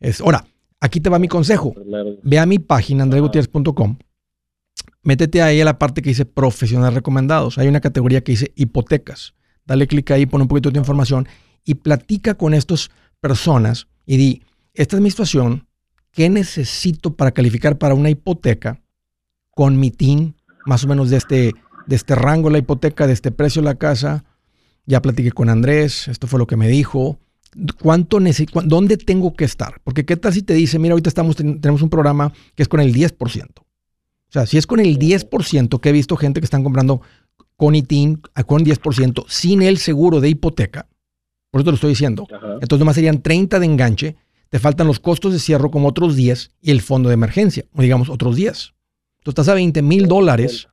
Es, 0.00 0.20
ahora, 0.20 0.44
aquí 0.80 1.00
te 1.00 1.08
va 1.08 1.18
mi 1.18 1.28
consejo. 1.28 1.74
Ve 2.22 2.38
a 2.38 2.44
mi 2.44 2.58
página, 2.58 3.04
andregutierrez.com. 3.04 3.96
Métete 5.02 5.40
ahí 5.40 5.62
a 5.62 5.64
la 5.64 5.78
parte 5.78 6.02
que 6.02 6.10
dice 6.10 6.26
profesionales 6.26 6.92
recomendados. 6.92 7.56
Hay 7.56 7.68
una 7.68 7.80
categoría 7.80 8.22
que 8.22 8.32
dice 8.32 8.52
hipotecas 8.54 9.34
dale 9.66 9.86
clic 9.86 10.10
ahí, 10.10 10.26
pon 10.26 10.42
un 10.42 10.48
poquito 10.48 10.70
de 10.70 10.78
información 10.78 11.28
y 11.64 11.74
platica 11.74 12.34
con 12.34 12.54
estas 12.54 12.90
personas 13.20 13.88
y 14.06 14.16
di, 14.16 14.42
esta 14.74 14.96
es 14.96 15.02
mi 15.02 15.10
situación, 15.10 15.66
¿qué 16.10 16.28
necesito 16.28 17.14
para 17.14 17.32
calificar 17.32 17.78
para 17.78 17.94
una 17.94 18.10
hipoteca 18.10 18.80
con 19.50 19.78
mi 19.78 19.90
TIN, 19.90 20.36
más 20.66 20.84
o 20.84 20.88
menos 20.88 21.10
de 21.10 21.16
este, 21.16 21.52
de 21.86 21.96
este 21.96 22.14
rango 22.14 22.50
la 22.50 22.58
hipoteca, 22.58 23.06
de 23.06 23.12
este 23.12 23.30
precio 23.30 23.62
la 23.62 23.76
casa? 23.76 24.24
Ya 24.86 25.00
platiqué 25.00 25.32
con 25.32 25.48
Andrés, 25.48 26.08
esto 26.08 26.26
fue 26.26 26.38
lo 26.38 26.46
que 26.46 26.56
me 26.56 26.68
dijo. 26.68 27.18
¿Cuánto 27.80 28.18
necesito, 28.20 28.60
¿Dónde 28.62 28.96
tengo 28.96 29.34
que 29.34 29.44
estar? 29.44 29.80
Porque 29.84 30.04
qué 30.04 30.16
tal 30.16 30.32
si 30.32 30.42
te 30.42 30.54
dice, 30.54 30.78
mira, 30.78 30.92
ahorita 30.92 31.08
estamos, 31.08 31.36
tenemos 31.36 31.82
un 31.82 31.88
programa 31.88 32.32
que 32.54 32.62
es 32.64 32.68
con 32.68 32.80
el 32.80 32.92
10%. 32.92 33.60
O 33.60 33.64
sea, 34.28 34.46
si 34.46 34.58
es 34.58 34.66
con 34.66 34.80
el 34.80 34.98
10%, 34.98 35.80
que 35.80 35.88
he 35.88 35.92
visto 35.92 36.16
gente 36.16 36.40
que 36.40 36.44
están 36.44 36.64
comprando 36.64 37.00
con 37.56 37.74
ITIN 37.74 38.20
con 38.46 38.64
10% 38.64 39.24
sin 39.28 39.62
el 39.62 39.78
seguro 39.78 40.20
de 40.20 40.28
hipoteca. 40.28 40.88
Por 41.50 41.60
eso 41.60 41.66
te 41.66 41.70
lo 41.70 41.74
estoy 41.76 41.90
diciendo. 41.90 42.26
Entonces 42.60 42.78
nomás 42.78 42.96
serían 42.96 43.22
30 43.22 43.60
de 43.60 43.66
enganche, 43.66 44.16
te 44.50 44.58
faltan 44.58 44.86
los 44.86 45.00
costos 45.00 45.32
de 45.32 45.38
cierre 45.38 45.70
como 45.70 45.88
otros 45.88 46.16
10 46.16 46.50
y 46.60 46.70
el 46.70 46.80
fondo 46.80 47.08
de 47.08 47.14
emergencia, 47.14 47.64
o 47.72 47.82
digamos 47.82 48.08
otros 48.08 48.36
10. 48.36 48.48
Entonces 48.48 48.74
estás 49.26 49.48
a 49.48 49.54
20 49.54 49.82
mil 49.82 50.08
dólares 50.08 50.68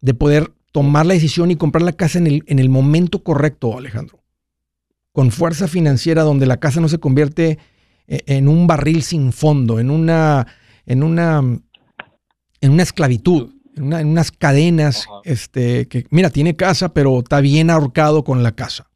de 0.00 0.14
poder 0.14 0.52
tomar 0.70 1.06
la 1.06 1.14
decisión 1.14 1.50
y 1.50 1.56
comprar 1.56 1.82
la 1.82 1.92
casa 1.92 2.18
en 2.18 2.26
el, 2.26 2.44
en 2.46 2.58
el 2.58 2.68
momento 2.68 3.22
correcto, 3.22 3.76
Alejandro. 3.76 4.22
Con 5.12 5.30
fuerza 5.30 5.68
financiera 5.68 6.22
donde 6.22 6.46
la 6.46 6.58
casa 6.58 6.80
no 6.80 6.88
se 6.88 6.98
convierte 6.98 7.58
eh, 8.06 8.22
en 8.26 8.48
un 8.48 8.66
barril 8.66 9.02
sin 9.02 9.32
fondo, 9.32 9.78
en 9.78 9.90
una, 9.90 10.46
en 10.86 11.02
una, 11.02 11.38
en 12.60 12.70
una 12.70 12.82
esclavitud 12.82 13.51
en, 13.76 14.06
unas 14.06 14.30
cadenas, 14.32 15.08
este, 15.24 15.88
que 15.88 16.04
mira, 16.10 16.30
tiene 16.30 16.56
casa, 16.56 16.92
pero 16.92 17.18
está 17.18 17.40
bien 17.40 17.70
ahorcado 17.70 18.24
con 18.24 18.42
la 18.42 18.52
casa. 18.52 18.88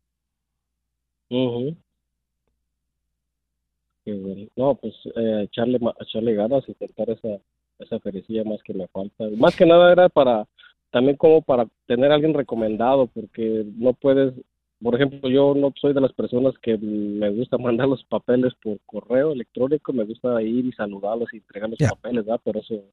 No, 4.57 4.75
pues 4.77 4.95
eh, 5.17 5.43
echarle, 5.45 5.81
echarle 6.01 6.35
ganas, 6.35 6.69
intentar 6.69 7.11
esa, 7.11 7.41
esa 7.79 7.99
felicidad 8.01 8.45
más 8.45 8.63
que 8.63 8.75
me 8.75 8.87
falta. 8.89 9.25
Más 9.37 9.57
que 9.57 9.67
nada 9.67 9.93
era 9.93 10.09
para, 10.09 10.47
también 10.91 11.17
como 11.17 11.43
para 11.43 11.67
tener 11.87 12.13
a 12.13 12.15
alguien 12.15 12.35
recomendado, 12.35 13.09
porque 13.09 13.65
no 13.77 13.95
puedes, 13.95 14.35
por 14.81 14.95
ejemplo, 14.95 15.29
yo 15.29 15.55
no 15.55 15.73
soy 15.81 15.93
de 15.93 16.01
las 16.01 16.13
personas 16.13 16.55
que 16.63 16.79
me 16.79 17.31
gusta 17.31 17.59
mandar 17.59 17.89
los 17.89 18.05
papeles 18.05 18.55
por 18.63 18.79
correo 18.87 19.33
electrónico, 19.33 19.93
me 19.93 20.05
gusta 20.05 20.41
ir 20.41 20.67
y 20.67 20.73
saludarlos 20.73 21.33
y 21.33 21.39
entregar 21.39 21.69
los 21.69 21.79
papeles, 21.79 22.25
¿verdad? 22.25 22.41
Pero 22.45 22.61
eso... 22.61 22.85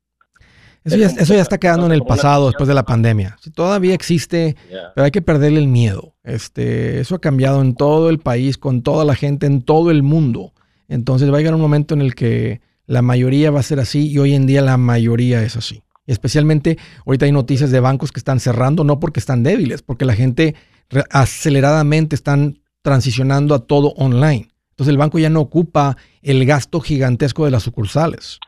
Eso 0.83 0.97
ya, 0.97 1.07
eso 1.07 1.33
ya 1.33 1.41
está 1.41 1.57
quedando 1.57 1.85
en 1.85 1.93
el 1.93 2.03
pasado 2.03 2.47
después 2.47 2.67
de 2.67 2.73
la 2.73 2.83
pandemia. 2.83 3.37
todavía 3.53 3.93
existe, 3.93 4.57
pero 4.95 5.05
hay 5.05 5.11
que 5.11 5.21
perderle 5.21 5.59
el 5.59 5.67
miedo. 5.67 6.13
Este, 6.23 6.99
eso 6.99 7.15
ha 7.15 7.21
cambiado 7.21 7.61
en 7.61 7.75
todo 7.75 8.09
el 8.09 8.19
país, 8.19 8.57
con 8.57 8.81
toda 8.81 9.05
la 9.05 9.15
gente, 9.15 9.45
en 9.45 9.61
todo 9.61 9.91
el 9.91 10.03
mundo. 10.03 10.53
Entonces 10.87 11.31
va 11.31 11.37
a 11.37 11.39
llegar 11.39 11.55
un 11.55 11.61
momento 11.61 11.93
en 11.93 12.01
el 12.01 12.15
que 12.15 12.61
la 12.85 13.01
mayoría 13.01 13.49
va 13.49 13.61
a 13.61 13.63
ser 13.63 13.79
así 13.79 14.09
y 14.09 14.17
hoy 14.17 14.33
en 14.33 14.45
día 14.45 14.61
la 14.61 14.77
mayoría 14.77 15.41
es 15.43 15.55
así. 15.55 15.83
Especialmente 16.05 16.77
ahorita 17.05 17.25
hay 17.25 17.31
noticias 17.31 17.71
de 17.71 17.79
bancos 17.79 18.11
que 18.11 18.19
están 18.19 18.39
cerrando, 18.39 18.83
no 18.83 18.99
porque 18.99 19.19
están 19.19 19.43
débiles, 19.43 19.81
porque 19.81 20.05
la 20.05 20.15
gente 20.15 20.55
aceleradamente 21.09 22.15
están 22.15 22.59
transicionando 22.81 23.55
a 23.55 23.59
todo 23.59 23.93
online. 23.95 24.49
Entonces 24.71 24.91
el 24.91 24.97
banco 24.97 25.19
ya 25.19 25.29
no 25.29 25.39
ocupa 25.39 25.97
el 26.21 26.45
gasto 26.45 26.81
gigantesco 26.81 27.45
de 27.45 27.51
las 27.51 27.63
sucursales. 27.63 28.39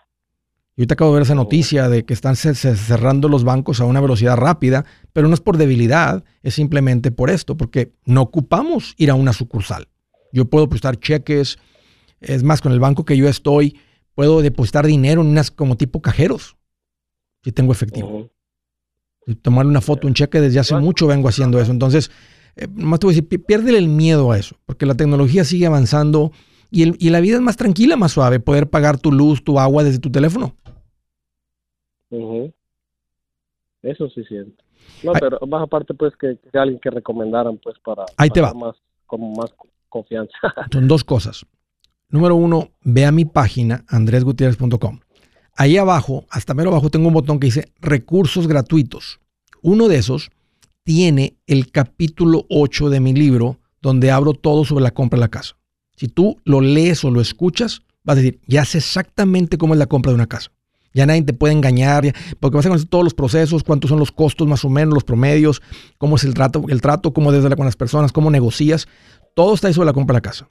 Y 0.77 0.81
ahorita 0.81 0.95
acabo 0.95 1.11
de 1.11 1.15
ver 1.15 1.23
esa 1.23 1.35
noticia 1.35 1.87
de 1.87 2.03
que 2.03 2.13
están 2.13 2.35
cerrando 2.35 3.29
los 3.29 3.45
bancos 3.45 3.79
a 3.79 3.85
una 3.85 4.01
velocidad 4.01 4.35
rápida, 4.35 4.85
pero 5.13 5.29
no 5.29 5.33
es 5.33 5.39
por 5.39 5.57
debilidad, 5.57 6.25
es 6.43 6.53
simplemente 6.55 7.11
por 7.11 7.29
esto, 7.29 7.55
porque 7.55 7.93
no 8.03 8.21
ocupamos 8.21 8.93
ir 8.97 9.09
a 9.09 9.15
una 9.15 9.31
sucursal. 9.31 9.87
Yo 10.33 10.45
puedo 10.45 10.67
prestar 10.67 10.99
cheques, 10.99 11.57
es 12.19 12.43
más, 12.43 12.59
con 12.59 12.73
el 12.73 12.81
banco 12.81 13.05
que 13.05 13.15
yo 13.15 13.29
estoy, 13.29 13.77
puedo 14.15 14.41
depositar 14.41 14.85
dinero 14.85 15.21
en 15.21 15.27
unas 15.27 15.49
como 15.49 15.77
tipo 15.77 16.01
cajeros, 16.01 16.57
si 17.41 17.53
tengo 17.53 17.71
efectivo. 17.71 18.29
Tomar 19.41 19.65
una 19.65 19.79
foto, 19.79 20.07
un 20.07 20.13
cheque, 20.13 20.41
desde 20.41 20.59
hace 20.59 20.75
mucho 20.75 21.07
vengo 21.07 21.29
haciendo 21.29 21.59
eso. 21.59 21.71
Entonces, 21.71 22.11
eh, 22.57 22.67
más 22.73 22.99
te 22.99 23.07
voy 23.07 23.15
a 23.15 23.21
decir, 23.21 23.45
pierde 23.45 23.77
el 23.77 23.87
miedo 23.87 24.33
a 24.33 24.37
eso, 24.37 24.57
porque 24.65 24.85
la 24.85 24.95
tecnología 24.95 25.45
sigue 25.45 25.67
avanzando 25.67 26.33
y, 26.69 27.09
la 27.09 27.21
vida 27.21 27.35
es 27.35 27.41
más 27.41 27.55
tranquila, 27.55 27.95
más 27.95 28.11
suave, 28.11 28.41
poder 28.41 28.69
pagar 28.69 28.97
tu 28.97 29.11
luz, 29.11 29.41
tu 29.41 29.59
agua 29.59 29.85
desde 29.85 29.99
tu 29.99 30.11
teléfono. 30.11 30.55
Eso 32.09 34.09
sí 34.09 34.21
es 34.21 34.47
No, 35.03 35.13
pero 35.13 35.39
más 35.47 35.63
aparte, 35.63 35.93
pues, 35.93 36.15
que, 36.15 36.37
alguien 36.53 36.79
que 36.79 36.89
recomendaran, 36.89 37.57
pues, 37.57 37.77
para... 37.79 38.05
Ahí 38.17 38.29
te 38.29 38.41
va. 38.41 38.53
Más, 38.53 38.75
como 39.05 39.33
más 39.35 39.53
confianza. 39.89 40.33
Son 40.71 40.87
dos 40.87 41.03
cosas. 41.03 41.45
Número 42.09 42.35
uno, 42.35 42.69
ve 42.81 43.05
a 43.05 43.11
mi 43.11 43.25
página, 43.25 43.83
andresgutierrez.com. 43.87 44.99
Ahí 45.57 45.77
abajo, 45.77 46.25
hasta 46.29 46.53
mero 46.53 46.69
abajo, 46.69 46.89
tengo 46.89 47.07
un 47.07 47.13
botón 47.13 47.39
que 47.39 47.47
dice 47.47 47.71
recursos 47.79 48.47
gratuitos. 48.47 49.19
Uno 49.61 49.87
de 49.87 49.97
esos 49.97 50.31
tiene 50.83 51.37
el 51.47 51.71
capítulo 51.71 52.45
8 52.49 52.89
de 52.89 52.99
mi 52.99 53.13
libro, 53.13 53.57
donde 53.81 54.11
abro 54.11 54.33
todo 54.33 54.65
sobre 54.65 54.83
la 54.83 54.91
compra 54.91 55.17
de 55.17 55.21
la 55.21 55.29
casa. 55.29 55.57
Si 55.95 56.07
tú 56.07 56.37
lo 56.43 56.61
lees 56.61 57.03
o 57.05 57.11
lo 57.11 57.21
escuchas, 57.21 57.81
vas 58.03 58.17
a 58.17 58.21
decir, 58.21 58.39
ya 58.47 58.65
sé 58.65 58.79
exactamente 58.79 59.57
cómo 59.57 59.73
es 59.73 59.79
la 59.79 59.87
compra 59.87 60.11
de 60.11 60.15
una 60.15 60.27
casa. 60.27 60.51
Ya 60.95 61.05
nadie 61.05 61.21
te 61.23 61.33
puede 61.33 61.53
engañar, 61.53 62.15
porque 62.39 62.55
vas 62.55 62.65
a 62.65 62.69
conocer 62.69 62.87
todos 62.87 63.03
los 63.03 63.13
procesos, 63.13 63.63
cuántos 63.63 63.89
son 63.89 63.99
los 63.99 64.11
costos 64.11 64.47
más 64.47 64.63
o 64.63 64.69
menos, 64.69 64.93
los 64.93 65.03
promedios, 65.03 65.61
cómo 65.97 66.15
es 66.15 66.23
el 66.23 66.33
trato, 66.33 66.63
el 66.69 66.81
trato, 66.81 67.13
cómo 67.13 67.31
debes 67.31 67.43
hablar 67.43 67.57
con 67.57 67.65
las 67.65 67.75
personas, 67.75 68.13
cómo 68.13 68.31
negocias. 68.31 68.87
Todo 69.35 69.53
está 69.53 69.67
ahí 69.67 69.73
sobre 69.73 69.87
la 69.87 69.93
compra 69.93 70.13
de 70.13 70.17
la 70.17 70.21
casa. 70.21 70.47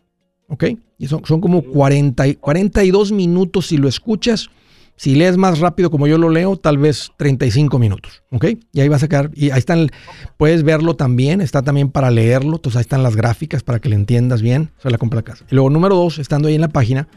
¿Ok? 0.48 0.64
Y 0.98 1.06
son, 1.06 1.24
son 1.24 1.40
como 1.40 1.62
40, 1.62 2.34
42 2.34 3.12
minutos 3.12 3.68
si 3.68 3.78
lo 3.78 3.88
escuchas. 3.88 4.50
Si 4.96 5.16
lees 5.16 5.36
más 5.36 5.58
rápido 5.58 5.90
como 5.90 6.06
yo 6.06 6.18
lo 6.18 6.28
leo, 6.28 6.56
tal 6.56 6.78
vez 6.78 7.10
35 7.16 7.78
minutos. 7.78 8.22
¿Ok? 8.30 8.44
Y 8.72 8.80
ahí 8.80 8.88
vas 8.88 9.02
a 9.02 9.08
quedar. 9.08 9.30
Y 9.34 9.50
ahí 9.50 9.58
están. 9.58 9.88
Puedes 10.36 10.62
verlo 10.62 10.94
también. 10.94 11.40
Está 11.40 11.62
también 11.62 11.90
para 11.90 12.10
leerlo. 12.10 12.56
Entonces 12.56 12.76
ahí 12.76 12.82
están 12.82 13.02
las 13.02 13.16
gráficas 13.16 13.62
para 13.62 13.80
que 13.80 13.88
le 13.88 13.96
entiendas 13.96 14.40
bien 14.40 14.70
sobre 14.76 14.92
la 14.92 14.98
compra 14.98 15.20
de 15.20 15.24
casa. 15.24 15.46
Y 15.50 15.54
luego, 15.54 15.70
número 15.70 15.96
dos, 15.96 16.18
estando 16.18 16.48
ahí 16.48 16.54
en 16.54 16.60
la 16.60 16.68
página, 16.68 17.08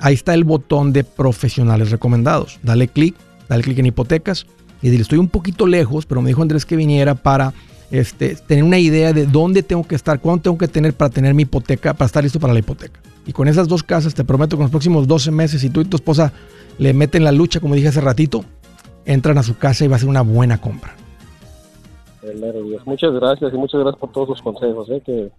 ahí 0.00 0.14
está 0.14 0.34
el 0.34 0.44
botón 0.44 0.92
de 0.92 1.04
profesionales 1.04 1.90
recomendados. 1.90 2.58
Dale 2.62 2.88
clic, 2.88 3.14
dale 3.48 3.62
clic 3.62 3.78
en 3.78 3.86
hipotecas 3.86 4.46
y 4.82 4.90
dile, 4.90 5.02
estoy 5.02 5.18
un 5.18 5.28
poquito 5.28 5.66
lejos, 5.66 6.06
pero 6.06 6.22
me 6.22 6.28
dijo 6.28 6.42
Andrés 6.42 6.64
que 6.64 6.76
viniera 6.76 7.14
para 7.14 7.52
este, 7.90 8.34
tener 8.34 8.64
una 8.64 8.78
idea 8.78 9.12
de 9.12 9.26
dónde 9.26 9.62
tengo 9.62 9.86
que 9.86 9.94
estar, 9.94 10.20
cuánto 10.20 10.44
tengo 10.44 10.58
que 10.58 10.68
tener 10.68 10.92
para 10.92 11.10
tener 11.10 11.34
mi 11.34 11.42
hipoteca, 11.42 11.94
para 11.94 12.06
estar 12.06 12.22
listo 12.22 12.40
para 12.40 12.52
la 12.52 12.58
hipoteca. 12.58 13.00
Y 13.26 13.32
con 13.32 13.48
esas 13.48 13.68
dos 13.68 13.82
casas, 13.82 14.14
te 14.14 14.24
prometo 14.24 14.56
que 14.56 14.62
en 14.62 14.64
los 14.64 14.70
próximos 14.70 15.06
12 15.06 15.30
meses, 15.30 15.60
si 15.60 15.70
tú 15.70 15.80
y 15.80 15.84
tu 15.84 15.96
esposa 15.96 16.32
le 16.78 16.92
meten 16.92 17.24
la 17.24 17.32
lucha, 17.32 17.60
como 17.60 17.74
dije 17.74 17.88
hace 17.88 18.00
ratito, 18.00 18.44
entran 19.04 19.38
a 19.38 19.42
su 19.42 19.56
casa 19.56 19.84
y 19.84 19.88
va 19.88 19.96
a 19.96 19.98
ser 19.98 20.08
una 20.08 20.22
buena 20.22 20.60
compra. 20.60 20.94
Muchas 22.84 23.12
gracias 23.12 23.52
y 23.52 23.56
muchas 23.56 23.80
gracias 23.80 24.00
por 24.00 24.12
todos 24.12 24.28
los 24.30 24.42
consejos. 24.42 24.88
¿eh? 24.90 25.02
Que 25.04 25.30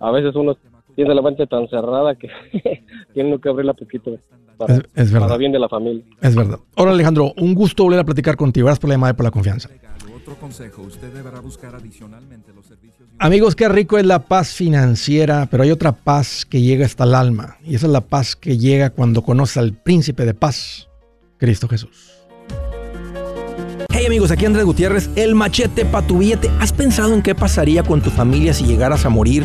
a 0.00 0.10
veces 0.10 0.34
uno 0.34 0.56
tiene 0.94 1.14
la 1.14 1.22
mente 1.22 1.46
tan 1.46 1.68
cerrada 1.68 2.14
que 2.14 2.28
tiene 3.14 3.40
que 3.40 3.48
abrirla 3.48 3.74
poquito 3.74 4.18
para, 4.56 4.82
es, 4.94 5.10
verdad. 5.10 5.38
bien 5.38 5.52
de 5.52 5.58
la 5.58 5.68
familia. 5.68 6.04
Es 6.20 6.34
verdad. 6.34 6.58
Ahora 6.76 6.92
Alejandro, 6.92 7.32
un 7.38 7.54
gusto 7.54 7.84
volver 7.84 8.00
a 8.00 8.04
platicar 8.04 8.36
contigo. 8.36 8.66
Gracias 8.66 8.80
por 8.80 8.88
la 8.88 8.94
llamada 8.94 9.12
y 9.12 9.16
por 9.16 9.24
la 9.24 9.30
confianza. 9.30 9.68
Amigos, 13.18 13.56
qué 13.56 13.68
rico 13.68 13.98
es 13.98 14.06
la 14.06 14.20
paz 14.20 14.52
financiera, 14.52 15.46
pero 15.50 15.62
hay 15.62 15.70
otra 15.70 15.92
paz 15.92 16.44
que 16.44 16.60
llega 16.60 16.86
hasta 16.86 17.04
el 17.04 17.14
alma. 17.14 17.56
Y 17.64 17.74
esa 17.74 17.86
es 17.86 17.92
la 17.92 18.00
paz 18.00 18.36
que 18.36 18.58
llega 18.58 18.90
cuando 18.90 19.22
conoces 19.22 19.56
al 19.56 19.72
príncipe 19.72 20.24
de 20.24 20.34
paz, 20.34 20.88
Cristo 21.38 21.68
Jesús. 21.68 22.12
Hey 23.92 24.06
amigos, 24.06 24.30
aquí 24.30 24.46
Andrés 24.46 24.64
Gutiérrez, 24.64 25.10
el 25.16 25.34
machete 25.34 25.84
para 25.84 26.06
tu 26.06 26.18
billete. 26.18 26.50
¿Has 26.60 26.72
pensado 26.72 27.14
en 27.14 27.22
qué 27.22 27.34
pasaría 27.34 27.82
con 27.82 28.00
tu 28.00 28.10
familia 28.10 28.54
si 28.54 28.64
llegaras 28.64 29.04
a 29.04 29.08
morir? 29.08 29.44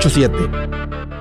887 0.00 1.17